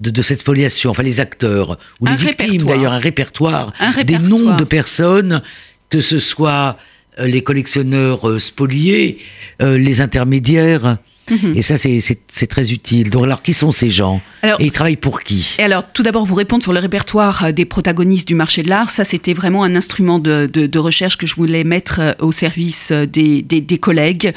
De, 0.00 0.22
cette 0.22 0.38
spoliation, 0.38 0.90
enfin 0.90 1.02
les 1.02 1.18
acteurs, 1.18 1.76
ou 1.98 2.06
les 2.06 2.14
victimes 2.14 2.62
d'ailleurs, 2.62 2.92
un 2.92 3.00
répertoire, 3.00 3.72
un 3.80 3.90
répertoire, 3.90 4.20
des 4.22 4.28
noms 4.28 4.54
de 4.54 4.62
personnes, 4.62 5.42
que 5.90 6.00
ce 6.00 6.20
soit 6.20 6.78
les 7.26 7.42
collectionneurs 7.42 8.28
euh, 8.28 8.38
spoliés, 8.38 9.18
euh, 9.62 9.76
les 9.76 10.00
intermédiaires. 10.00 10.98
Mhm. 11.30 11.54
Et 11.56 11.62
ça, 11.62 11.76
c'est 11.76 12.46
très 12.46 12.72
utile. 12.72 13.10
Donc, 13.10 13.24
alors, 13.24 13.42
qui 13.42 13.52
sont 13.52 13.72
ces 13.72 13.90
gens 13.90 14.20
Et 14.42 14.48
ils 14.60 14.72
travaillent 14.72 14.96
pour 14.96 15.22
qui 15.22 15.56
Et 15.58 15.62
alors, 15.62 15.84
tout 15.92 16.02
d'abord, 16.02 16.24
vous 16.24 16.34
répondre 16.34 16.62
sur 16.62 16.72
le 16.72 16.80
répertoire 16.80 17.52
des 17.52 17.64
protagonistes 17.64 18.28
du 18.28 18.34
marché 18.34 18.62
de 18.62 18.68
l'art. 18.68 18.90
Ça, 18.90 19.04
c'était 19.04 19.34
vraiment 19.34 19.64
un 19.64 19.74
instrument 19.74 20.18
de, 20.18 20.78
recherche 20.78 21.16
que 21.16 21.26
je 21.26 21.34
voulais 21.34 21.64
mettre 21.64 22.16
au 22.20 22.30
service 22.30 22.92
des, 22.92 23.78
collègues 23.80 24.32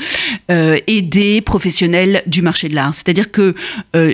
et 0.50 1.02
des 1.02 1.42
professionnels 1.42 2.24
du 2.26 2.42
marché 2.42 2.68
de 2.68 2.76
l'art. 2.76 2.94
C'est-à-dire 2.94 3.32
que 3.32 3.54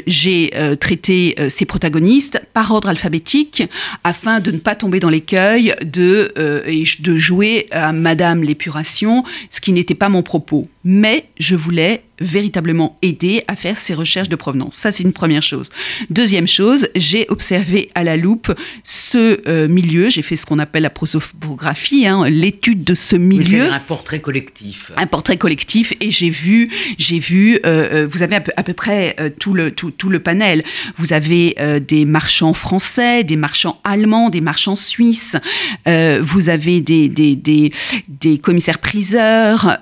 j'ai 0.08 0.52
traité 0.80 1.36
ces 1.50 1.66
protagonistes 1.66 2.42
par 2.54 2.72
ordre 2.72 2.90
alphabétique 2.90 3.64
afin 4.04 4.40
de 4.40 4.52
ne 4.52 4.58
pas 4.58 4.76
tomber 4.76 5.00
dans 5.00 5.10
l'écueil 5.10 5.74
de, 5.84 6.34
de 7.00 7.18
jouer 7.18 7.68
à 7.72 7.92
Madame 7.92 8.44
l'épuration, 8.44 9.24
ce 9.50 9.62
qui 9.62 9.72
n'était 9.72 9.96
pas 9.96 10.10
mon 10.10 10.24
propos. 10.24 10.64
Mais 10.90 11.26
je 11.38 11.54
voulais 11.56 12.04
véritablement 12.20 12.98
aider 13.02 13.44
à 13.48 13.56
faire 13.56 13.78
ces 13.78 13.94
recherches 13.94 14.30
de 14.30 14.36
provenance. 14.36 14.76
Ça, 14.76 14.92
c'est 14.92 15.04
une 15.04 15.14
première 15.14 15.44
chose. 15.44 15.70
Deuxième 16.10 16.48
chose, 16.48 16.88
j'ai 16.96 17.26
observé 17.30 17.90
à 17.96 18.04
la 18.04 18.18
loupe 18.18 18.52
ce 18.84 19.42
euh, 19.48 19.68
milieu. 19.68 20.10
J'ai 20.10 20.22
fait 20.22 20.36
ce 20.36 20.46
qu'on 20.46 20.60
appelle 20.60 20.84
la 20.84 20.90
prosopographie, 20.90 22.08
hein, 22.08 22.28
l'étude 22.30 22.84
de 22.84 22.96
ce 22.96 23.16
milieu. 23.16 23.66
C'est 23.68 23.70
un 23.70 23.80
portrait 23.80 24.20
collectif. 24.20 24.92
Un 24.98 25.08
portrait 25.08 25.38
collectif. 25.38 25.94
Et 26.00 26.10
j'ai 26.10 26.30
vu, 26.30 26.70
j'ai 26.98 27.20
vu. 27.20 27.60
Euh, 27.66 28.04
euh, 28.04 28.08
vous 28.10 28.22
avez 28.22 28.36
à 28.36 28.42
peu, 28.42 28.52
à 28.56 28.64
peu 28.64 28.74
près 28.74 29.16
tout 29.40 29.54
le 29.54 29.72
tout, 29.72 29.92
tout, 29.92 30.10
le 30.10 30.20
panel. 30.20 30.64
Vous 30.98 31.14
avez 31.14 31.56
des 31.88 32.06
marchands 32.06 32.54
français, 32.54 33.24
des 33.24 33.36
marchands 33.36 33.80
allemands, 33.84 34.30
des 34.30 34.42
marchands 34.42 34.76
suisses. 34.76 35.36
vous 35.86 36.50
avez 36.50 36.82
des 36.82 37.10
des, 37.10 37.36
des, 37.36 37.72
des 38.08 38.38
commissaires 38.38 38.80
priseurs, 38.80 39.78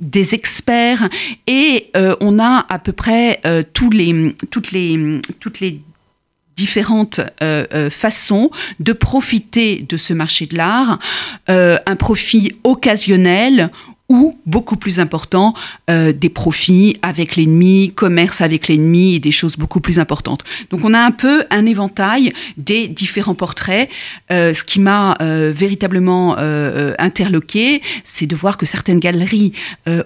des 0.00 0.34
experts 0.38 1.08
et 1.48 1.90
euh, 1.96 2.14
on 2.20 2.38
a 2.38 2.64
à 2.68 2.78
peu 2.78 2.92
près 2.92 3.40
euh, 3.44 3.64
tous 3.72 3.90
les, 3.90 4.36
toutes, 4.50 4.70
les, 4.70 5.20
toutes 5.40 5.58
les 5.58 5.80
différentes 6.56 7.20
euh, 7.42 7.90
façons 7.90 8.50
de 8.78 8.92
profiter 8.92 9.84
de 9.88 9.96
ce 9.96 10.12
marché 10.12 10.46
de 10.46 10.56
l'art, 10.56 10.98
un 11.48 11.96
profit 11.96 12.52
occasionnel 12.64 13.70
ou, 14.08 14.38
beaucoup 14.46 14.76
plus 14.76 15.00
important, 15.00 15.54
euh, 15.90 16.12
des 16.12 16.30
profits 16.30 16.96
avec 17.02 17.36
l'ennemi, 17.36 17.92
commerce 17.94 18.40
avec 18.40 18.68
l'ennemi 18.68 19.14
et 19.14 19.18
des 19.18 19.30
choses 19.30 19.56
beaucoup 19.56 19.80
plus 19.80 19.98
importantes. 19.98 20.44
Donc 20.70 20.80
on 20.84 20.94
a 20.94 20.98
un 20.98 21.10
peu 21.10 21.44
un 21.50 21.66
éventail 21.66 22.32
des 22.56 22.88
différents 22.88 23.34
portraits. 23.34 23.90
Euh, 24.30 24.54
ce 24.54 24.64
qui 24.64 24.80
m'a 24.80 25.16
euh, 25.20 25.52
véritablement 25.54 26.36
interloqué, 26.98 27.80
c'est 28.04 28.26
de 28.26 28.34
voir 28.34 28.56
que 28.56 28.66
certaines 28.66 28.98
galeries 28.98 29.52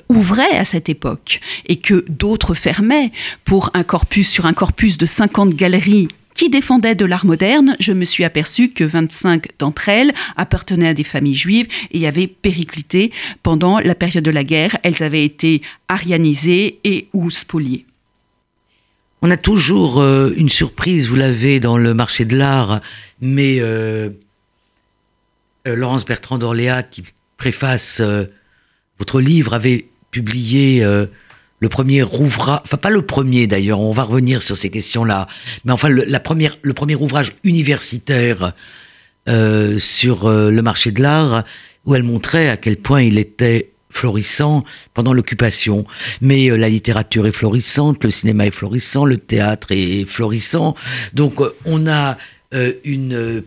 ouvraient 0.09 0.57
à 0.57 0.65
cette 0.65 0.89
époque 0.89 1.41
et 1.67 1.77
que 1.77 2.05
d'autres 2.09 2.55
fermaient 2.55 3.13
pour 3.45 3.71
un 3.75 3.83
corpus 3.83 4.29
sur 4.29 4.47
un 4.47 4.53
corpus 4.53 4.99
de 4.99 5.07
50 5.07 5.55
galeries 5.55 6.09
qui 6.43 6.51
défendaient 6.51 6.97
de 6.97 7.05
l'art 7.05 7.25
moderne, 7.25 7.77
je 7.79 7.93
me 7.93 8.05
suis 8.05 8.25
aperçu 8.25 8.71
que 8.71 8.83
25 8.83 9.51
d'entre 9.61 9.89
elles 9.89 10.13
appartenaient 10.37 10.89
à 10.89 10.93
des 10.93 11.05
familles 11.05 11.37
juives 11.37 11.69
et 11.93 12.05
avaient 12.09 12.27
périclité 12.27 13.13
pendant 13.45 13.79
la 13.79 13.95
période 13.95 14.25
de 14.25 14.31
la 14.33 14.43
guerre. 14.43 14.77
Elles 14.83 15.05
avaient 15.05 15.25
été 15.25 15.63
arianisées 15.89 16.81
et 16.83 17.07
ou 17.13 17.31
spoliées. 17.31 17.87
On 19.23 19.31
a 19.31 19.37
toujours 19.37 20.01
euh, 20.01 20.33
une 20.37 20.49
surprise, 20.49 21.07
vous 21.07 21.15
l'avez 21.15 21.61
dans 21.61 21.77
le 21.77 21.95
marché 21.95 22.25
de 22.25 22.37
l'art, 22.37 22.81
mais 23.21 23.61
euh, 23.61 24.11
euh, 25.69 25.77
Laurence 25.77 26.05
Bertrand 26.05 26.39
d'Orléat, 26.39 26.83
qui 26.83 27.05
préface 27.37 28.03
votre 28.99 29.21
livre, 29.21 29.55
avait 29.55 29.87
publié 30.11 30.85
le 31.63 31.69
premier 31.69 32.03
ouvrage, 32.03 32.61
enfin 32.65 32.77
pas 32.77 32.91
le 32.91 33.03
premier 33.03 33.47
d'ailleurs, 33.47 33.79
on 33.79 33.93
va 33.93 34.03
revenir 34.03 34.43
sur 34.43 34.57
ces 34.57 34.69
questions-là, 34.69 35.29
mais 35.65 35.71
enfin 35.71 35.89
le, 35.89 36.03
la 36.03 36.19
première, 36.19 36.57
le 36.61 36.75
premier 36.75 36.97
ouvrage 36.97 37.35
universitaire 37.45 38.53
euh, 39.29 39.79
sur 39.79 40.27
euh, 40.27 40.51
le 40.51 40.61
marché 40.61 40.91
de 40.91 41.01
l'art, 41.01 41.45
où 41.85 41.95
elle 41.95 42.03
montrait 42.03 42.49
à 42.49 42.57
quel 42.57 42.79
point 42.79 43.03
il 43.03 43.17
était 43.17 43.71
florissant 43.91 44.65
pendant 44.93 45.13
l'occupation. 45.13 45.87
Mais 46.21 46.51
euh, 46.51 46.57
la 46.57 46.69
littérature 46.69 47.29
est 47.29 47.33
florissante, 47.33 48.03
le 48.03 48.11
cinéma 48.11 48.47
est 48.47 48.51
florissant, 48.51 49.05
le 49.05 49.19
théâtre 49.19 49.69
est 49.71 50.05
florissant. 50.05 50.75
Donc 51.15 51.41
on 51.65 51.87
a 51.87 52.19
une 52.85 53.43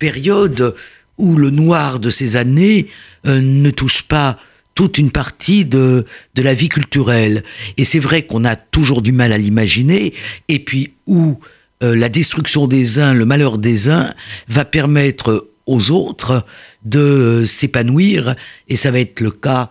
période 0.00 0.74
où 1.18 1.36
le 1.36 1.50
noir 1.50 2.00
de 2.00 2.10
ces 2.10 2.36
années 2.36 2.88
ne 3.24 3.70
touche 3.70 4.02
pas 4.02 4.38
toute 4.78 4.96
une 4.96 5.10
partie 5.10 5.64
de, 5.64 6.04
de 6.36 6.42
la 6.42 6.54
vie 6.54 6.68
culturelle. 6.68 7.42
Et 7.78 7.82
c'est 7.82 7.98
vrai 7.98 8.22
qu'on 8.22 8.44
a 8.44 8.54
toujours 8.54 9.02
du 9.02 9.10
mal 9.10 9.32
à 9.32 9.36
l'imaginer, 9.36 10.14
et 10.46 10.60
puis 10.60 10.92
où 11.08 11.40
euh, 11.82 11.96
la 11.96 12.08
destruction 12.08 12.68
des 12.68 13.00
uns, 13.00 13.12
le 13.12 13.24
malheur 13.24 13.58
des 13.58 13.90
uns, 13.90 14.14
va 14.46 14.64
permettre 14.64 15.48
aux 15.66 15.90
autres 15.90 16.46
de 16.84 17.00
euh, 17.00 17.44
s'épanouir, 17.44 18.36
et 18.68 18.76
ça 18.76 18.92
va 18.92 19.00
être 19.00 19.18
le 19.18 19.32
cas 19.32 19.68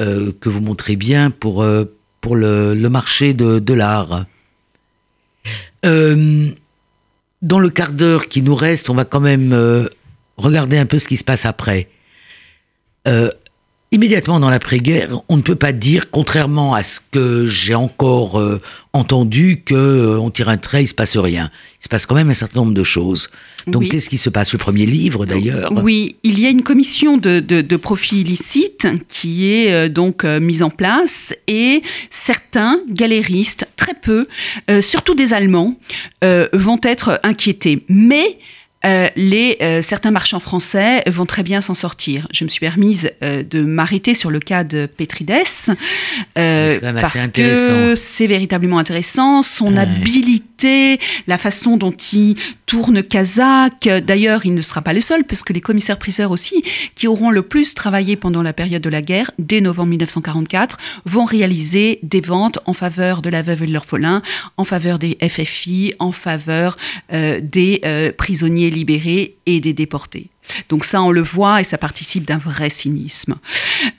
euh, 0.00 0.32
que 0.40 0.48
vous 0.48 0.60
montrez 0.60 0.96
bien 0.96 1.30
pour, 1.30 1.64
pour 2.20 2.34
le, 2.34 2.74
le, 2.74 2.88
marché 2.88 3.34
de, 3.34 3.60
de 3.60 3.74
l'art. 3.74 4.26
dans 5.84 7.60
le 7.60 7.70
quart 7.70 7.92
d'heure 7.92 8.26
qui 8.26 8.42
nous 8.42 8.56
reste, 8.56 8.90
on 8.90 8.94
va 8.94 9.04
quand 9.04 9.20
même 9.20 9.54
regarder 10.38 10.76
un 10.76 10.86
peu 10.86 10.98
ce 10.98 11.06
qui 11.06 11.16
se 11.16 11.24
passe 11.24 11.46
après 11.46 11.88
immédiatement 13.92 14.38
dans 14.38 14.50
l'après-guerre, 14.50 15.22
on 15.28 15.36
ne 15.36 15.42
peut 15.42 15.56
pas 15.56 15.72
dire, 15.72 16.10
contrairement 16.10 16.74
à 16.74 16.82
ce 16.82 17.00
que 17.00 17.46
j'ai 17.46 17.74
encore 17.74 18.38
euh, 18.38 18.60
entendu, 18.92 19.62
que 19.64 19.74
euh, 19.74 20.20
on 20.20 20.30
tire 20.30 20.48
un 20.48 20.58
trait, 20.58 20.84
il 20.84 20.86
se 20.86 20.94
passe 20.94 21.16
rien. 21.16 21.50
Il 21.80 21.84
se 21.84 21.88
passe 21.88 22.06
quand 22.06 22.14
même 22.14 22.30
un 22.30 22.34
certain 22.34 22.60
nombre 22.60 22.74
de 22.74 22.84
choses. 22.84 23.30
Donc, 23.66 23.88
qu'est-ce 23.88 24.08
qui 24.08 24.18
se 24.18 24.30
passe? 24.30 24.52
Le 24.52 24.58
premier 24.58 24.86
livre, 24.86 25.26
d'ailleurs? 25.26 25.72
Oui, 25.82 26.16
il 26.22 26.38
y 26.38 26.46
a 26.46 26.50
une 26.50 26.62
commission 26.62 27.16
de, 27.18 27.40
de, 27.40 27.76
profils 27.76 28.18
illicites 28.18 28.86
qui 29.08 29.50
est 29.50 29.72
euh, 29.72 29.88
donc 29.88 30.24
mise 30.24 30.62
en 30.62 30.70
place 30.70 31.34
et 31.48 31.82
certains 32.10 32.80
galéristes, 32.88 33.66
très 33.76 33.94
peu, 33.94 34.26
surtout 34.80 35.14
des 35.14 35.34
Allemands, 35.34 35.74
vont 36.22 36.80
être 36.82 37.18
inquiétés. 37.22 37.84
Mais 37.88 38.38
euh, 38.84 39.08
les, 39.14 39.58
euh, 39.60 39.82
certains 39.82 40.10
marchands 40.10 40.40
français 40.40 41.02
vont 41.06 41.26
très 41.26 41.42
bien 41.42 41.60
s'en 41.60 41.74
sortir. 41.74 42.26
Je 42.32 42.44
me 42.44 42.48
suis 42.48 42.60
permise 42.60 43.10
euh, 43.22 43.42
de 43.42 43.60
m'arrêter 43.60 44.14
sur 44.14 44.30
le 44.30 44.40
cas 44.40 44.64
de 44.64 44.86
Petrides 44.86 45.32
parce 46.34 47.28
que 47.28 47.94
c'est 47.94 48.26
véritablement 48.26 48.78
intéressant. 48.78 49.42
Son 49.42 49.76
habilité, 49.76 50.46
la 51.26 51.38
façon 51.38 51.76
dont 51.76 51.92
il 51.92 52.36
tourne 52.66 53.02
Kazakh. 53.02 53.88
D'ailleurs, 54.04 54.46
il 54.46 54.54
ne 54.54 54.62
sera 54.62 54.82
pas 54.82 54.92
le 54.92 55.00
seul, 55.00 55.24
puisque 55.24 55.50
les 55.50 55.60
commissaires-priseurs 55.60 56.30
aussi, 56.30 56.62
qui 56.94 57.06
auront 57.06 57.30
le 57.30 57.42
plus 57.42 57.74
travaillé 57.74 58.16
pendant 58.16 58.42
la 58.42 58.52
période 58.52 58.82
de 58.82 58.88
la 58.88 59.02
guerre, 59.02 59.30
dès 59.38 59.60
novembre 59.60 59.90
1944, 59.90 60.78
vont 61.04 61.24
réaliser 61.24 61.98
des 62.02 62.20
ventes 62.20 62.58
en 62.66 62.72
faveur 62.72 63.22
de 63.22 63.30
la 63.30 63.42
veuve 63.42 63.62
et 63.62 63.66
de 63.66 63.72
l'orphelin, 63.72 64.22
en 64.56 64.64
faveur 64.64 64.98
des 64.98 65.16
FFI, 65.20 65.94
en 65.98 66.12
faveur 66.12 66.76
des 67.10 68.12
prisonniers 68.16 68.70
libérés 68.70 69.36
et 69.46 69.60
des 69.60 69.72
déportés. 69.72 70.30
Donc 70.68 70.84
ça, 70.84 71.02
on 71.02 71.10
le 71.10 71.22
voit 71.22 71.60
et 71.60 71.64
ça 71.64 71.78
participe 71.78 72.26
d'un 72.26 72.38
vrai 72.38 72.70
cynisme. 72.70 73.36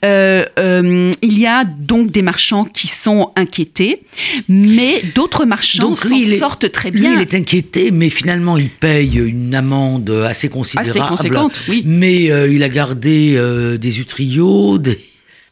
Euh, 0.06 0.46
euh, 0.60 1.12
il 1.22 1.40
y 1.40 1.48
a 1.48 1.64
donc 1.64 2.12
des 2.12 2.22
marchands 2.22 2.66
qui 2.66 2.88
sont 2.88 3.32
inquiétés, 3.36 4.04
mais 4.48 5.02
d'autres 5.16 5.46
marchands 5.46 5.96
s'en 5.96 6.20
sortent 6.40 6.72
très 6.72 6.92
bien. 6.92 7.16
Lui, 7.16 7.16
il 7.18 7.22
est 7.22 7.34
inquiété, 7.34 7.92
mais 7.92 8.10
finalement, 8.10 8.58
il 8.58 8.70
paye 8.70 9.18
une 9.18 9.56
amende 9.56 10.10
assez 10.10 10.50
considérable. 10.50 10.90
Assez 10.90 11.08
conséquente, 11.08 11.62
oui. 11.68 11.84
Mais 11.86 12.32
euh, 12.32 12.52
il 12.52 12.64
a 12.64 12.70
gardé 12.70 13.40
des 13.80 14.00
utriots, 14.00 14.78
des, 14.78 15.00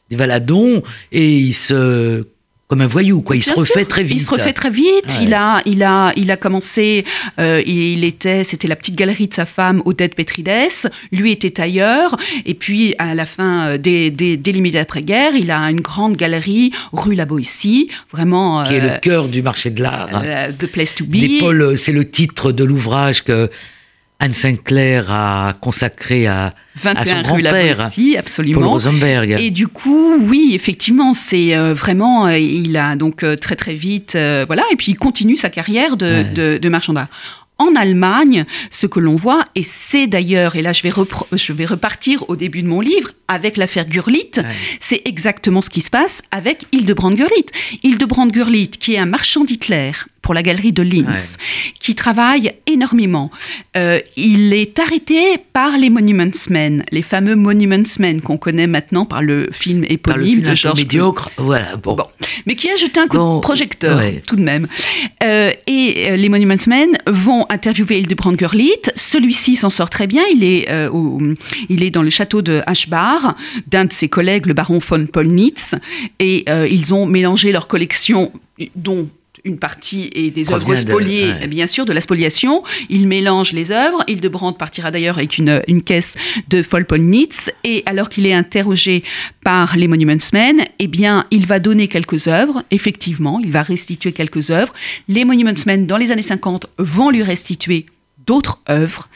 des 0.10 0.16
valadons, 0.16 0.84
et 1.12 1.38
il 1.38 1.54
se 1.54 2.26
comme 2.70 2.82
un 2.82 2.88
voyou, 2.88 3.24
quoi. 3.24 3.36
Il 3.36 3.42
se 3.42 3.52
refait 3.52 3.84
très 3.84 4.04
vite. 4.04 4.22
Il 4.22 4.24
se 4.24 4.30
refait 4.30 4.54
très 4.54 4.70
vite. 4.70 5.20
Il 5.24 5.34
a, 5.34 5.60
il 5.66 5.82
a, 5.82 6.14
il 6.16 6.30
a 6.30 6.38
commencé. 6.38 7.04
Euh, 7.40 7.64
il 7.66 8.04
était, 8.04 8.44
c'était 8.44 8.68
la 8.68 8.76
petite 8.76 8.96
galerie 8.96 9.28
de 9.28 9.34
sa 9.34 9.48
femme, 9.48 9.82
Odette 9.86 10.14
Petrides. 10.14 10.92
Lui 11.12 11.32
était 11.32 11.60
ailleurs. 11.60 12.16
Et 12.46 12.54
puis 12.54 12.94
à 13.00 13.16
la 13.16 13.26
fin 13.26 13.70
euh, 13.70 13.78
des, 13.80 14.12
des, 14.12 14.38
des 14.38 14.52
limites 14.52 14.76
d'après-guerre, 14.76 15.34
il 15.36 15.50
a 15.50 15.62
une 15.72 15.82
grande 15.82 16.16
galerie 16.16 16.72
rue 16.94 17.16
La 17.16 17.26
Boétie, 17.26 17.90
vraiment. 18.12 18.64
Qui 18.64 18.76
est 18.76 18.82
le 18.82 18.92
euh, 18.92 18.98
cœur 19.00 19.30
du 19.30 19.42
marché 19.42 19.72
de 19.72 19.82
l'art. 19.82 20.22
the 20.60 20.68
place 20.68 20.94
to 20.94 21.06
be. 21.06 21.40
Paul, 21.40 21.76
c'est 21.76 21.92
le 21.92 22.08
titre 22.08 22.52
de 22.52 22.64
l'ouvrage 22.64 23.24
que 23.24 23.50
Anne 24.22 24.34
Sinclair 24.34 25.10
a 25.10 25.54
consacré 25.62 26.28
à, 26.28 26.54
21 26.76 27.00
à 27.00 27.06
son 27.06 27.22
grand-père, 27.22 27.90
absolument. 28.18 28.60
Paul 28.60 28.70
Rosenberg. 28.70 29.38
Et 29.40 29.50
du 29.50 29.68
coup, 29.68 30.18
oui, 30.20 30.52
effectivement, 30.54 31.14
c'est 31.14 31.56
euh, 31.56 31.74
vraiment, 31.74 32.28
euh, 32.28 32.38
il 32.38 32.76
a 32.76 32.98
donc 32.98 33.24
euh, 33.24 33.38
très 33.38 33.56
très 33.56 33.76
vite, 33.76 34.18
voilà, 34.46 34.64
et 34.72 34.76
puis 34.76 34.92
il 34.92 34.98
continue 34.98 35.38
sa 35.38 35.50
carrière 35.50 35.96
de, 35.96 36.24
de, 36.34 36.58
de 36.58 36.70
marchand 36.70 36.94
d'art. 36.94 37.08
En 37.60 37.76
Allemagne, 37.76 38.46
ce 38.72 38.88
que 38.88 39.00
l'on 39.00 39.16
voit, 39.16 39.46
et 39.56 39.64
c'est 39.64 40.08
d'ailleurs, 40.08 40.56
et 40.56 40.62
là 40.62 40.74
je 40.74 40.82
vais, 40.82 40.92
je 41.34 41.54
vais 41.54 41.66
repartir 41.66 42.28
au 42.30 42.36
début 42.36 42.62
de 42.62 42.68
mon 42.68 42.82
livre, 42.82 43.12
avec 43.28 43.58
l'affaire 43.58 43.86
Gurlitt, 43.86 44.42
c'est 44.80 45.02
exactement 45.06 45.62
ce 45.62 45.70
qui 45.70 45.82
se 45.82 45.90
passe 45.90 46.24
avec 46.32 46.66
Hildebrand 46.72 47.12
Gurlitt. 47.12 47.52
Hildebrand 47.84 48.28
Gurlitt, 48.28 48.78
qui 48.78 48.96
est 48.96 48.98
un 48.98 49.06
marchand 49.06 49.44
d'Hitler, 49.44 49.92
pour 50.22 50.34
la 50.34 50.44
galerie 50.44 50.74
de 50.74 50.84
Linz, 50.84 51.38
qui 51.80 51.96
travaille 51.96 52.54
énormément. 52.68 53.32
Euh, 53.78 54.00
il 54.18 54.54
est 54.54 54.78
arrêté 54.80 55.38
par 55.54 55.78
les 55.78 55.90
Monuments 55.90 56.30
Men, 56.50 56.84
les 56.92 57.02
fameux 57.02 57.36
Monuments 57.36 57.98
Men 58.00 58.22
qu'on 58.22 58.38
connaît 58.38 58.68
maintenant 58.68 59.06
par 59.06 59.22
le 59.22 59.50
film 59.52 59.84
éponyme 59.88 60.42
de 60.42 60.56
Georges 60.56 60.80
médiocre, 60.80 61.32
voilà. 61.38 61.76
Bon. 61.78 61.98
Mais 62.46 62.56
qui 62.56 62.70
a 62.70 62.76
jeté 62.76 63.00
un 63.00 63.08
coup 63.08 63.18
de 63.18 63.40
projecteur 63.40 64.02
tout 64.28 64.36
de 64.36 64.44
même. 64.44 64.68
Euh, 65.24 65.52
et 65.70 66.12
euh, 66.12 66.16
les 66.18 66.28
Monuments 66.30 66.68
Men 66.68 66.98
vont 67.08 67.46
interviewer 67.50 68.00
Hildebrand 68.00 68.34
Gurlitt. 68.34 68.92
Celui-ci 68.96 69.56
s'en 69.56 69.70
sort 69.70 69.90
très 69.90 70.08
bien. 70.08 70.24
Il 70.34 70.44
est, 70.44 70.88
au, 70.88 71.20
il 71.70 71.84
est 71.84 71.92
dans 71.92 72.02
le 72.02 72.10
château 72.10 72.42
de 72.42 72.62
Ashbar 72.66 73.36
d'un 73.68 73.86
de 73.86 73.94
ses 73.94 74.10
collègues, 74.10 74.48
le 74.48 74.54
baron 74.54 74.80
von 74.80 75.06
Polnitz, 75.06 75.76
et 76.20 76.46
ils 76.70 76.94
ont 76.94 77.06
mélangé 77.06 77.52
leur 77.52 77.68
collection 77.68 78.32
dont 78.76 79.10
une 79.50 79.58
partie 79.58 80.10
est 80.14 80.30
des 80.30 80.52
œuvres 80.52 80.76
spoliées, 80.76 81.34
bien 81.48 81.68
sûr, 81.68 81.86
de 81.86 81.92
la 81.92 82.02
spoliation. 82.02 82.64
Il 82.90 83.08
mélange 83.08 83.52
les 83.52 83.72
œuvres. 83.72 84.04
Hildebrand 84.08 84.54
partira 84.54 84.92
d'ailleurs 84.92 85.18
avec 85.18 85.38
une, 85.38 85.62
une, 85.68 85.82
caisse 85.82 86.16
de 86.48 86.62
Folpolnitz. 86.62 87.52
Et 87.64 87.84
alors 87.86 88.10
qu'il 88.10 88.26
est 88.26 88.34
interrogé 88.34 89.02
par 89.44 89.76
les 89.76 89.88
Monuments 89.88 90.30
Men, 90.34 90.66
eh 90.78 90.88
bien, 90.88 91.26
il 91.32 91.46
va 91.46 91.60
donner 91.60 91.88
quelques 91.88 92.28
œuvres. 92.28 92.64
Effectivement, 92.72 93.40
il 93.44 93.52
va 93.52 93.64
restituer 93.64 94.12
quelques 94.12 94.52
œuvres. 94.52 94.74
Les 95.08 95.26
Monuments 95.26 95.66
Men, 95.66 95.88
dans 95.88 95.98
les 95.98 96.12
années 96.12 96.22
50, 96.22 96.68
vont 96.78 97.10
lui 97.10 97.24
restituer 97.24 97.86
d'autres 98.26 98.60
œuvres 98.70 99.10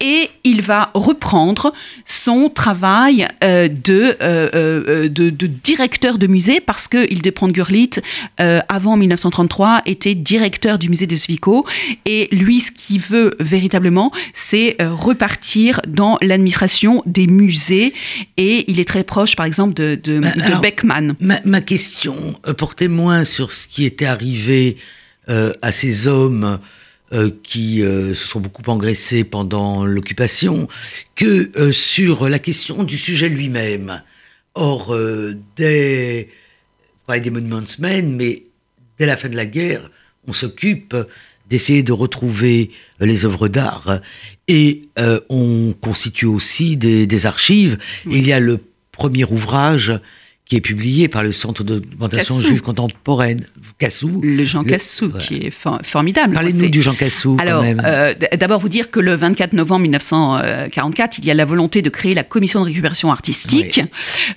et 0.00 0.30
il 0.44 0.62
va 0.62 0.90
reprendre 0.94 1.72
son 2.06 2.48
travail 2.48 3.28
euh, 3.44 3.68
euh, 3.88 4.14
euh, 4.22 5.08
de, 5.08 5.30
de, 5.30 5.46
directeur 5.46 6.18
de 6.18 6.26
musée 6.26 6.60
parce 6.60 6.88
que 6.88 7.10
Hildebrand 7.10 7.48
Gurlitt, 7.48 8.02
avant 8.38 8.96
1933, 8.96 9.82
était 9.86 10.14
directeur 10.14 10.78
du 10.78 10.88
musée 10.88 11.06
de 11.06 11.16
Zwickau. 11.16 11.64
Et 12.06 12.28
lui, 12.32 12.60
ce 12.60 12.70
qu'il 12.70 13.00
veut 13.00 13.36
véritablement, 13.38 14.12
c'est 14.32 14.76
repartir 14.80 15.80
dans 15.86 16.18
l'administration 16.22 17.02
des 17.06 17.26
musées. 17.26 17.92
Et 18.36 18.70
il 18.70 18.80
est 18.80 18.86
très 18.86 19.04
proche, 19.04 19.36
par 19.36 19.46
exemple, 19.46 19.74
de, 19.74 19.98
de, 20.02 20.20
Beckmann. 20.60 21.14
Ma, 21.20 21.40
ma, 21.44 21.60
question 21.60 22.34
portait 22.56 22.88
moins 22.88 23.24
sur 23.24 23.52
ce 23.52 23.66
qui 23.68 23.84
était 23.84 24.06
arrivé 24.06 24.78
à 25.28 25.72
ces 25.72 26.08
hommes 26.08 26.58
euh, 27.12 27.30
qui 27.42 27.82
euh, 27.82 28.14
se 28.14 28.28
sont 28.28 28.38
beaucoup 28.38 28.62
engraissés 28.68 29.24
pendant 29.24 29.84
l'occupation, 29.84 30.68
que 31.16 31.50
euh, 31.58 31.72
sur 31.72 32.28
la 32.28 32.38
question 32.38 32.84
du 32.84 32.96
sujet 32.96 33.28
lui-même. 33.28 34.04
Or, 34.54 34.96
dès, 35.56 36.28
pas 37.06 37.18
des 37.18 37.30
Monuments 37.30 37.62
Men, 37.80 38.14
mais 38.14 38.44
dès 38.96 39.06
la 39.06 39.16
fin 39.16 39.28
de 39.28 39.34
la 39.34 39.46
guerre, 39.46 39.90
on 40.28 40.32
s'occupe 40.32 40.96
d'essayer 41.48 41.82
de 41.82 41.92
retrouver 41.92 42.70
les 43.00 43.24
œuvres 43.24 43.48
d'art 43.48 44.00
et 44.46 44.82
on 45.28 45.72
constitue 45.80 46.26
aussi 46.26 46.76
des, 46.76 47.26
archives. 47.26 47.78
Il 48.06 48.26
y 48.26 48.32
a 48.32 48.40
le 48.40 48.58
premier 48.92 49.24
ouvrage 49.24 49.92
qui 50.50 50.56
est 50.56 50.60
publié 50.60 51.06
par 51.06 51.22
le 51.22 51.30
Centre 51.30 51.62
de 51.62 51.78
documentation 51.78 52.36
juive 52.40 52.60
contemporaine, 52.60 53.46
Cassou. 53.78 54.20
Le 54.20 54.44
Jean 54.44 54.64
Cassou, 54.64 55.12
qui 55.12 55.36
est 55.36 55.54
formidable. 55.84 56.34
Parlez-nous 56.34 56.68
du 56.68 56.82
Jean 56.82 56.94
Cassou. 56.94 57.36
Alors, 57.40 57.62
euh, 57.64 58.14
d'abord 58.36 58.58
vous 58.58 58.68
dire 58.68 58.90
que 58.90 58.98
le 58.98 59.14
24 59.14 59.52
novembre 59.52 59.82
1944, 59.82 61.18
il 61.18 61.24
y 61.24 61.30
a 61.30 61.34
la 61.34 61.44
volonté 61.44 61.82
de 61.82 61.88
créer 61.88 62.14
la 62.14 62.24
commission 62.24 62.58
de 62.58 62.64
récupération 62.64 63.12
artistique, 63.12 63.80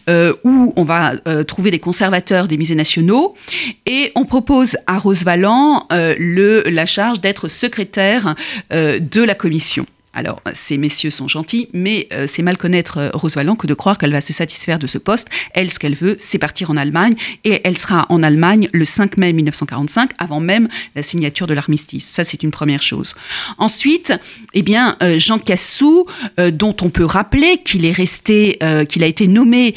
euh, 0.08 0.36
où 0.43 0.71
on 0.76 0.84
va 0.84 1.15
euh, 1.28 1.43
trouver 1.43 1.71
des 1.71 1.80
conservateurs 1.80 2.47
des 2.47 2.58
musées 2.58 2.76
nationaux, 2.76 3.34
et 3.88 4.12
on 4.13 4.26
propose 4.26 4.78
à 4.86 4.99
Rose 4.99 5.23
Valland 5.23 5.88
le, 5.89 6.62
la 6.69 6.86
charge 6.86 7.21
d'être 7.21 7.47
secrétaire 7.47 8.36
de 8.69 9.23
la 9.23 9.34
commission. 9.34 9.88
Alors, 10.15 10.41
ces 10.54 10.78
messieurs 10.78 11.10
sont 11.10 11.28
gentils, 11.28 11.69
mais 11.73 12.08
euh, 12.13 12.26
c'est 12.28 12.43
mal 12.43 12.56
connaître 12.56 12.99
euh, 12.99 13.10
Rose 13.13 13.36
Valland 13.36 13.56
que 13.56 13.65
de 13.65 13.73
croire 13.73 13.97
qu'elle 13.97 14.12
va 14.12 14.21
se 14.21 14.32
satisfaire 14.32 14.78
de 14.78 14.86
ce 14.86 14.99
poste. 14.99 15.28
Elle, 15.56 15.71
ce 15.71 15.80
qu'elle 15.80 15.95
veut, 15.95 16.15
c'est 16.19 16.38
partir 16.38 16.69
en 16.69 16.78
Allemagne, 16.78 17.15
et 17.43 17.62
elle 17.63 17.78
sera 17.80 18.06
en 18.10 18.21
Allemagne 18.21 18.69
le 18.73 18.86
5 18.86 19.17
mai 19.17 19.34
1945, 19.34 20.12
avant 20.19 20.39
même 20.39 20.67
la 20.95 21.02
signature 21.02 21.47
de 21.47 21.56
l'armistice. 21.56 22.06
Ça, 22.06 22.23
c'est 22.23 22.43
une 22.43 22.52
première 22.52 22.84
chose. 22.84 23.15
Ensuite, 23.58 24.13
eh 24.54 24.62
bien, 24.62 24.97
euh, 25.02 25.17
Jean 25.17 25.39
Cassou, 25.39 26.04
dont 26.38 26.76
on 26.82 26.89
peut 26.89 27.06
rappeler 27.06 27.60
qu'il 27.63 27.86
est 27.86 27.91
resté, 27.91 28.60
qu'il 28.89 29.04
a 29.04 29.08
été 29.08 29.28
nommé 29.28 29.76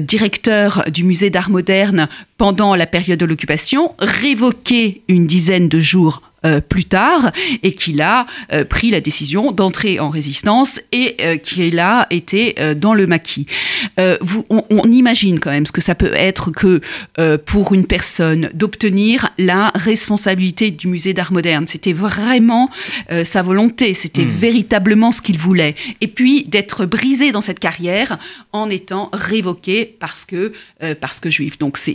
directeur 0.00 0.84
du 0.90 1.04
musée 1.04 1.30
d'art 1.30 1.50
moderne 1.50 2.08
pendant 2.38 2.74
la 2.74 2.86
période 2.86 3.18
de 3.18 3.24
l'occupation, 3.24 3.94
révoqué 3.98 5.02
une 5.08 5.26
dizaine 5.26 5.68
de 5.68 5.80
jours 5.80 6.22
plus 6.68 6.84
tard 6.84 7.32
et 7.62 7.74
qu'il 7.74 8.02
a 8.02 8.26
pris 8.68 8.90
la 8.90 9.00
décision 9.00 9.52
d'entrer 9.52 10.00
en 10.00 10.08
résistance 10.08 10.80
et 10.92 11.38
qu'il 11.42 11.78
a 11.78 12.06
été 12.10 12.54
dans 12.76 12.94
le 12.94 13.06
maquis. 13.06 13.46
Vous, 14.20 14.44
on, 14.50 14.64
on, 14.70 14.90
imagine 14.90 15.40
quand 15.40 15.50
même 15.50 15.66
ce 15.66 15.72
que 15.72 15.80
ça 15.80 15.94
peut 15.94 16.12
être 16.14 16.50
que 16.50 16.80
pour 17.44 17.72
une 17.72 17.86
personne 17.86 18.50
d'obtenir 18.54 19.30
la 19.38 19.72
responsabilité 19.74 20.70
du 20.70 20.88
musée 20.88 21.14
d'art 21.14 21.32
moderne. 21.32 21.66
C'était 21.66 21.92
vraiment 21.92 22.70
sa 23.24 23.42
volonté, 23.42 23.94
c'était 23.94 24.24
hmm. 24.24 24.28
véritablement 24.38 25.12
ce 25.12 25.22
qu'il 25.22 25.38
voulait. 25.38 25.74
Et 26.00 26.08
puis 26.08 26.44
d'être 26.44 26.86
brisé 26.86 27.32
dans 27.32 27.40
cette 27.40 27.60
carrière 27.60 28.18
en 28.52 28.70
étant 28.70 29.10
révoqué 29.12 29.84
parce 29.98 30.24
que, 30.24 30.52
euh, 30.82 30.94
parce 30.98 31.20
que 31.20 31.30
juif. 31.30 31.58
Donc 31.58 31.76
c'est 31.76 31.94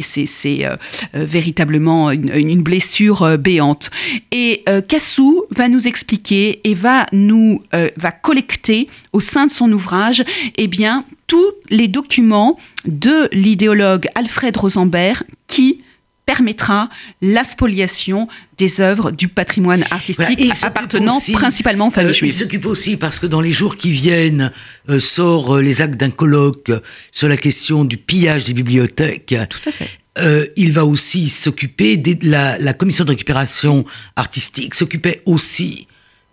euh, 0.66 0.76
euh, 1.16 1.26
véritablement 1.26 2.12
une, 2.12 2.62
blessure 2.62 3.38
béante. 3.38 3.90
Et 4.32 4.41
Cassou 4.88 5.44
va 5.50 5.68
nous 5.68 5.88
expliquer 5.88 6.62
et 6.64 6.74
va 6.74 7.06
nous 7.12 7.62
va 7.98 8.12
collecter 8.12 8.88
au 9.14 9.20
sein 9.20 9.48
de 9.48 9.52
son 9.52 9.72
ouvrage 9.72 10.24
eh 10.58 10.68
bien, 10.68 11.06
tous 11.28 11.52
les 11.70 11.88
documents 11.88 12.58
de 12.86 13.30
l'idéologue 13.32 14.08
Alfred 14.16 14.56
Rosenberg 14.58 15.24
qui 15.48 15.82
permettra 16.26 16.90
la 17.22 17.44
spoliation 17.44 18.28
des 18.58 18.80
œuvres 18.80 19.12
du 19.12 19.28
patrimoine 19.28 19.84
artistique 19.92 20.52
appartenant 20.62 21.20
principalement 21.34 21.88
aux 21.88 21.92
familles 21.92 22.12
euh, 22.12 22.26
Il 22.26 22.34
s'occupe 22.34 22.66
aussi, 22.66 22.96
parce 22.96 23.20
que 23.20 23.26
dans 23.26 23.42
les 23.42 23.52
jours 23.52 23.76
qui 23.76 23.92
viennent, 23.92 24.52
euh, 24.90 25.00
sort 25.00 25.56
euh, 25.56 25.62
les 25.62 25.82
actes 25.82 26.00
d'un 26.00 26.12
colloque 26.12 26.72
sur 27.12 27.28
la 27.28 27.38
question 27.38 27.86
du 27.86 27.98
pillage 27.98 28.44
des 28.44 28.54
bibliothèques. 28.54 29.36
Tout 29.50 29.70
à 29.70 29.72
fait. 29.72 29.90
Il 30.18 30.72
va 30.74 30.86
aussi 30.86 31.30
s'occuper 31.30 31.98
de 31.98 32.30
la, 32.30 32.74
commission 32.74 33.06
de 33.06 33.12
récupération 33.12 33.86
artistique 34.16 34.76
s'occupait 34.76 35.22
aussi 35.26 35.88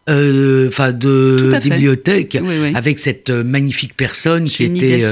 enfin 0.09 0.93
de 0.93 1.59
bibliothèque 1.63 2.39
avec 2.75 2.99
cette 2.99 3.31
magnifique 3.31 3.97
personne 3.97 4.45
qui 4.45 4.65
était 4.65 5.05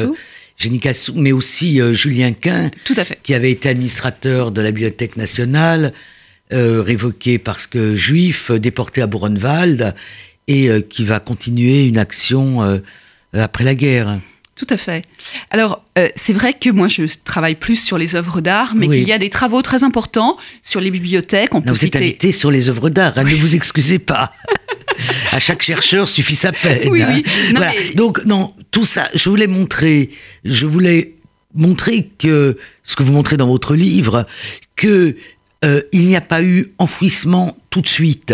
Jenny 0.57 0.81
Cassou, 0.81 1.15
mais 1.17 1.33
aussi 1.33 1.81
euh, 1.81 1.93
Julien 1.93 2.33
Quint, 2.33 2.71
Tout 2.85 2.95
à 2.97 3.05
fait. 3.05 3.19
qui 3.23 3.35
avait 3.35 3.51
été 3.51 3.69
administrateur 3.69 4.53
de 4.53 4.63
la 4.63 4.71
Bibliothèque 4.71 5.17
nationale, 5.17 5.93
euh, 6.53 6.83
révoqué 6.83 7.39
parce 7.39 7.67
que 7.67 7.95
juif, 7.95 8.51
déporté 8.51 9.03
à 9.03 9.07
Buchenwald, 9.07 9.95
et 10.49 10.69
euh, 10.69 10.81
qui 10.81 11.05
va 11.05 11.21
continuer 11.21 11.87
une 11.87 11.99
action 11.99 12.81
après 13.33 13.65
la 13.65 13.75
guerre. 13.75 14.21
Tout 14.57 14.67
à 14.71 14.79
fait. 14.79 15.05
Alors, 15.51 15.85
c'est 16.17 16.33
vrai 16.33 16.55
que 16.55 16.71
moi, 16.71 16.89
je 16.89 17.03
travaille 17.25 17.57
plus 17.57 17.77
sur 17.77 17.99
les 17.99 18.15
œuvres 18.15 18.41
d'art, 18.41 18.75
mais 18.75 18.89
qu'il 18.89 19.07
y 19.07 19.13
a 19.13 19.19
des 19.19 19.29
travaux 19.29 19.61
très 19.61 19.85
importants 19.85 20.39
sur 20.63 20.81
les 20.81 20.91
bibliothèques. 20.91 21.55
On 21.55 21.61
peut 21.61 21.71
vous 21.71 21.85
êtes 21.85 21.97
invité 21.97 22.33
sur 22.33 22.51
les 22.51 22.71
œuvres 22.71 22.89
d'art, 22.89 23.19
hein, 23.19 23.25
ne 23.25 23.35
vous 23.35 23.55
excusez 23.55 23.99
pas. 23.99 24.33
à 25.33 25.41
chaque 25.41 25.63
chercheur 25.63 26.09
suffit 26.09 26.35
sa 26.35 26.53
peine. 26.53 26.89
Oui, 26.89 27.03
oui. 27.07 27.25
Hein. 27.57 27.73
Donc, 27.95 28.25
non, 28.25 28.55
tout 28.71 28.85
ça, 28.85 29.09
je 29.15 29.29
voulais 29.29 29.47
montrer, 29.47 30.11
je 30.45 30.67
voulais 30.67 31.15
montrer 31.55 32.11
que, 32.19 32.57
ce 32.83 32.97
que 32.97 33.03
vous 33.03 33.13
montrez 33.13 33.37
dans 33.37 33.47
votre 33.47 33.75
livre, 33.75 34.27
que 34.77 35.17
euh, 35.65 35.83
il 35.93 36.07
n'y 36.07 36.17
a 36.17 36.21
pas 36.21 36.43
eu 36.43 36.73
enfouissement 36.79 37.57
tout 37.77 37.83
de 37.83 37.89
suite 37.89 38.33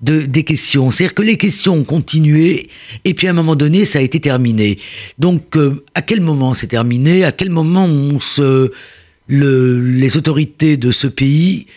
de, 0.00 0.22
des 0.22 0.42
questions. 0.42 0.90
C'est-à-dire 0.90 1.14
que 1.14 1.22
les 1.22 1.36
questions 1.36 1.74
ont 1.74 1.84
continué 1.84 2.68
et 3.04 3.14
puis 3.14 3.28
à 3.28 3.30
un 3.30 3.32
moment 3.32 3.54
donné, 3.54 3.84
ça 3.84 4.00
a 4.00 4.02
été 4.02 4.18
terminé. 4.18 4.76
Donc, 5.20 5.56
euh, 5.56 5.84
à 5.94 6.02
quel 6.02 6.20
moment 6.20 6.52
c'est 6.52 6.66
terminé? 6.66 7.22
À 7.22 7.30
quel 7.30 7.50
moment 7.50 7.84
on 7.84 8.18
se, 8.18 8.72
le, 9.28 9.80
les 9.80 10.16
autorités 10.16 10.76
de 10.76 10.90
ce 10.90 11.06
pays 11.06 11.68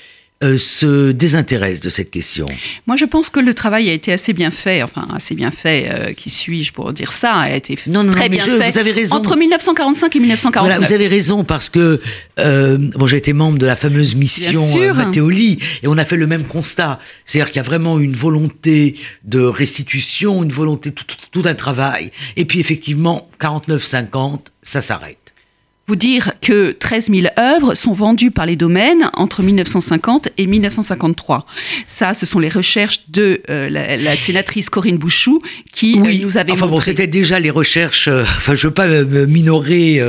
euh, 0.44 0.58
se 0.58 1.14
désintéresse 1.14 1.80
de 1.80 1.90
cette 1.90 2.12
question 2.12 2.48
Moi, 2.88 2.98
je 2.98 3.06
pense 3.06 3.30
que 3.30 3.40
le 3.40 3.54
travail 3.54 3.90
a 3.90 3.94
été 3.94 4.12
assez 4.12 4.34
bien 4.34 4.52
fait, 4.52 4.84
enfin 4.84 5.08
assez 5.16 5.34
bien 5.34 5.50
fait, 5.50 5.88
euh, 5.90 6.12
qui 6.12 6.30
suis-je 6.30 6.74
pour 6.74 6.92
dire 6.92 7.14
ça, 7.14 7.36
a 7.36 7.56
été 7.56 7.78
non, 7.88 8.04
non, 8.04 8.12
très 8.12 8.28
bien 8.28 8.44
fait. 8.44 8.70
Vous 8.70 8.78
avez 8.78 8.92
raison. 8.92 9.16
Entre 9.16 9.38
1945 9.38 10.14
et 10.14 10.20
1949. 10.20 10.78
Voilà, 10.78 10.86
vous 10.86 10.94
avez 10.94 11.08
raison 11.08 11.46
parce 11.46 11.70
que 11.70 12.02
euh, 12.38 12.78
bon, 12.96 13.08
j'ai 13.08 13.16
été 13.16 13.32
membre 13.32 13.58
de 13.58 13.66
la 13.66 13.78
fameuse 13.78 14.16
mission 14.16 14.62
Mattéoli 14.94 15.60
et 15.84 15.88
on 15.88 15.98
a 15.98 16.04
fait 16.04 16.18
le 16.18 16.28
même 16.28 16.44
constat, 16.44 17.00
c'est-à-dire 17.24 17.52
qu'il 17.52 17.62
y 17.62 17.66
a 17.66 17.68
vraiment 17.68 17.98
une 17.98 18.14
volonté 18.14 18.96
de 19.24 19.40
restitution, 19.40 20.44
une 20.44 20.52
volonté 20.52 20.92
tout, 20.92 21.06
tout 21.32 21.44
un 21.46 21.56
travail, 21.56 22.12
et 22.36 22.44
puis 22.44 22.60
effectivement 22.60 23.30
49-50, 23.40 24.40
ça 24.64 24.82
s'arrête 24.82 25.24
vous 25.88 25.96
dire 25.96 26.34
que 26.42 26.72
13 26.72 27.12
000 27.12 27.28
œuvres 27.38 27.76
sont 27.76 27.94
vendues 27.94 28.32
par 28.32 28.46
les 28.46 28.56
domaines 28.56 29.10
entre 29.14 29.44
1950 29.44 30.30
et 30.38 30.48
1953. 30.48 31.46
Ça, 31.86 32.14
ce 32.14 32.26
sont 32.26 32.40
les 32.40 32.50
recherches 32.50 33.02
de 33.10 33.42
euh, 33.50 33.70
la, 33.70 34.16
sénatrice 34.16 34.70
Corinne 34.70 34.98
Bouchou 34.98 35.40
qui 35.72 36.00
euh, 36.00 36.24
nous 36.24 36.38
avait 36.38 36.52
enfin 36.52 36.68
bon, 36.68 36.82
c'était 36.82 37.08
déjà 37.08 37.40
les 37.40 37.52
recherches. 37.52 38.08
Euh, 38.08 38.24
enfin, 38.24 38.56
je 38.56 38.68
veux 38.68 38.74
pas 38.74 38.88
minorer 39.04 40.00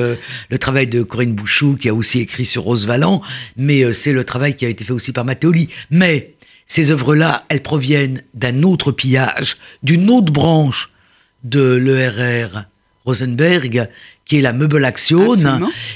le 0.50 0.58
travail 0.58 0.86
de 0.86 1.02
Corinne 1.02 1.34
Bouchou 1.34 1.76
qui 1.76 1.88
a 1.88 1.94
aussi 1.94 2.20
écrit 2.20 2.44
sur 2.44 2.62
Rose 2.62 2.86
Valland, 2.86 3.20
mais 3.56 3.92
c'est 3.92 4.12
le 4.12 4.24
travail 4.24 4.54
qui 4.54 4.64
a 4.64 4.68
été 4.68 4.84
fait 4.84 4.92
aussi 4.92 5.12
par 5.12 5.24
Matteoli. 5.24 5.68
Mais 5.90 6.34
ces 6.66 6.90
œuvres-là, 6.90 7.44
elles 7.48 7.62
proviennent 7.62 8.22
d'un 8.34 8.62
autre 8.62 8.92
pillage, 8.92 9.56
d'une 9.82 10.10
autre 10.10 10.32
branche 10.32 10.90
de 11.44 11.74
l'ERR 11.74 12.64
Rosenberg, 13.06 13.88
qui 14.24 14.38
est 14.38 14.42
la 14.42 14.52
meubelation, 14.52 15.34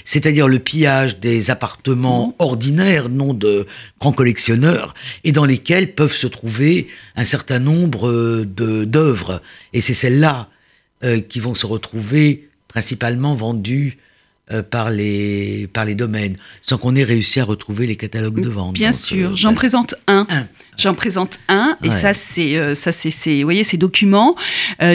c'est-à-dire 0.04 0.48
le 0.48 0.58
pillage 0.61 1.18
des 1.18 1.50
appartements 1.50 2.28
mmh. 2.28 2.34
ordinaires, 2.38 3.08
non 3.08 3.34
de 3.34 3.66
grands 4.00 4.12
collectionneurs, 4.12 4.94
et 5.24 5.32
dans 5.32 5.44
lesquels 5.44 5.92
peuvent 5.94 6.14
se 6.14 6.28
trouver 6.28 6.88
un 7.16 7.24
certain 7.24 7.58
nombre 7.58 8.08
euh, 8.08 8.46
d'œuvres. 8.86 9.42
Et 9.72 9.80
c'est 9.80 9.94
celles-là 9.94 10.48
euh, 11.02 11.20
qui 11.20 11.40
vont 11.40 11.54
se 11.54 11.66
retrouver 11.66 12.48
principalement 12.68 13.34
vendues 13.34 13.98
euh, 14.52 14.64
par, 14.64 14.90
les, 14.90 15.68
par 15.72 15.84
les 15.84 15.94
domaines, 15.94 16.36
sans 16.61 16.76
qu'on 16.76 16.96
ait 16.96 17.04
réussi 17.04 17.38
à 17.38 17.44
retrouver 17.44 17.86
les 17.86 17.94
catalogues 17.94 18.40
de 18.40 18.48
vente. 18.48 18.74
Bien 18.74 18.90
sûr, 18.90 19.30
euh, 19.30 19.36
j'en 19.36 19.54
présente 19.54 19.94
un. 20.08 20.26
J'en 20.81 20.95
présente 20.95 21.39
un, 21.49 21.76
et 21.83 21.91
ça, 21.91 22.14
c'est, 22.14 22.57
euh, 22.57 22.74
ça, 22.74 22.93
c'est, 22.93 23.11
vous 23.37 23.45
voyez, 23.45 23.64
ces 23.64 23.76
documents 23.76 24.35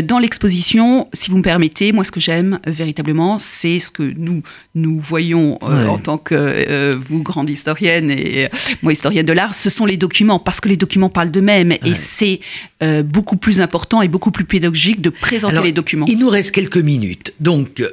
dans 0.04 0.20
l'exposition. 0.20 1.08
Si 1.14 1.30
vous 1.32 1.38
me 1.38 1.44
permettez, 1.44 1.92
moi, 1.92 2.04
ce 2.04 2.12
que 2.12 2.20
j'aime 2.20 2.60
véritablement, 2.66 3.40
c'est 3.40 3.80
ce 3.80 3.90
que 3.90 4.04
nous 4.04 4.42
nous 4.74 5.00
voyons 5.00 5.58
en 5.64 5.98
tant 5.98 6.18
que 6.18 6.96
vous, 6.96 7.22
grande 7.22 7.50
historienne, 7.50 8.10
et 8.12 8.50
moi, 8.82 8.92
historienne 8.94 9.26
de 9.26 9.34
l'art. 9.34 9.56
Ce 9.56 9.70
sont 9.70 9.86
les 9.86 9.98
documents, 9.98 10.40
parce 10.40 10.60
que 10.60 10.70
les 10.70 10.78
documents 10.78 11.10
parlent 11.10 11.32
d'eux-mêmes, 11.32 11.72
et 11.72 11.96
c'est 11.96 12.40
beaucoup 13.04 13.38
plus 13.38 13.62
important 13.62 14.02
et 14.02 14.08
beaucoup 14.08 14.32
plus 14.32 14.46
pédagogique 14.46 15.02
de 15.02 15.10
présenter 15.10 15.62
les 15.62 15.72
documents. 15.72 16.06
Il 16.08 16.20
nous 16.20 16.30
reste 16.30 16.52
quelques 16.52 16.78
minutes, 16.78 17.34
donc 17.40 17.84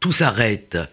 tout 0.00 0.12
s'arrête 0.12 0.76
euh, 0.76 0.86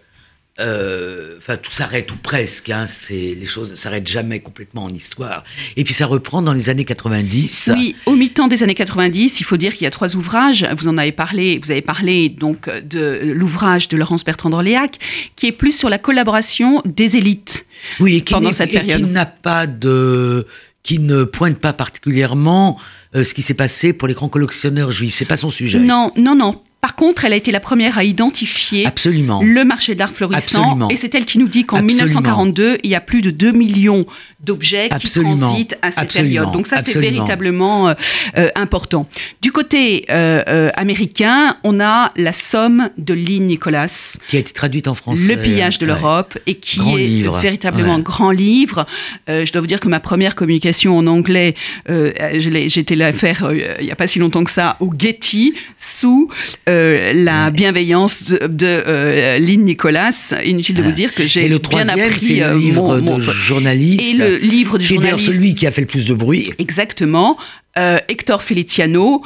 enfin, 0.58 1.56
tout 1.56 1.70
s'arrête 1.70 2.10
ou 2.12 2.16
presque. 2.16 2.70
Hein, 2.70 2.86
c'est 2.86 3.36
les 3.38 3.46
choses 3.46 3.70
ne 3.70 3.76
s'arrêtent 3.76 4.08
jamais 4.08 4.40
complètement 4.40 4.84
en 4.84 4.90
histoire. 4.90 5.44
Et 5.76 5.84
puis 5.84 5.94
ça 5.94 6.06
reprend 6.06 6.42
dans 6.42 6.52
les 6.52 6.70
années 6.70 6.84
90. 6.84 7.70
Oui, 7.74 7.96
au 8.06 8.16
mi-temps 8.16 8.48
des 8.48 8.62
années 8.62 8.74
90, 8.74 9.40
il 9.40 9.44
faut 9.44 9.56
dire 9.56 9.72
qu'il 9.72 9.84
y 9.84 9.86
a 9.86 9.90
trois 9.90 10.16
ouvrages. 10.16 10.66
Vous 10.76 10.88
en 10.88 10.98
avez 10.98 11.12
parlé. 11.12 11.58
Vous 11.62 11.70
avez 11.70 11.82
parlé 11.82 12.28
donc 12.28 12.68
de 12.68 13.32
l'ouvrage 13.34 13.88
de 13.88 13.96
Laurence 13.96 14.24
Bertrand 14.24 14.50
d'Orléac, 14.50 14.98
qui 15.36 15.46
est 15.46 15.52
plus 15.52 15.72
sur 15.72 15.88
la 15.88 15.98
collaboration 15.98 16.82
des 16.84 17.16
élites. 17.16 17.66
Oui, 18.00 18.16
et 18.16 18.20
qui 18.22 18.34
pendant 18.34 18.52
cette 18.52 18.70
période. 18.70 19.00
Et 19.00 19.04
qui 19.04 19.10
n'a 19.10 19.26
pas 19.26 19.66
de 19.66 20.46
qui 20.82 20.98
ne 20.98 21.24
pointe 21.24 21.58
pas 21.58 21.72
particulièrement 21.74 22.80
euh, 23.14 23.22
ce 23.22 23.34
qui 23.34 23.42
s'est 23.42 23.54
passé 23.54 23.92
pour 23.92 24.08
les 24.08 24.14
grands 24.14 24.28
collectionneurs 24.28 24.90
juifs. 24.90 25.14
C'est 25.14 25.26
pas 25.26 25.36
son 25.36 25.50
sujet. 25.50 25.78
Non, 25.78 26.12
non, 26.16 26.34
non, 26.34 26.54
par 26.80 26.94
contre, 26.94 27.24
elle 27.24 27.32
a 27.32 27.36
été 27.36 27.50
la 27.50 27.58
première 27.58 27.98
à 27.98 28.04
identifier 28.04 28.86
Absolument. 28.86 29.40
le 29.42 29.64
marché 29.64 29.94
de 29.94 29.98
l'art 29.98 30.12
florissant. 30.12 30.88
Et 30.90 30.96
c'est 30.96 31.12
elle 31.16 31.24
qui 31.24 31.40
nous 31.40 31.48
dit 31.48 31.64
qu'en 31.64 31.82
1942, 31.82 32.78
il 32.84 32.90
y 32.90 32.94
a 32.94 33.00
plus 33.00 33.20
de 33.20 33.30
2 33.30 33.50
millions 33.50 34.06
d'objets 34.40 34.88
qui 35.00 35.20
transitent 35.20 35.76
à 35.82 35.90
cette 35.90 36.12
période. 36.12 36.52
Donc 36.52 36.68
ça, 36.68 36.80
c'est 36.80 37.00
véritablement 37.00 37.88
euh, 37.88 37.94
euh, 38.36 38.48
important. 38.54 39.08
Du 39.42 39.50
côté 39.50 40.06
euh, 40.10 40.70
américain, 40.74 41.56
on 41.64 41.80
a 41.80 42.10
la 42.14 42.32
somme 42.32 42.90
de 42.96 43.14
Lynn 43.14 43.46
Nicholas. 43.46 44.18
Qui 44.28 44.36
a 44.36 44.40
été 44.40 44.52
traduite 44.52 44.86
en 44.86 44.94
français. 44.94 45.34
Le 45.34 45.40
pillage 45.42 45.78
de 45.78 45.86
l'Europe 45.86 46.38
et 46.46 46.54
qui 46.54 46.80
est 46.80 47.40
véritablement 47.40 47.94
un 47.94 48.00
grand 48.00 48.30
livre. 48.30 48.86
je 49.26 49.50
dois 49.50 49.60
vous 49.60 49.66
dire 49.66 49.80
que 49.80 49.88
ma 49.88 50.00
première 50.00 50.36
communication 50.36 50.96
en 50.96 51.08
anglais, 51.08 51.56
j'ai 51.88 52.78
été 52.78 52.94
la 52.94 53.12
faire 53.12 53.50
il 53.50 53.84
n'y 53.84 53.90
a 53.90 53.96
pas 53.96 54.06
si 54.06 54.20
longtemps 54.20 54.44
que 54.44 54.50
ça 54.50 54.76
au 54.80 54.92
Getty 54.96 55.52
sous 55.76 56.28
euh, 56.68 57.12
la 57.14 57.50
bienveillance 57.50 58.30
de, 58.30 58.66
euh, 58.66 59.38
Lynn 59.38 59.64
Nicolas. 59.64 60.34
Inutile 60.44 60.76
de 60.76 60.82
vous 60.82 60.92
dire 60.92 61.14
que 61.14 61.26
j'ai 61.26 61.48
bien 61.48 61.88
appris 61.88 62.40
le 62.40 62.44
euh, 62.44 62.58
livre 62.58 63.00
de 63.00 63.32
journaliste. 63.32 64.02
Et 64.02 64.14
le 64.14 64.36
livre 64.36 64.78
de 64.78 64.82
journaliste. 64.82 65.24
Qui 65.24 65.30
est 65.30 65.32
celui 65.32 65.54
qui 65.54 65.66
a 65.66 65.70
fait 65.70 65.80
le 65.80 65.86
plus 65.86 66.06
de 66.06 66.14
bruit. 66.14 66.52
Exactement. 66.58 67.38
Hector 67.76 68.42
Feliciano. 68.42 69.22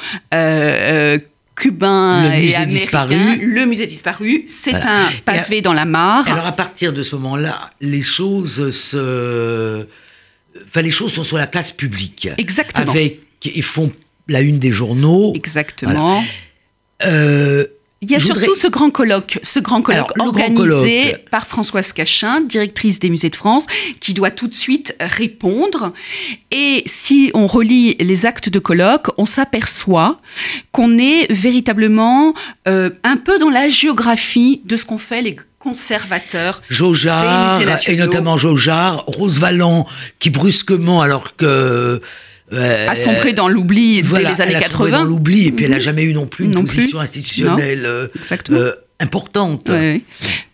cubain 1.55 2.31
le 2.31 2.41
musée 2.41 2.63
et 2.63 2.67
disparu. 2.67 3.17
le 3.41 3.67
musée 3.67 3.87
disparu, 3.87 4.45
c'est 4.47 4.75
un 4.75 5.07
pavé 5.25 5.61
dans 5.61 5.75
la 5.75 5.85
mare. 5.85 6.27
Alors 6.31 6.47
à 6.47 6.53
partir 6.53 6.93
de 6.93 7.03
ce 7.03 7.15
moment-là, 7.17 7.71
les 7.81 8.03
choses 8.03 8.71
se 8.71 9.87
Enfin, 10.67 10.83
les 10.83 10.91
choses 10.91 11.13
sont 11.13 11.25
sur 11.25 11.39
la 11.39 11.47
place 11.47 11.71
publique. 11.71 12.29
Exactement. 12.39 12.91
Avec, 12.91 13.21
ils 13.45 13.63
font 13.63 13.91
la 14.29 14.41
une 14.41 14.59
des 14.59 14.71
journaux. 14.71 15.33
Exactement. 15.35 16.23
Euh, 17.05 17.67
il 18.05 18.11
y 18.11 18.17
a 18.17 18.19
surtout 18.19 18.41
voudrais- 18.41 18.57
ce 18.61 18.67
grand 18.67 18.91
colloque, 18.91 19.39
ce 19.45 19.61
grand 19.61 19.81
colloque 19.81 20.11
Alors, 20.17 20.27
le 20.27 20.33
grand 20.33 20.43
organisé 20.43 21.03
colloque. 21.13 21.29
par 21.31 21.47
Françoise 21.47 21.93
Cachin, 21.93 22.41
directrice 22.41 22.99
des 22.99 23.09
musées 23.11 23.31
de 23.31 23.37
France, 23.37 23.67
qui 24.01 24.13
doit 24.13 24.33
tout 24.33 24.49
de 24.49 24.55
suite 24.55 24.97
répondre. 24.99 25.93
Et 26.51 26.83
si 26.87 27.31
on 27.33 27.47
relit 27.47 27.95
les 28.01 28.27
actes 28.27 28.49
de 28.49 28.59
colloque, 28.59 29.07
on 29.19 29.25
s'aperçoit 29.27 30.17
qu'on 30.73 30.99
est 30.99 31.31
véritablement 31.33 32.35
euh, 32.67 32.91
un 33.05 33.17
peu 33.19 33.39
dans 33.39 33.51
la 33.51 33.69
géographie 33.69 34.63
de 34.65 34.77
ce 34.77 34.85
qu'ont 34.85 34.99
fait 34.99 35.23
les 35.23 35.37
conservateurs 35.61 36.61
musées 37.61 37.93
et 37.93 37.97
notamment 37.97 38.37
Jaujard, 38.37 39.05
Rose 39.07 39.39
Valland, 39.39 39.87
qui 40.19 40.31
brusquement, 40.31 41.03
alors 41.03 41.37
que. 41.37 42.01
Euh, 42.53 42.89
a 42.89 42.95
sombré 42.95 43.33
dans 43.33 43.49
l'oubli 43.49 44.03
voilà, 44.03 44.31
dès 44.31 44.35
les 44.35 44.41
années 44.43 44.51
elle 44.53 44.57
a 44.65 44.69
sombré 44.69 44.91
80. 44.91 44.99
dans 44.99 45.05
l'oubli, 45.05 45.47
et 45.47 45.53
puis 45.53 45.65
elle 45.65 45.71
n'a 45.71 45.77
Mhm. 45.79 45.83
jamais 45.83 46.03
eu 46.05 46.13
non 46.15 46.27
plus 46.27 46.45
une 46.45 46.53
Non 46.53 46.61
position 46.63 46.99
plus. 46.99 47.05
institutionnelle 47.05 47.85
euh, 47.87 48.09
euh, 48.51 48.73
importante. 49.01 49.69
Ouais. 49.71 49.99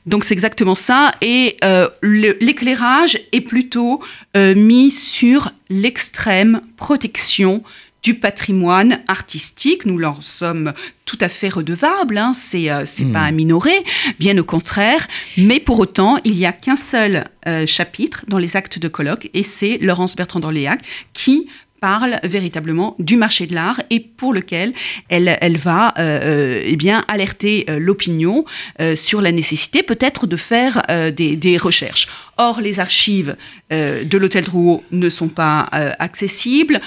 Donc 0.06 0.24
c'est 0.24 0.32
exactement 0.34 0.74
ça. 0.74 1.12
Et 1.20 1.56
euh, 1.64 1.88
l'éclairage 2.02 3.18
est 3.32 3.40
plutôt 3.40 4.00
mis 4.36 4.90
sur 4.90 5.50
l'extrême 5.68 6.60
protection 6.76 7.62
du 8.02 8.14
patrimoine 8.14 9.00
artistique. 9.08 9.84
Nous 9.84 9.98
leur 9.98 10.22
sommes 10.22 10.72
tout 11.04 11.18
à 11.20 11.28
fait 11.28 11.48
redevables. 11.48 12.16
Hein. 12.16 12.32
C'est 12.34 12.70
euh, 12.70 12.84
c'est 12.86 13.04
pas 13.06 13.22
à 13.22 13.30
minorer, 13.32 13.84
bien 14.20 14.38
au 14.38 14.44
contraire. 14.44 15.06
Mais 15.36 15.58
pour 15.58 15.78
autant, 15.80 16.18
il 16.24 16.34
n'y 16.36 16.46
a 16.46 16.52
qu'un 16.52 16.76
seul 16.76 17.24
euh, 17.46 17.66
chapitre 17.66 18.24
dans 18.28 18.38
les 18.38 18.56
actes 18.56 18.78
de 18.78 18.88
colloque, 18.88 19.28
et 19.34 19.42
c'est 19.42 19.78
Laurence 19.80 20.14
Bertrand 20.16 20.40
d'Orléac 20.40 20.80
qui 21.12 21.48
parle 21.80 22.18
véritablement 22.24 22.94
du 22.98 23.16
marché 23.16 23.46
de 23.46 23.54
l'art 23.54 23.80
et 23.90 24.00
pour 24.00 24.32
lequel 24.32 24.72
elle, 25.08 25.36
elle 25.40 25.56
va 25.56 25.94
euh, 25.98 26.20
euh, 26.58 26.62
eh 26.64 26.76
bien 26.76 27.04
alerter 27.08 27.64
euh, 27.68 27.78
l'opinion 27.78 28.44
euh, 28.80 28.96
sur 28.96 29.20
la 29.20 29.32
nécessité 29.32 29.82
peut-être 29.82 30.26
de 30.26 30.36
faire 30.36 30.82
euh, 30.90 31.10
des, 31.10 31.36
des 31.36 31.56
recherches. 31.56 32.08
Or, 32.36 32.60
les 32.60 32.78
archives 32.78 33.36
de 33.70 34.16
l'hôtel 34.16 34.44
Drouot 34.44 34.84
ne 34.92 35.08
sont 35.08 35.28
pas 35.28 35.68
accessibles. 35.98 36.80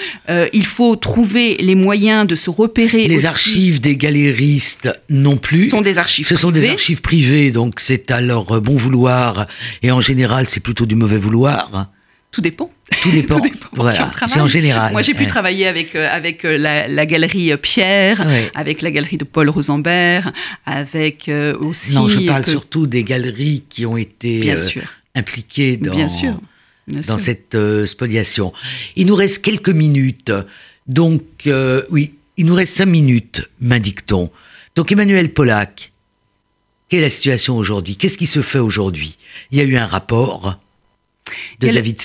Il 0.53 0.65
faut 0.65 0.95
trouver 0.95 1.57
les 1.59 1.75
moyens 1.75 2.25
de 2.25 2.35
se 2.35 2.49
repérer. 2.49 3.05
Les 3.09 3.17
aussi. 3.17 3.27
archives 3.27 3.81
des 3.81 3.97
galéristes 3.97 4.89
non 5.09 5.35
plus. 5.35 5.67
sont 5.69 5.81
des 5.81 5.97
archives 5.97 6.25
Ce 6.25 6.37
sont 6.37 6.51
des 6.51 6.61
privées. 6.61 6.73
archives 6.73 7.01
privées, 7.01 7.51
donc 7.51 7.81
c'est 7.81 8.11
à 8.11 8.21
leur 8.21 8.61
bon 8.61 8.77
vouloir, 8.77 9.45
et 9.83 9.91
en 9.91 9.99
général, 9.99 10.47
c'est 10.47 10.61
plutôt 10.61 10.85
du 10.85 10.95
mauvais 10.95 11.17
vouloir. 11.17 11.89
Tout 12.31 12.39
dépend. 12.41 12.71
Tout 13.01 13.11
dépend. 13.11 13.35
Tout 13.35 13.41
dépend 13.41 13.67
Voilà, 13.73 14.11
c'est 14.27 14.39
en 14.39 14.47
général. 14.47 14.91
Moi, 14.91 15.01
j'ai 15.01 15.13
pu 15.13 15.21
Ouais. 15.21 15.27
travailler 15.27 15.67
avec, 15.67 15.95
euh, 15.95 16.07
avec 16.11 16.43
euh, 16.45 16.57
la, 16.57 16.87
la 16.87 17.05
galerie 17.05 17.51
euh, 17.51 17.57
Pierre, 17.57 18.19
Ouais. 18.25 18.51
avec 18.53 18.81
la 18.81 18.91
galerie 18.91 19.17
de 19.17 19.23
Paul 19.23 19.49
Rosenberg, 19.49 20.31
avec 20.65 21.29
euh, 21.29 21.57
aussi. 21.59 21.95
Non, 21.95 22.07
je 22.07 22.19
parle 22.27 22.43
que- 22.43 22.51
surtout 22.51 22.87
des 22.87 23.03
galeries 23.03 23.63
qui 23.69 23.85
ont 23.85 23.97
été 23.97 24.39
Bien 24.41 24.55
euh, 24.55 24.81
impliquées 25.15 25.77
dans, 25.77 25.95
Bien 25.95 26.07
sûr. 26.07 26.33
Bien 26.87 27.01
dans 27.07 27.17
sûr. 27.17 27.19
cette 27.19 27.57
spoliation. 27.85 28.53
Il 28.95 29.07
nous 29.07 29.15
reste 29.15 29.43
quelques 29.43 29.69
minutes. 29.69 30.31
Donc, 30.87 31.23
oui, 31.89 32.13
il 32.37 32.45
nous 32.45 32.55
reste 32.55 32.75
cinq 32.75 32.87
minutes, 32.87 33.47
m'indique-t-on. 33.61 34.29
Donc, 34.75 34.91
Emmanuel 34.91 35.31
Pollack, 35.31 35.91
quelle 36.89 36.99
est 36.99 37.03
la 37.03 37.09
situation 37.09 37.55
aujourd'hui? 37.55 37.95
Qu'est-ce 37.97 38.17
qui 38.17 38.25
se 38.25 38.41
fait 38.41 38.59
aujourd'hui? 38.59 39.17
Il 39.51 39.57
y 39.57 39.61
a 39.61 39.63
eu 39.63 39.77
un 39.77 39.85
rapport 39.85 40.57
de 41.59 41.67
Quel- 41.67 41.75
David. 41.75 41.97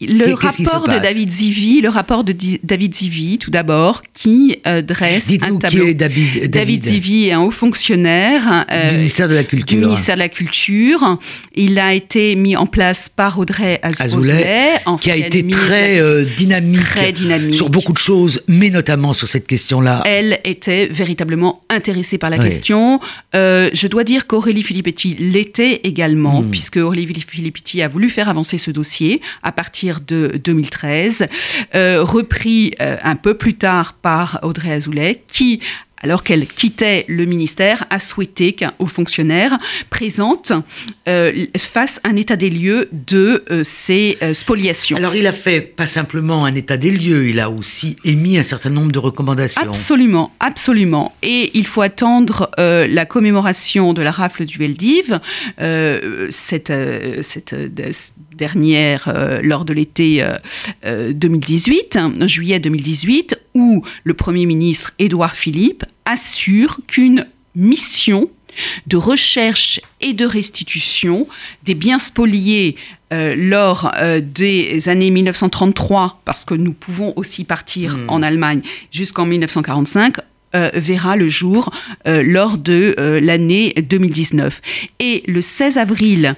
Le 0.00 0.32
rapport 0.34 0.88
de 0.88 0.98
David 0.98 1.30
Zivi, 1.30 1.80
le 1.80 1.88
rapport 1.88 2.24
de 2.24 2.32
Di- 2.32 2.60
David 2.62 2.94
Zivi, 2.94 3.38
tout 3.38 3.50
d'abord, 3.50 4.02
qui 4.14 4.56
euh, 4.66 4.82
dresse 4.82 5.26
un 5.26 5.30
Dites-nous 5.30 5.58
qui 5.58 5.58
tableau. 5.60 5.86
est 5.86 5.94
David, 5.94 6.26
David 6.34 6.50
David 6.50 6.84
Zivi 6.84 7.26
est 7.28 7.32
un 7.32 7.40
haut 7.40 7.50
fonctionnaire 7.50 8.66
euh, 8.70 8.90
du 8.90 8.96
ministère 8.96 9.28
de 9.28 9.34
la 9.34 9.42
du 9.42 9.48
Culture. 9.48 9.78
ministère 9.78 10.14
de 10.16 10.20
la 10.20 10.28
Culture. 10.28 11.18
Il 11.54 11.78
a 11.78 11.94
été 11.94 12.34
mis 12.36 12.56
en 12.56 12.66
place 12.66 13.08
par 13.08 13.38
Audrey 13.38 13.78
Az- 13.82 14.00
Azoulay, 14.00 14.74
qui 15.00 15.10
a 15.10 15.16
été 15.16 15.46
très 15.46 15.98
euh, 15.98 16.24
dynamique, 16.36 16.80
Très 16.84 17.12
dynamique. 17.12 17.54
sur 17.54 17.70
beaucoup 17.70 17.92
de 17.92 17.98
choses, 17.98 18.42
mais 18.48 18.70
notamment 18.70 19.12
sur 19.12 19.28
cette 19.28 19.46
question-là. 19.46 20.02
Elle 20.06 20.38
était 20.44 20.86
véritablement 20.86 21.62
intéressée 21.70 22.18
par 22.18 22.30
la 22.30 22.38
question. 22.38 23.00
Euh, 23.34 23.70
je 23.72 23.86
dois 23.86 24.04
dire 24.04 24.26
qu'Aurélie 24.26 24.62
Filippetti 24.62 25.16
l'était 25.18 25.80
également, 25.84 26.40
Hmm. 26.42 26.50
puisque 26.50 26.76
Aurélie 26.76 27.06
Filippetti 27.26 27.82
a 27.82 27.88
voulu 27.88 28.08
faire 28.08 28.28
avancer 28.28 28.49
ce 28.58 28.70
dossier 28.70 29.20
à 29.42 29.52
partir 29.52 30.00
de 30.00 30.40
2013, 30.42 31.26
euh, 31.74 32.02
repris 32.02 32.74
euh, 32.80 32.96
un 33.02 33.16
peu 33.16 33.34
plus 33.34 33.54
tard 33.54 33.94
par 33.94 34.40
Audrey 34.42 34.72
Azoulay, 34.72 35.22
qui 35.28 35.60
alors 36.02 36.22
qu'elle 36.22 36.46
quittait 36.46 37.04
le 37.08 37.24
ministère, 37.24 37.86
a 37.90 37.98
souhaité 37.98 38.52
qu'un 38.52 38.72
haut 38.78 38.86
fonctionnaire 38.86 39.58
présente, 39.90 40.52
euh, 41.08 41.46
fasse 41.56 42.00
un 42.04 42.16
état 42.16 42.36
des 42.36 42.50
lieux 42.50 42.88
de 42.92 43.44
euh, 43.50 43.62
ces 43.64 44.16
euh, 44.22 44.32
spoliations. 44.32 44.96
Alors, 44.96 45.14
il 45.14 45.26
a 45.26 45.32
fait 45.32 45.60
pas 45.60 45.86
simplement 45.86 46.44
un 46.44 46.54
état 46.54 46.76
des 46.76 46.90
lieux, 46.90 47.28
il 47.28 47.38
a 47.40 47.50
aussi 47.50 47.96
émis 48.04 48.38
un 48.38 48.42
certain 48.42 48.70
nombre 48.70 48.92
de 48.92 48.98
recommandations. 48.98 49.62
Absolument, 49.68 50.32
absolument. 50.40 51.14
Et 51.22 51.50
il 51.54 51.66
faut 51.66 51.82
attendre 51.82 52.50
euh, 52.58 52.86
la 52.86 53.04
commémoration 53.06 53.92
de 53.92 54.02
la 54.02 54.10
rafle 54.10 54.44
du 54.46 54.58
Veldiv, 54.58 55.20
euh, 55.60 56.28
cette, 56.30 56.70
euh, 56.70 57.18
cette 57.22 57.54
de- 57.54 57.90
dernière 58.34 59.08
euh, 59.08 59.40
lors 59.42 59.64
de 59.66 59.74
l'été 59.74 60.22
euh, 60.22 60.36
euh, 60.86 61.12
2018, 61.12 61.96
hein, 61.96 62.14
juillet 62.26 62.58
2018, 62.58 63.38
où 63.54 63.82
le 64.04 64.14
Premier 64.14 64.46
ministre 64.46 64.92
Édouard 64.98 65.34
Philippe 65.34 65.84
assure 66.10 66.80
qu'une 66.86 67.26
mission 67.54 68.28
de 68.86 68.96
recherche 68.96 69.80
et 70.00 70.12
de 70.12 70.26
restitution 70.26 71.28
des 71.62 71.74
biens 71.74 71.98
spoliés 71.98 72.76
euh, 73.12 73.34
lors 73.36 73.92
euh, 73.96 74.20
des 74.20 74.88
années 74.88 75.10
1933, 75.10 76.20
parce 76.24 76.44
que 76.44 76.54
nous 76.54 76.72
pouvons 76.72 77.12
aussi 77.16 77.44
partir 77.44 77.98
en 78.08 78.22
Allemagne 78.22 78.62
jusqu'en 78.90 79.24
1945, 79.24 80.16
euh, 80.56 80.70
verra 80.74 81.14
le 81.14 81.28
jour 81.28 81.70
lors 82.04 82.58
de 82.58 82.94
l'année 83.22 83.72
2019. 83.88 84.60
Et 84.98 85.22
le 85.28 85.40
16 85.40 85.78
avril 85.78 86.34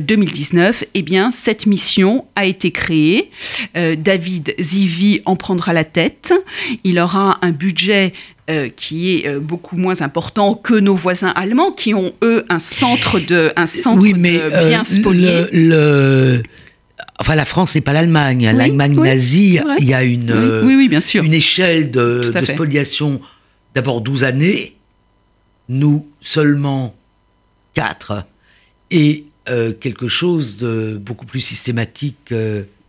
2019, 0.00 0.84
eh 0.94 1.02
bien, 1.02 1.30
cette 1.30 1.66
mission 1.66 2.24
a 2.36 2.44
été 2.44 2.70
créée. 2.70 3.30
Euh, 3.76 3.96
David 3.96 4.54
Zivi 4.60 5.20
en 5.26 5.36
prendra 5.36 5.72
la 5.72 5.84
tête. 5.84 6.32
Il 6.84 6.98
aura 6.98 7.38
un 7.42 7.50
budget 7.50 8.12
euh, 8.50 8.68
qui 8.74 9.16
est 9.16 9.28
euh, 9.28 9.40
beaucoup 9.40 9.76
moins 9.76 10.00
important 10.02 10.54
que 10.54 10.74
nos 10.74 10.94
voisins 10.94 11.32
allemands, 11.36 11.72
qui 11.72 11.94
ont 11.94 12.12
eux 12.22 12.44
un 12.48 12.58
centre 12.58 13.18
de, 13.18 13.52
un 13.56 13.66
centre 13.66 14.02
oui, 14.02 14.14
mais 14.16 14.34
de 14.38 14.50
euh, 14.52 14.82
le, 15.12 15.48
le- 15.52 16.42
Enfin, 17.18 17.34
la 17.34 17.46
France 17.46 17.74
n'est 17.74 17.80
pas 17.80 17.94
l'Allemagne. 17.94 18.46
Oui, 18.50 18.56
L'Allemagne 18.58 18.94
oui, 18.98 19.08
nazie, 19.08 19.58
il 19.78 19.84
y 19.88 19.94
a 19.94 20.02
une, 20.04 20.24
Oui, 20.30 20.36
euh, 20.36 20.62
oui, 20.64 20.76
oui, 20.76 20.88
bien 20.88 21.00
sûr. 21.00 21.24
une 21.24 21.32
échelle 21.32 21.90
de, 21.90 22.30
de 22.32 22.44
spoliation 22.44 23.20
d'abord 23.74 24.02
12 24.02 24.22
années, 24.24 24.74
nous 25.68 26.06
seulement 26.20 26.94
4, 27.74 28.24
et 28.90 29.24
euh, 29.24 29.30
quelque 29.46 30.08
chose 30.08 30.56
de 30.56 30.98
beaucoup 31.00 31.26
plus 31.26 31.40
systématique 31.40 32.34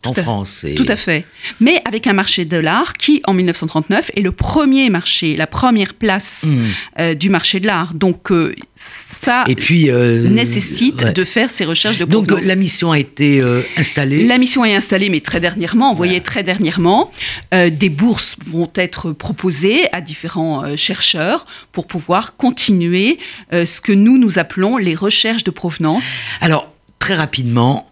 en 0.06 0.12
à- 0.12 0.22
France. 0.24 0.64
Et- 0.64 0.76
Tout 0.76 0.86
à 0.88 0.96
fait. 0.96 1.26
Mais 1.60 1.82
avec 1.86 2.08
un 2.08 2.14
marché 2.14 2.46
de 2.46 2.56
l'art 2.58 2.94
qui, 2.94 3.22
en 3.26 3.34
1939, 3.34 4.12
est 4.16 4.22
le 4.22 4.32
premier 4.32 4.90
marché, 4.90 5.36
la 5.36 5.48
première 5.48 5.94
place 5.96 6.46
Mm. 6.48 6.66
euh, 7.00 7.14
du 7.16 7.30
marché 7.30 7.60
de 7.60 7.68
l'art. 7.68 7.94
Donc, 7.94 8.32
euh, 8.32 8.54
ça 8.76 9.44
Et 9.48 9.56
puis. 9.56 9.90
euh, 9.90 10.30
nécessite 10.30 11.04
ouais. 11.04 11.12
de 11.14 11.24
faire 11.26 11.50
ces 11.50 11.66
recherches 11.66 11.98
de 11.98 12.06
Donc, 12.06 12.28
provenance. 12.28 12.48
la 12.48 12.56
mission 12.56 12.92
a 12.92 13.00
été 13.00 13.42
installée. 13.76 14.26
La 14.28 14.38
mission 14.38 14.64
est 14.64 14.76
installée, 14.76 15.10
mais 15.10 15.20
très 15.20 15.40
dernièrement, 15.40 15.92
vous 15.92 15.98
voyez, 15.98 16.22
très 16.22 16.44
dernièrement. 16.44 17.12
Des 17.52 17.90
bourses 17.90 18.36
vont 18.46 18.70
être 18.76 19.12
proposées 19.12 19.92
à 19.94 20.00
différents 20.02 20.76
chercheurs 20.78 21.46
pour 21.72 21.88
pouvoir 21.88 22.36
continuer 22.38 23.18
ce 23.52 23.82
que 23.82 23.92
nous, 23.92 24.18
nous 24.18 24.40
appelons 24.40 24.78
les 24.78 24.96
recherches 24.96 25.44
de 25.44 25.52
provenance. 25.52 26.22
Alors, 26.40 26.72
très 27.00 27.16
rapidement, 27.16 27.90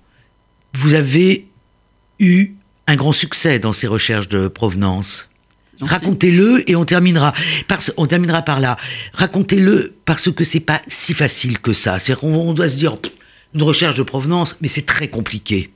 vous 0.73 0.93
avez 0.93 1.47
eu 2.19 2.51
un 2.87 2.95
grand 2.95 3.11
succès 3.11 3.59
dans 3.59 3.73
ces 3.73 3.87
recherches 3.87 4.27
de 4.29 4.47
provenance. 4.47 5.29
Racontez-le 5.81 6.69
et 6.69 6.75
on 6.75 6.85
terminera. 6.85 7.33
Parce, 7.67 7.91
on 7.97 8.07
terminera 8.07 8.41
par 8.43 8.59
là. 8.59 8.77
Racontez-le 9.13 9.93
parce 10.05 10.31
que 10.31 10.43
c'est 10.43 10.59
pas 10.61 10.81
si 10.87 11.13
facile 11.13 11.59
que 11.59 11.73
ça. 11.73 11.99
C'est 11.99 12.15
qu'on 12.17 12.33
on 12.33 12.53
doit 12.53 12.69
se 12.69 12.77
dire 12.77 12.95
une 13.53 13.63
recherche 13.63 13.95
de 13.95 14.03
provenance, 14.03 14.57
mais 14.61 14.67
c'est 14.67 14.85
très 14.85 15.09
compliqué. 15.09 15.71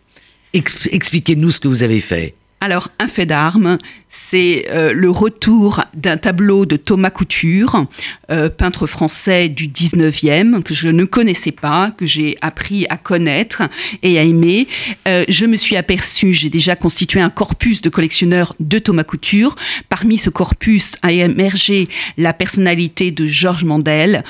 Ex- 0.53 0.87
Expliquez-nous 0.91 1.51
ce 1.51 1.59
que 1.59 1.67
vous 1.67 1.83
avez 1.83 1.99
fait. 1.99 2.35
Alors, 2.61 2.89
un 2.99 3.07
fait 3.07 3.25
d'armes, 3.25 3.77
c'est 4.09 4.65
euh, 4.69 4.91
le 4.91 5.11
retour 5.11 5.83
d'un 5.93 6.17
tableau 6.17 6.65
de 6.65 6.75
Thomas 6.77 7.11
Couture, 7.11 7.85
euh, 8.31 8.49
peintre 8.49 8.87
français 8.87 9.49
du 9.49 9.67
19e, 9.67 10.63
que 10.63 10.73
je 10.73 10.87
ne 10.87 11.05
connaissais 11.05 11.51
pas, 11.51 11.91
que 11.91 12.07
j'ai 12.07 12.35
appris 12.41 12.87
à 12.89 12.97
connaître 12.97 13.61
et 14.01 14.17
à 14.17 14.23
aimer. 14.23 14.67
Euh, 15.07 15.25
je 15.29 15.45
me 15.45 15.55
suis 15.55 15.77
aperçue, 15.77 16.33
j'ai 16.33 16.49
déjà 16.49 16.75
constitué 16.75 17.21
un 17.21 17.29
corpus 17.29 17.81
de 17.81 17.89
collectionneurs 17.89 18.55
de 18.59 18.79
Thomas 18.79 19.03
Couture. 19.03 19.55
Parmi 19.89 20.17
ce 20.17 20.31
corpus 20.31 20.95
a 21.03 21.11
émergé 21.11 21.87
la 22.17 22.33
personnalité 22.33 23.11
de 23.11 23.27
Georges 23.27 23.63
Mandel, 23.63 24.23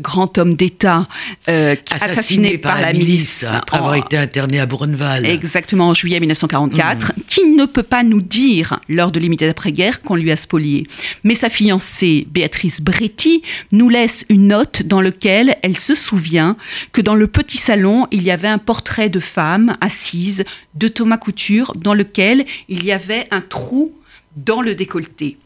grand 0.00 0.36
homme 0.38 0.54
d'État 0.54 1.06
assassiné, 1.46 2.58
par, 2.58 2.80
la 2.80 2.92
milice, 2.92 3.44
après 3.44 3.78
avoir 3.78 3.94
été 3.94 4.16
interné 4.16 4.58
à 4.58 4.66
Bourneval. 4.66 5.24
Exactement, 5.24 5.88
en 5.88 5.94
juillet 5.94 6.18
1944, 6.18 7.12
mmh. 7.16 7.22
qui 7.28 7.44
ne 7.44 7.64
peut 7.64 7.82
pas 7.82 8.02
nous 8.02 8.20
dire, 8.20 8.80
lors 8.88 9.03
de 9.12 9.20
l'immédiat 9.20 9.50
après-guerre, 9.50 10.02
qu'on 10.02 10.16
lui 10.16 10.30
a 10.30 10.36
spolié. 10.36 10.86
Mais 11.22 11.34
sa 11.34 11.48
fiancée, 11.48 12.26
Béatrice 12.30 12.80
Bretti, 12.80 13.42
nous 13.72 13.88
laisse 13.88 14.24
une 14.28 14.48
note 14.48 14.82
dans 14.82 15.00
laquelle 15.00 15.56
elle 15.62 15.78
se 15.78 15.94
souvient 15.94 16.56
que 16.92 17.00
dans 17.00 17.14
le 17.14 17.26
petit 17.26 17.56
salon, 17.56 18.06
il 18.10 18.22
y 18.22 18.30
avait 18.30 18.48
un 18.48 18.58
portrait 18.58 19.08
de 19.08 19.20
femme 19.20 19.76
assise 19.80 20.44
de 20.74 20.88
Thomas 20.88 21.18
Couture, 21.18 21.74
dans 21.76 21.94
lequel 21.94 22.44
il 22.68 22.84
y 22.84 22.92
avait 22.92 23.26
un 23.30 23.40
trou 23.40 23.92
dans 24.36 24.62
le 24.62 24.74
décolleté. 24.74 25.38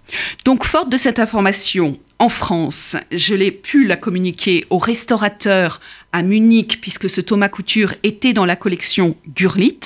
Donc, 0.45 0.65
forte 0.65 0.91
de 0.91 0.97
cette 0.97 1.19
information, 1.19 1.99
en 2.19 2.29
France, 2.29 2.97
je 3.13 3.35
l'ai 3.35 3.53
pu 3.53 3.87
la 3.87 3.97
communiquer 3.97 4.65
aux 4.71 4.79
restaurateurs 4.79 5.81
à 6.13 6.23
Munich, 6.23 6.81
puisque 6.81 7.09
ce 7.09 7.21
Thomas 7.21 7.49
Couture 7.49 7.95
était 8.03 8.33
dans 8.33 8.45
la 8.45 8.57
collection 8.57 9.17
Gurlit, 9.35 9.81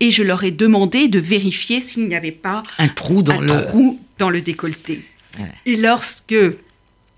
et 0.00 0.10
je 0.10 0.22
leur 0.22 0.42
ai 0.42 0.50
demandé 0.50 1.08
de 1.08 1.20
vérifier 1.20 1.80
s'il 1.80 2.08
n'y 2.08 2.16
avait 2.16 2.32
pas 2.32 2.62
un 2.78 2.88
trou 2.88 3.22
dans, 3.22 3.40
le... 3.40 3.66
Trou 3.68 4.00
dans 4.18 4.30
le 4.30 4.40
décolleté. 4.40 5.04
Et 5.66 5.76
lorsque 5.76 6.34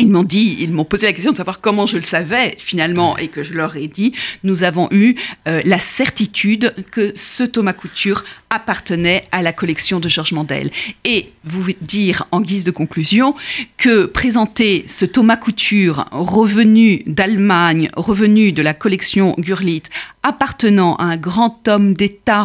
ils 0.00 0.10
m'ont 0.10 0.22
dit, 0.22 0.56
ils 0.60 0.72
m'ont 0.72 0.84
posé 0.84 1.06
la 1.06 1.12
question 1.12 1.32
de 1.32 1.36
savoir 1.36 1.60
comment 1.60 1.84
je 1.84 1.96
le 1.96 2.02
savais 2.02 2.54
finalement 2.58 3.18
et 3.18 3.26
que 3.28 3.42
je 3.42 3.52
leur 3.52 3.76
ai 3.76 3.88
dit, 3.88 4.12
nous 4.44 4.62
avons 4.62 4.88
eu 4.92 5.16
euh, 5.48 5.60
la 5.64 5.78
certitude 5.78 6.72
que 6.92 7.12
ce 7.16 7.42
Thomas 7.42 7.72
Couture 7.72 8.24
appartenait 8.48 9.26
à 9.32 9.42
la 9.42 9.52
collection 9.52 9.98
de 9.98 10.08
Georges 10.08 10.32
Mandel. 10.32 10.70
Et 11.04 11.32
vous 11.42 11.66
dire 11.80 12.28
en 12.30 12.40
guise 12.40 12.62
de 12.62 12.70
conclusion 12.70 13.34
que 13.76 14.06
présenter 14.06 14.84
ce 14.86 15.04
Thomas 15.04 15.36
Couture 15.36 16.06
revenu 16.12 17.02
d'Allemagne, 17.06 17.90
revenu 17.96 18.52
de 18.52 18.62
la 18.62 18.74
collection 18.74 19.34
Gurlit, 19.38 19.82
appartenant 20.22 20.94
à 20.96 21.04
un 21.04 21.16
grand 21.16 21.66
homme 21.66 21.94
d'État 21.94 22.44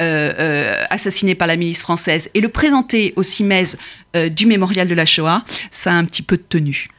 euh, 0.00 0.32
euh, 0.38 0.84
assassiné 0.90 1.34
par 1.34 1.48
la 1.48 1.56
milice 1.56 1.82
française, 1.82 2.30
et 2.34 2.40
le 2.40 2.48
présenter 2.48 3.12
au 3.16 3.24
CIMES 3.24 3.76
du 4.30 4.44
mémorial 4.44 4.88
de 4.88 4.94
la 4.94 5.06
Shoah, 5.06 5.42
ça 5.70 5.90
a 5.90 5.94
un 5.94 6.04
petit 6.04 6.20
peu 6.20 6.36
de 6.36 6.42
tenue. 6.46 6.91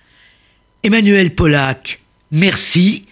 Emmanuel 0.85 1.33
Pollack, 1.33 2.01
merci. 2.31 3.05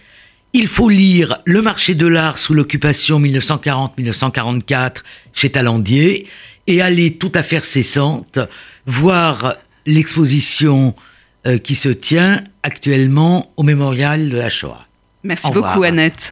Il 0.52 0.66
faut 0.66 0.90
lire 0.90 1.38
Le 1.46 1.62
marché 1.62 1.94
de 1.94 2.06
l'art 2.06 2.36
sous 2.36 2.52
l'occupation 2.52 3.18
1940-1944 3.18 4.96
chez 5.32 5.50
Talandier 5.50 6.26
et 6.66 6.82
aller 6.82 7.14
tout 7.14 7.32
à 7.34 7.42
fait 7.42 7.64
cessante 7.64 8.38
voir 8.84 9.54
l'exposition 9.86 10.94
euh, 11.46 11.56
qui 11.56 11.74
se 11.74 11.88
tient 11.88 12.44
actuellement 12.62 13.50
au 13.56 13.62
mémorial 13.62 14.28
de 14.28 14.36
la 14.36 14.50
Shoah. 14.50 14.86
Merci 15.24 15.50
beaucoup 15.50 15.82
Annette. 15.82 16.30